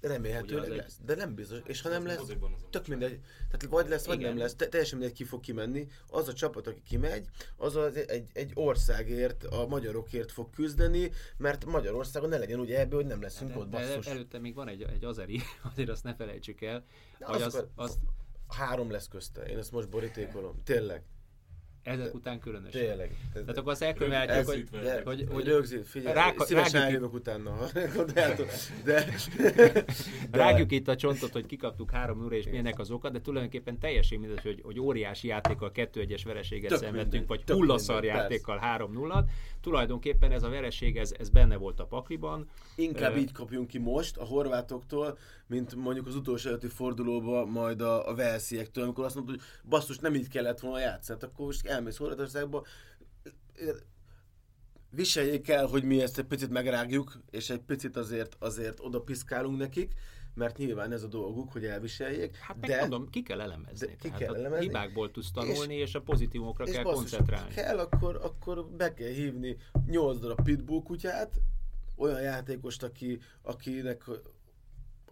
Remélhetőleg 0.00 0.70
lesz, 0.70 0.96
egy... 0.98 1.04
de 1.04 1.14
nem 1.14 1.34
biztos. 1.34 1.58
És 1.64 1.80
ha 1.80 1.88
nem 1.88 2.06
lesz, 2.06 2.32
tök 2.70 2.86
mindegy. 2.86 3.20
Tehát 3.50 3.62
vagy 3.68 3.88
lesz, 3.88 4.06
vagy 4.06 4.18
Igen. 4.18 4.28
nem 4.28 4.38
lesz, 4.38 4.54
te, 4.54 4.68
teljesen 4.68 4.98
mindegy, 4.98 5.16
ki 5.16 5.24
fog 5.24 5.40
kimenni. 5.40 5.86
Az 6.08 6.28
a 6.28 6.32
csapat, 6.32 6.66
aki 6.66 6.82
kimegy, 6.82 7.28
az 7.56 7.76
az 7.76 7.96
egy, 7.96 8.26
egy 8.32 8.50
országért, 8.54 9.44
a 9.44 9.66
magyarokért 9.66 10.32
fog 10.32 10.50
küzdeni, 10.50 11.10
mert 11.36 11.64
Magyarországon 11.64 12.28
ne 12.28 12.38
legyen 12.38 12.60
ugye 12.60 12.78
ebből, 12.80 12.98
hogy 13.00 13.08
nem 13.08 13.22
leszünk 13.22 13.52
de, 13.52 13.58
ott, 13.58 13.68
basszus. 13.68 14.04
De 14.04 14.10
előtte 14.10 14.38
még 14.38 14.54
van 14.54 14.68
egy, 14.68 14.82
egy 14.82 15.04
azeri, 15.04 15.40
azért 15.72 15.88
azt 15.88 16.04
ne 16.04 16.14
felejtsük 16.14 16.60
el, 16.60 16.84
de 17.18 17.26
hogy 17.26 17.42
az, 17.42 17.54
az, 17.54 17.66
az, 17.74 17.98
három 18.48 18.90
lesz 18.90 19.08
közte. 19.08 19.42
Én 19.42 19.58
ezt 19.58 19.72
most 19.72 19.88
borítékolom. 19.88 20.62
Tényleg. 20.64 21.02
Ezek 21.82 22.14
után 22.14 22.38
különösen. 22.38 22.80
Tényleg. 22.80 23.16
Tehát 23.32 23.56
akkor 23.56 23.72
azt 23.72 23.82
elkövetjük, 23.82 24.46
hogy, 24.46 24.68
de, 24.82 25.02
hogy, 25.04 25.26
hogy 25.30 25.44
rögzít, 25.44 25.86
figyelj, 25.86 26.14
ráka, 26.14 26.44
szívesen 26.44 26.82
eljövök 26.82 27.12
utána. 27.12 27.56
De, 28.14 28.34
de, 28.84 29.84
rágjuk 30.30 30.72
itt 30.72 30.88
a 30.88 30.96
csontot, 30.96 31.32
hogy 31.32 31.46
kikaptuk 31.46 31.90
három 31.90 32.24
óra, 32.24 32.36
és 32.36 32.44
milyenek 32.44 32.78
az 32.78 32.90
oka, 32.90 33.10
de 33.10 33.20
tulajdonképpen 33.20 33.78
teljesen 33.78 34.18
mindegy, 34.18 34.42
hogy, 34.42 34.60
hogy 34.62 34.80
óriási 34.80 35.28
játékkal 35.28 35.70
2-1-es 35.74 36.20
vereséget 36.24 36.76
szenvedtünk, 36.76 37.28
vagy 37.28 37.42
hullaszar 37.46 38.04
játékkal 38.04 38.58
3 38.58 38.92
0 38.92 39.24
Tulajdonképpen 39.60 40.32
ez 40.32 40.42
a 40.42 40.48
vereség, 40.48 40.96
ez, 40.96 41.12
ez 41.18 41.28
benne 41.28 41.56
volt 41.56 41.80
a 41.80 41.86
pakliban. 41.86 42.48
Inkább 42.76 43.12
uh, 43.12 43.20
így 43.20 43.32
kapjunk 43.32 43.66
ki 43.66 43.78
most 43.78 44.16
a 44.16 44.24
horvátoktól, 44.24 45.18
mint 45.46 45.74
mondjuk 45.74 46.06
az 46.06 46.14
utolsó 46.14 46.48
előtti 46.48 46.68
fordulóba, 46.68 47.44
majd 47.44 47.80
a, 47.80 48.08
a 48.08 48.14
Velsziektől, 48.14 48.84
amikor 48.84 49.04
azt 49.04 49.14
mondta, 49.14 49.32
hogy 49.32 49.42
basszus, 49.68 49.98
nem 49.98 50.14
így 50.14 50.28
kellett 50.28 50.60
volna 50.60 50.78
játszani. 50.80 51.18
Hát 51.20 51.30
akkor 51.30 51.46
most 51.46 51.66
elmész 51.66 51.96
Horvátországba, 51.96 52.64
viseljék 54.90 55.48
el, 55.48 55.66
hogy 55.66 55.84
mi 55.84 56.02
ezt 56.02 56.18
egy 56.18 56.24
picit 56.24 56.50
megrágjuk, 56.50 57.20
és 57.30 57.50
egy 57.50 57.60
picit 57.60 57.96
azért, 57.96 58.36
azért 58.38 58.80
oda 58.80 59.00
piszkálunk 59.00 59.58
nekik, 59.58 59.92
mert 60.34 60.56
nyilván 60.56 60.92
ez 60.92 61.02
a 61.02 61.06
dolguk, 61.06 61.52
hogy 61.52 61.64
elviseljék. 61.64 62.36
Hát 62.36 62.58
de 62.58 62.80
mondom, 62.80 63.08
ki 63.10 63.22
kell 63.22 63.40
elemezni. 63.40 63.86
De 63.86 63.96
ki 63.96 64.10
kell 64.10 64.34
elemezni. 64.34 64.64
hibákból 64.64 65.10
tudsz 65.10 65.30
tanulni, 65.30 65.74
és, 65.74 65.88
és 65.88 65.94
a 65.94 66.00
pozitívokra 66.00 66.64
és 66.64 66.72
kell 66.72 66.82
basszus, 66.82 67.00
koncentrálni. 67.00 67.54
kell, 67.54 67.78
akkor, 67.78 68.16
akkor 68.22 68.66
be 68.66 68.94
kell 68.94 69.10
hívni 69.10 69.56
8 69.86 70.18
darab 70.18 70.42
pitbull 70.42 70.82
kutyát, 70.82 71.40
olyan 71.96 72.20
játékost, 72.20 72.82
aki, 72.82 73.20
akinek 73.42 74.04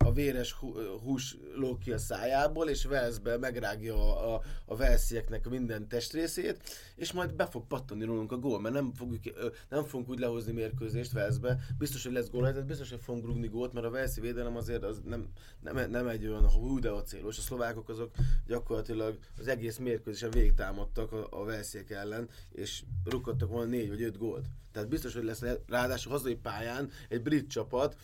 a 0.09 0.13
véres 0.13 0.57
hús 1.03 1.37
ló 1.55 1.79
ki 1.79 1.93
a 1.93 1.99
szájából, 1.99 2.69
és 2.69 2.85
Velszbe 2.85 3.39
megrágja 3.39 3.95
a, 3.95 4.35
a, 4.35 4.43
a 4.65 4.77
Velszieknek 4.77 5.49
minden 5.49 5.89
testrészét, 5.89 6.61
és 6.97 7.13
majd 7.13 7.35
be 7.35 7.47
fog 7.47 7.67
pattani 7.67 8.05
rólunk 8.05 8.33
a 8.33 8.39
gól, 8.39 8.61
mert 8.61 8.75
nem, 8.75 8.93
fogjuk, 8.95 9.23
nem 9.69 9.85
fogunk 9.85 10.09
úgy 10.09 10.19
lehozni 10.19 10.53
mérkőzést 10.53 11.13
Velszbe. 11.13 11.59
Biztos, 11.79 12.05
hogy 12.05 12.13
lesz 12.13 12.31
gól, 12.31 12.53
biztos, 12.53 12.91
hogy 12.91 13.01
fogunk 13.01 13.27
rúgni 13.27 13.49
gólt, 13.49 13.73
mert 13.73 13.87
a 13.87 13.91
Velszi 13.91 14.21
védelem 14.21 14.57
azért 14.57 14.83
az 14.83 15.01
nem, 15.05 15.29
nem, 15.61 15.91
nem 15.91 16.09
egy 16.09 16.27
olyan 16.27 16.51
hú, 16.51 16.79
de 16.79 16.91
a 16.91 17.03
célos. 17.03 17.39
A 17.39 17.41
szlovákok 17.41 17.89
azok 17.89 18.11
gyakorlatilag 18.47 19.19
az 19.39 19.49
egész 19.49 19.77
mérkőzésen 19.77 20.31
végig 20.31 20.55
támadtak 20.55 21.13
a, 21.13 21.27
a 21.31 21.45
Velsziek 21.45 21.91
ellen, 21.91 22.29
és 22.53 22.83
rukottak 23.05 23.49
volna 23.49 23.71
négy 23.71 23.89
vagy 23.89 24.03
öt 24.03 24.19
gólt. 24.19 24.45
Tehát 24.73 24.89
biztos, 24.89 25.15
hogy 25.15 25.25
lesz, 25.25 25.45
ráadásul 25.67 26.13
hazai 26.13 26.35
pályán 26.35 26.91
egy 27.09 27.23
brit 27.23 27.51
csapat, 27.51 27.97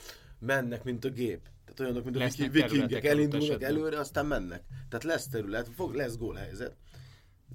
mennek, 0.45 0.85
mint 0.85 1.05
a 1.05 1.09
gép. 1.09 1.49
Tehát 1.65 1.81
olyanok, 1.81 2.05
mint 2.05 2.17
a 2.17 2.49
vikingek, 2.51 3.05
elindulnak 3.05 3.63
előre, 3.63 3.99
aztán 3.99 4.27
mennek. 4.27 4.63
Tehát 4.89 5.05
lesz 5.05 5.29
terület, 5.29 5.69
fog, 5.69 5.95
lesz 5.95 6.17
gólhelyzet. 6.17 6.77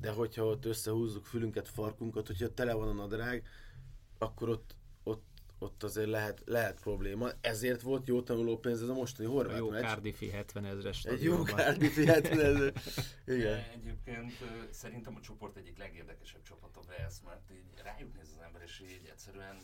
De 0.01 0.11
hogyha 0.11 0.45
ott 0.45 0.65
összehúzzuk 0.65 1.25
fülünket, 1.25 1.67
farkunkat, 1.67 2.27
hogyha 2.27 2.53
tele 2.53 2.73
van 2.73 2.87
a 2.87 2.93
nadrág, 2.93 3.43
akkor 4.17 4.49
ott, 4.49 4.75
ott, 5.03 5.25
ott 5.59 5.83
azért 5.83 6.07
lehet, 6.07 6.41
lehet 6.45 6.79
probléma. 6.79 7.29
Ezért 7.41 7.81
volt 7.81 8.07
jó 8.07 8.21
tanuló 8.21 8.57
pénz 8.57 8.81
ez 8.81 8.89
a 8.89 8.93
mostani 8.93 9.27
horvát 9.27 9.57
Jó 9.57 9.69
meccs. 9.69 9.83
Cardiffi 9.83 10.29
70 10.29 10.65
ezres 10.65 11.03
Egy 11.03 11.23
jó 11.23 11.43
Cardiffi 11.43 12.05
70 12.05 12.39
ezres. 12.39 12.73
Igen. 13.37 13.63
Egyébként 13.73 14.33
szerintem 14.69 15.15
a 15.15 15.19
csoport 15.19 15.57
egyik 15.57 15.77
legérdekesebb 15.77 16.41
csapat 16.41 16.77
a 16.77 16.81
Wales, 16.87 17.15
mert 17.25 17.51
így 17.51 17.83
rájuk 17.83 18.15
néz 18.15 18.33
az 18.37 18.43
ember, 18.43 18.61
és 18.61 18.81
így 18.81 19.07
egyszerűen 19.11 19.57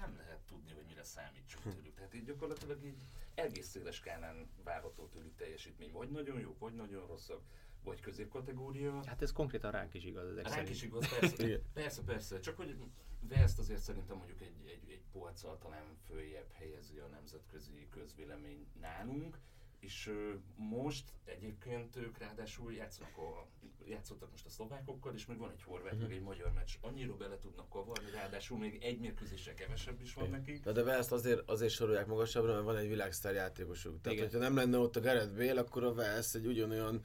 nem 0.00 0.16
lehet 0.16 0.40
tudni, 0.46 0.72
hogy 0.72 0.84
mire 0.88 1.04
számítsunk 1.04 1.64
hm. 1.64 1.70
tőlük. 1.70 1.94
Tehát 1.94 2.14
így 2.14 2.24
gyakorlatilag 2.24 2.84
így 2.84 3.02
egész 3.34 3.66
széles 3.66 3.94
skálán 3.94 4.48
várható 4.64 5.06
tőlük 5.06 5.36
teljesítmény. 5.36 5.92
Vagy 5.92 6.10
nagyon 6.10 6.40
jó, 6.40 6.56
vagy 6.58 6.74
nagyon 6.74 7.06
rosszak, 7.06 7.40
vagy 7.84 8.00
középkategória. 8.00 9.04
Hát 9.06 9.22
ez 9.22 9.32
konkrétan 9.32 9.70
ránk 9.70 9.94
is 9.94 10.04
igaz 10.04 10.28
ezek 10.28 10.48
Ránk 10.48 10.68
is 10.68 10.82
igaz, 10.82 11.18
persze, 11.18 11.58
persze, 11.74 12.02
persze. 12.02 12.40
Csak 12.40 12.56
hogy 12.56 12.76
Veszt 13.20 13.58
azért 13.58 13.80
szerintem 13.80 14.16
mondjuk 14.16 14.40
egy, 14.40 14.66
egy, 14.66 14.90
egy 14.90 15.02
polccal 15.12 15.58
talán 15.58 15.96
följebb 16.06 16.52
helyezi 16.52 16.98
a 16.98 17.06
nemzetközi 17.06 17.86
közvélemény 17.90 18.66
nálunk, 18.80 19.38
és 19.80 20.12
most 20.56 21.04
egyébként 21.24 21.96
ők 21.96 22.18
ráadásul 22.18 22.72
játszanak 22.72 23.16
a, 23.16 23.46
játszottak 23.86 24.30
most 24.30 24.46
a 24.46 24.50
szlovákokkal, 24.50 25.14
és 25.14 25.26
még 25.26 25.38
van 25.38 25.50
egy 25.50 25.62
horvát, 25.62 25.92
uh-huh. 25.92 26.08
meg 26.08 26.16
egy 26.16 26.22
magyar 26.22 26.52
meccs. 26.52 26.74
Annyira 26.80 27.16
bele 27.16 27.38
tudnak 27.38 27.68
kavarni, 27.68 28.10
ráadásul 28.10 28.58
még 28.58 28.82
egy 28.82 28.98
mérkőzésre 28.98 29.54
kevesebb 29.54 30.00
is 30.00 30.14
van 30.14 30.30
nekik. 30.30 30.64
Na 30.64 30.72
de 30.72 30.82
Velszt 30.82 31.12
azért, 31.12 31.50
azért 31.50 31.72
sorolják 31.72 32.06
magasabbra, 32.06 32.52
mert 32.52 32.64
van 32.64 32.76
egy 32.76 32.88
világsztár 32.88 33.34
játékosuk. 33.34 34.00
Tehát, 34.00 34.18
Igen. 34.18 34.30
hogyha 34.30 34.48
nem 34.48 34.56
lenne 34.56 34.78
ott 34.78 34.96
a 34.96 35.00
Gareth 35.00 35.36
Bale, 35.36 35.60
akkor 35.60 35.84
a 35.84 35.94
Velsz 35.94 36.34
egy 36.34 36.46
ugyanolyan 36.46 37.02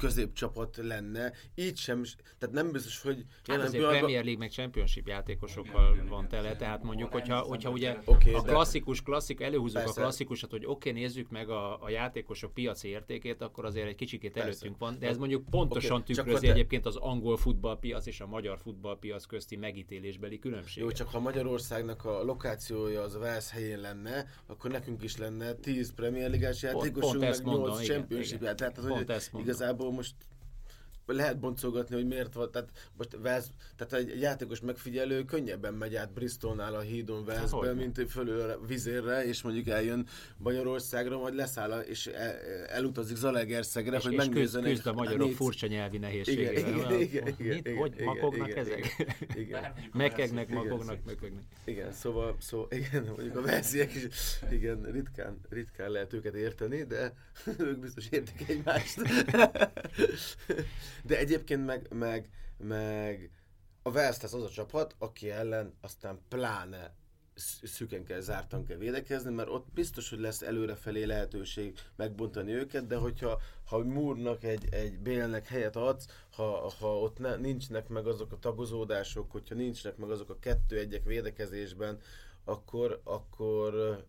középcsapat 0.00 0.76
lenne. 0.76 1.32
Így 1.54 1.76
sem, 1.76 2.02
tehát 2.38 2.54
nem 2.54 2.72
biztos, 2.72 3.02
hogy... 3.02 3.24
Hát 3.46 3.56
azért 3.56 3.72
pillanatban... 3.72 3.98
Premier 3.98 4.24
League 4.24 4.38
meg 4.38 4.50
Championship 4.50 5.08
játékosokkal 5.08 5.94
igen, 5.94 6.06
van 6.06 6.28
tele, 6.28 6.56
tehát 6.56 6.82
mondjuk, 6.82 7.12
hogyha, 7.12 7.38
hogyha 7.38 7.70
ugye 7.70 7.98
okay, 8.04 8.32
a 8.32 8.42
klasszikus, 8.42 9.02
klasszik, 9.02 9.40
előhúzzuk 9.40 9.86
a 9.86 9.92
klasszikusat, 9.92 10.50
hogy 10.50 10.64
oké, 10.66 10.88
okay, 10.88 11.00
nézzük 11.00 11.30
meg 11.30 11.48
a, 11.48 11.82
a 11.82 11.90
játékosok 11.90 12.54
piaci 12.54 12.88
értékét, 12.88 13.42
akkor 13.42 13.64
azért 13.64 13.86
egy 13.86 13.94
kicsikét 13.94 14.32
Persze. 14.32 14.48
előttünk 14.48 14.78
van, 14.78 14.96
de 14.98 15.08
ez 15.08 15.16
mondjuk 15.16 15.44
pontosan 15.50 16.00
okay, 16.00 16.14
tükrözi 16.14 16.46
te... 16.46 16.52
egyébként 16.52 16.86
az 16.86 16.96
angol 16.96 17.36
futballpiac 17.36 18.06
és 18.06 18.20
a 18.20 18.26
magyar 18.26 18.58
futballpiac 18.58 19.24
közti 19.24 19.56
megítélésbeli 19.56 20.38
különbség. 20.38 20.82
Jó, 20.82 20.90
csak 20.90 21.08
ha 21.08 21.20
Magyarországnak 21.20 22.04
a 22.04 22.22
lokációja 22.22 23.02
az 23.02 23.18
Velsz 23.18 23.50
helyén 23.50 23.80
lenne, 23.80 24.26
akkor 24.46 24.70
nekünk 24.70 25.02
is 25.02 25.16
lenne 25.16 25.52
10 25.52 25.94
Premier 25.94 26.30
Ligás 26.30 26.62
játékosunk, 26.62 27.20
meg 27.20 27.44
8 27.44 27.84
Championship 27.84 28.42
játékosunk. 28.42 29.04
Tehát, 29.04 29.28
hogy 29.32 29.48
igazából 29.70 29.92
most 29.92 30.14
lehet 31.14 31.38
boncolgatni, 31.38 31.94
hogy 31.94 32.06
miért 32.06 32.34
van, 32.34 32.50
tehát 32.50 32.68
most 32.96 33.16
Vesz, 33.22 33.50
tehát 33.76 33.92
egy 33.92 34.20
játékos 34.20 34.60
megfigyelő 34.60 35.24
könnyebben 35.24 35.74
megy 35.74 35.94
át 35.94 36.12
Bristolnál 36.12 36.74
a 36.74 36.80
hídon 36.80 37.24
Velszbe, 37.24 37.66
hát, 37.66 37.74
mint 37.74 38.04
fölül 38.08 38.40
a 38.40 38.66
vizérre, 38.66 39.24
és 39.24 39.42
mondjuk 39.42 39.68
eljön 39.68 40.06
Magyarországra, 40.36 41.18
majd 41.18 41.34
leszáll 41.34 41.80
és 41.80 42.06
el, 42.06 42.34
elutazik 42.66 43.16
Zalegerszegre, 43.16 43.96
és, 43.96 44.04
hogy 44.04 44.16
megnézzenek. 44.16 44.70
És 44.70 44.74
küzd 44.74 44.86
a 44.86 44.92
magyarok 44.92 45.26
négy... 45.26 45.36
furcsa 45.36 45.66
nyelvi 45.66 45.98
nehézségével. 45.98 46.54
Igen, 46.54 47.00
igen, 47.00 47.00
igen, 47.00 47.26
igen, 47.38 47.54
Mit, 47.54 47.66
igen, 47.66 47.78
hogy 47.78 47.92
igen, 47.92 48.04
makognak 48.04 48.48
igen, 48.48 48.58
ezek? 48.58 49.16
Igen. 49.34 49.72
Mekegnek, 49.92 50.48
makognak, 50.48 51.04
mökögnek. 51.04 51.42
Igen, 51.64 51.92
szóval, 51.92 52.36
szóval 52.40 52.66
igen, 52.70 53.04
mondjuk 53.04 53.36
a 53.36 53.42
versziek 53.42 53.94
is, 53.94 54.06
igen, 54.50 54.82
ritkán, 54.92 55.40
ritkán 55.48 55.90
lehet 55.90 56.12
őket 56.12 56.34
érteni, 56.34 56.84
de 56.84 57.14
ők 57.58 57.78
biztos 57.78 58.06
értik 58.10 58.48
egymást. 58.48 58.96
De 61.04 61.18
egyébként 61.18 61.66
meg, 61.66 61.86
meg, 61.94 62.30
meg 62.56 63.30
a 63.82 63.90
Velsz 63.90 64.22
az 64.22 64.34
a 64.34 64.48
csapat, 64.48 64.94
aki 64.98 65.30
ellen 65.30 65.74
aztán 65.80 66.20
pláne 66.28 66.94
szüken 67.62 68.04
kell, 68.04 68.20
zártan 68.20 68.64
kell 68.64 68.76
védekezni, 68.76 69.34
mert 69.34 69.48
ott 69.48 69.66
biztos, 69.72 70.10
hogy 70.10 70.18
lesz 70.18 70.42
előrefelé 70.42 71.04
lehetőség 71.04 71.78
megbontani 71.96 72.52
őket, 72.52 72.86
de 72.86 72.96
hogyha 72.96 73.40
ha 73.64 73.78
Múrnak 73.78 74.44
egy, 74.44 74.68
egy 74.70 74.98
Bélnek 74.98 75.46
helyet 75.46 75.76
adsz, 75.76 76.06
ha, 76.30 76.72
ha 76.80 76.98
ott 76.98 77.18
ne, 77.18 77.36
nincsnek 77.36 77.88
meg 77.88 78.06
azok 78.06 78.32
a 78.32 78.38
tagozódások, 78.38 79.30
hogyha 79.30 79.54
nincsnek 79.54 79.96
meg 79.96 80.10
azok 80.10 80.30
a 80.30 80.38
kettő-egyek 80.38 81.04
védekezésben, 81.04 81.98
akkor, 82.44 83.00
akkor, 83.04 84.04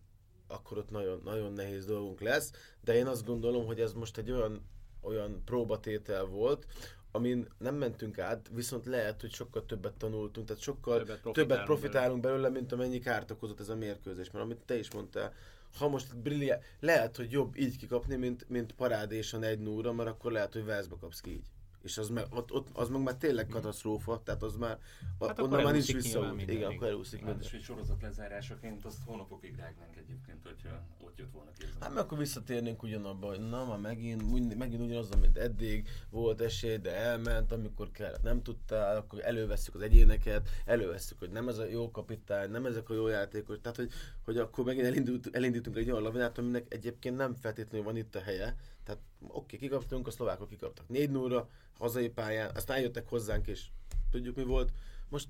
akkor 0.46 0.78
ott 0.78 0.90
nagyon, 0.90 1.20
nagyon 1.24 1.52
nehéz 1.52 1.86
dolgunk 1.86 2.20
lesz, 2.20 2.52
de 2.84 2.94
én 2.94 3.06
azt 3.06 3.26
gondolom, 3.26 3.66
hogy 3.66 3.80
ez 3.80 3.92
most 3.92 4.18
egy 4.18 4.30
olyan 4.30 4.66
olyan 5.02 5.42
próbatétel 5.44 6.24
volt, 6.24 6.66
amin 7.10 7.48
nem 7.58 7.74
mentünk 7.74 8.18
át, 8.18 8.50
viszont 8.52 8.86
lehet, 8.86 9.20
hogy 9.20 9.32
sokkal 9.32 9.66
többet 9.66 9.92
tanultunk, 9.92 10.46
tehát 10.46 10.62
sokkal 10.62 10.98
többet 10.98 11.20
profitálunk, 11.20 11.34
többet 11.34 11.64
profitálunk 11.64 12.20
belőle. 12.20 12.40
belőle, 12.40 12.60
mint 12.60 12.72
amennyi 12.72 12.98
kárt 12.98 13.30
okozott 13.30 13.60
ez 13.60 13.68
a 13.68 13.76
mérkőzés. 13.76 14.30
Mert 14.30 14.44
amit 14.44 14.62
te 14.66 14.78
is 14.78 14.90
mondtál, 14.90 15.32
ha 15.78 15.88
most 15.88 16.16
brilliá... 16.16 16.58
lehet, 16.80 17.16
hogy 17.16 17.30
jobb 17.30 17.56
így 17.56 17.76
kikapni, 17.76 18.16
mint, 18.16 18.48
mint 18.48 18.72
parádésan 18.72 19.42
egy 19.42 19.58
núra, 19.58 19.92
mert 19.92 20.08
akkor 20.08 20.32
lehet, 20.32 20.52
hogy 20.52 20.64
Velszbe 20.64 20.96
kapsz 21.00 21.20
ki 21.20 21.30
így 21.30 21.46
és 21.82 21.98
az 21.98 22.08
meg, 22.08 22.24
ott, 22.30 22.52
ott, 22.52 22.68
az 22.72 22.88
meg 22.88 23.02
már 23.02 23.14
tényleg 23.14 23.44
mhm. 23.44 23.54
katasztrófa, 23.54 24.22
tehát 24.24 24.42
az 24.42 24.56
már, 24.56 24.78
hát 25.20 25.40
onnan 25.40 25.62
már 25.62 25.72
nincs 25.72 25.92
vissza. 25.92 26.34
Igen, 26.38 26.56
igen, 26.56 26.70
akkor 26.70 26.86
elúszik 26.86 27.24
minden. 27.24 27.42
És 27.42 27.52
egy 27.52 27.62
sorozat 27.62 28.02
lezárásaként 28.02 28.84
azt 28.84 28.98
hónapokig 29.04 29.56
rágnánk 29.56 29.96
egyébként, 29.96 30.38
hogyha 30.42 30.82
ott 31.00 31.18
jött 31.18 31.30
volna 31.32 31.50
kézzel. 31.50 31.76
Hát 31.80 31.94
meg 31.94 32.02
akkor 32.02 32.18
visszatérnénk 32.18 32.82
ugyanabba, 32.82 33.26
hogy 33.26 33.48
na, 33.48 33.64
már 33.64 33.78
megint, 33.78 34.58
megint 34.58 34.82
ugyanaz, 34.82 35.10
amit 35.10 35.36
eddig 35.36 35.88
volt 36.10 36.40
esély, 36.40 36.76
de 36.76 36.94
elment, 36.96 37.52
amikor 37.52 37.90
kellett, 37.90 38.22
nem 38.22 38.42
tudtál, 38.42 38.96
akkor 38.96 39.24
elővesszük 39.24 39.74
az 39.74 39.80
egyéneket, 39.80 40.48
elővesszük, 40.64 41.18
hogy 41.18 41.30
nem 41.30 41.48
ez 41.48 41.58
a 41.58 41.64
jó 41.64 41.90
kapitány, 41.90 42.50
nem 42.50 42.66
ezek 42.66 42.90
a 42.90 42.94
jó 42.94 43.08
játékos, 43.08 43.56
tehát 43.62 43.76
hogy, 43.76 43.90
hogy 44.24 44.38
akkor 44.38 44.64
megint 44.64 44.86
elindult, 44.86 45.28
elindítunk 45.32 45.76
egy 45.76 45.90
olyan 45.90 46.02
lavinát, 46.02 46.38
aminek 46.38 46.66
egyébként 46.68 47.16
nem 47.16 47.34
feltétlenül 47.34 47.86
van 47.86 47.96
itt 47.96 48.14
a 48.14 48.20
helye, 48.20 48.56
tehát 48.84 49.00
oké, 49.20 49.32
okay, 49.32 49.58
kikaptunk, 49.58 50.06
a 50.06 50.10
szlovákok 50.10 50.48
kikaptak 50.48 50.88
4 50.88 51.10
0 51.10 51.48
hazai 51.78 52.08
pályán, 52.08 52.56
aztán 52.56 52.80
jöttek 52.80 53.08
hozzánk, 53.08 53.46
és 53.46 53.66
tudjuk 54.10 54.36
mi 54.36 54.44
volt. 54.44 54.72
Most 55.08 55.28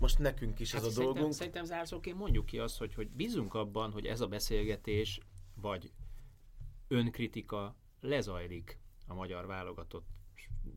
most 0.00 0.18
nekünk 0.18 0.58
is 0.58 0.72
hát 0.72 0.80
ez 0.80 0.86
a 0.86 0.90
szerintem, 0.90 1.14
dolgunk. 1.14 1.34
Szerintem 1.36 1.64
zárszóként 1.64 2.18
mondjuk 2.18 2.46
ki 2.46 2.58
azt, 2.58 2.78
hogy, 2.78 2.94
hogy 2.94 3.08
bízunk 3.08 3.54
abban, 3.54 3.92
hogy 3.92 4.06
ez 4.06 4.20
a 4.20 4.26
beszélgetés, 4.26 5.20
vagy 5.54 5.92
önkritika 6.88 7.76
lezajlik 8.00 8.78
a 9.06 9.14
magyar 9.14 9.46
válogatott 9.46 10.06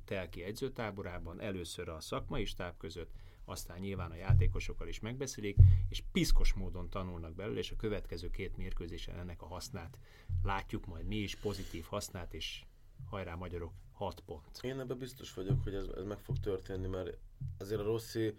telki 0.06 0.44
edzőtáborában, 0.44 1.42
először 1.42 1.90
a 1.90 2.00
szakmai 2.00 2.46
stáb 2.46 2.78
között, 2.78 3.12
aztán 3.52 3.80
nyilván 3.80 4.12
a 4.12 4.16
játékosokkal 4.16 4.88
is 4.88 5.00
megbeszélik, 5.00 5.58
és 5.90 6.04
piszkos 6.12 6.54
módon 6.54 6.90
tanulnak 6.90 7.36
belőle, 7.36 7.60
és 7.60 7.72
a 7.72 7.76
következő 7.76 8.30
két 8.30 8.58
mérkőzésen 8.58 9.20
ennek 9.20 9.42
a 9.42 9.48
hasznát 9.48 9.98
látjuk 10.44 10.86
majd 10.86 11.06
mi 11.06 11.16
is, 11.16 11.36
pozitív 11.36 11.84
hasznát, 11.84 12.34
és 12.34 12.64
hajrá 13.06 13.36
magyarok, 13.36 13.74
6 13.92 14.20
pont. 14.20 14.60
Én 14.62 14.80
ebben 14.80 14.98
biztos 14.98 15.34
vagyok, 15.34 15.64
hogy 15.64 15.74
ez, 15.74 15.88
ez 15.98 16.04
meg 16.04 16.20
fog 16.20 16.40
történni, 16.40 16.88
mert 16.88 17.18
azért 17.58 17.82
a 17.82 17.84
Rossi 17.84 18.36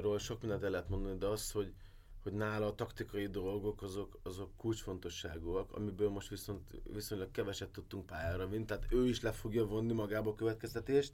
ról 0.00 0.18
sok 0.18 0.40
mindent 0.40 0.62
el 0.62 0.70
lehet 0.70 0.88
mondani, 0.88 1.18
de 1.18 1.26
az, 1.26 1.50
hogy, 1.50 1.74
hogy 2.22 2.32
nála 2.32 2.66
a 2.66 2.74
taktikai 2.74 3.26
dolgok 3.26 3.82
azok, 3.82 4.18
azok 4.22 4.56
kulcsfontosságúak, 4.56 5.72
amiből 5.72 6.10
most 6.10 6.28
viszont 6.28 6.80
viszonylag 6.92 7.30
keveset 7.30 7.70
tudtunk 7.70 8.06
pályára 8.06 8.48
vinni, 8.48 8.64
tehát 8.64 8.86
ő 8.90 9.08
is 9.08 9.20
le 9.20 9.32
fogja 9.32 9.66
vonni 9.66 9.92
magába 9.92 10.30
a 10.30 10.34
következtetést, 10.34 11.12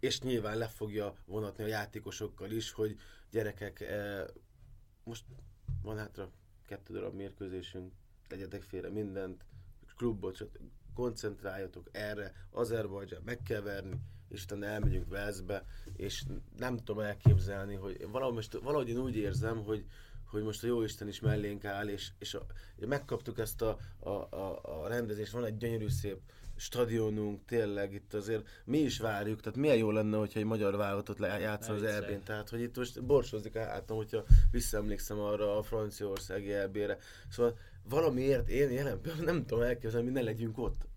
és 0.00 0.20
nyilván 0.20 0.58
le 0.58 0.66
fogja 0.66 1.14
vonatni 1.24 1.64
a 1.64 1.66
játékosokkal 1.66 2.50
is, 2.50 2.72
hogy 2.72 2.96
gyerekek, 3.30 3.80
eh, 3.80 4.24
most 5.04 5.24
van 5.82 5.98
hátra 5.98 6.30
kettő 6.66 6.94
darab 6.94 7.14
mérkőzésünk, 7.14 7.92
tegyetek 8.28 8.62
félre 8.62 8.88
mindent, 8.88 9.44
klubot, 9.96 10.48
koncentráljatok 10.94 11.88
erre, 11.92 12.32
Azerbajdzsán 12.50 13.22
meg 13.24 13.42
kell 13.42 13.60
verni, 13.60 14.00
és 14.28 14.44
utána 14.44 14.66
elmegyünk 14.66 15.08
Velszbe, 15.08 15.64
és 15.96 16.24
nem 16.58 16.76
tudom 16.76 16.98
elképzelni, 17.02 17.74
hogy 17.74 18.06
valahogy, 18.10 18.34
most, 18.34 18.52
valahogy 18.52 18.88
én 18.88 18.98
úgy 18.98 19.16
érzem, 19.16 19.64
hogy, 19.64 19.84
hogy 20.24 20.42
most 20.42 20.64
a 20.64 20.66
Jóisten 20.66 21.08
is 21.08 21.20
mellénk 21.20 21.64
áll, 21.64 21.88
és, 21.88 22.10
és 22.18 22.34
a, 22.34 22.46
megkaptuk 22.76 23.38
ezt 23.38 23.62
a, 23.62 23.78
a, 23.98 24.08
a, 24.08 24.82
a 24.82 24.88
rendezést, 24.88 25.32
van 25.32 25.44
egy 25.44 25.56
gyönyörű 25.56 25.88
szép 25.88 26.20
stadionunk, 26.60 27.44
tényleg 27.44 27.92
itt 27.92 28.14
azért 28.14 28.48
mi 28.64 28.78
is 28.78 28.98
várjuk, 28.98 29.40
tehát 29.40 29.58
milyen 29.58 29.76
jó 29.76 29.90
lenne, 29.90 30.16
hogyha 30.16 30.38
egy 30.38 30.44
magyar 30.44 30.76
válogatott 30.76 31.18
lejátszol 31.18 31.74
az 31.74 31.82
elbén, 31.82 32.22
tehát 32.22 32.48
hogy 32.48 32.60
itt 32.60 32.76
most 32.76 33.04
borsozik 33.04 33.56
a 33.56 33.64
hátam, 33.64 33.96
hogyha 33.96 34.24
visszaemlékszem 34.50 35.18
arra 35.18 35.56
a 35.56 35.62
franciaországi 35.62 36.52
elbére. 36.52 36.98
Szóval 37.28 37.58
valamiért 37.82 38.48
én 38.48 38.70
jelen 38.70 39.00
nem 39.20 39.46
tudom 39.46 39.64
elképzelni, 39.64 40.06
hogy 40.06 40.14
ne 40.14 40.22
legyünk 40.22 40.58
ott. 40.58 40.88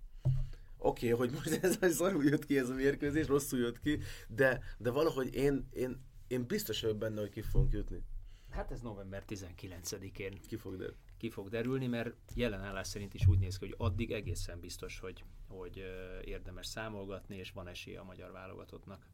Oké, 0.77 1.11
okay, 1.11 1.27
hogy 1.27 1.37
most 1.37 1.63
ez 1.63 1.77
a 1.81 1.87
szarul 1.87 2.23
jött 2.23 2.45
ki 2.45 2.57
ez 2.57 2.69
a 2.69 2.73
mérkőzés, 2.73 3.27
rosszul 3.27 3.59
jött 3.59 3.79
ki, 3.79 3.99
de, 4.27 4.63
de 4.77 4.91
valahogy 4.91 5.35
én, 5.35 5.67
én, 5.71 6.03
én 6.27 6.45
biztos 6.47 6.81
vagyok 6.81 6.97
benne, 6.97 7.19
hogy 7.19 7.29
ki 7.29 7.41
fogunk 7.41 7.71
jutni. 7.71 8.03
Hát 8.49 8.71
ez 8.71 8.81
november 8.81 9.23
19-én 9.27 10.39
ki 10.47 10.55
fog, 10.55 10.75
derülni. 10.75 10.97
Ki 11.23 11.29
fog 11.29 11.49
derülni, 11.49 11.87
mert 11.87 12.15
jelen 12.35 12.61
állás 12.61 12.87
szerint 12.87 13.13
is 13.13 13.27
úgy 13.27 13.39
néz 13.39 13.57
ki, 13.57 13.65
hogy 13.65 13.75
addig 13.77 14.11
egészen 14.11 14.59
biztos, 14.59 14.99
hogy, 14.99 15.23
hogy 15.47 15.77
érdemes 16.23 16.65
számolgatni, 16.67 17.37
és 17.37 17.51
van 17.51 17.67
esélye 17.67 17.99
a 17.99 18.03
magyar 18.03 18.31
válogatottnak. 18.31 19.07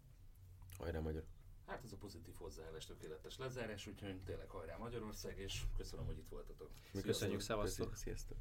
Hajrá 0.77 0.99
magyar! 0.99 1.23
Hát 1.65 1.83
ez 1.83 1.91
a 1.91 1.97
pozitív 1.97 2.33
hozzáállás 2.35 2.85
tökéletes 2.85 3.37
lezárás, 3.37 3.87
úgyhogy 3.87 4.21
tényleg 4.23 4.49
hajrá 4.49 4.77
Magyarország, 4.77 5.37
és 5.37 5.61
köszönöm, 5.77 6.05
hogy 6.05 6.17
itt 6.17 6.27
voltatok. 6.27 6.69
Mi 6.93 7.01
köszönjük, 7.01 7.39
szevasztok! 7.39 7.95
Sziasztok! 7.95 8.37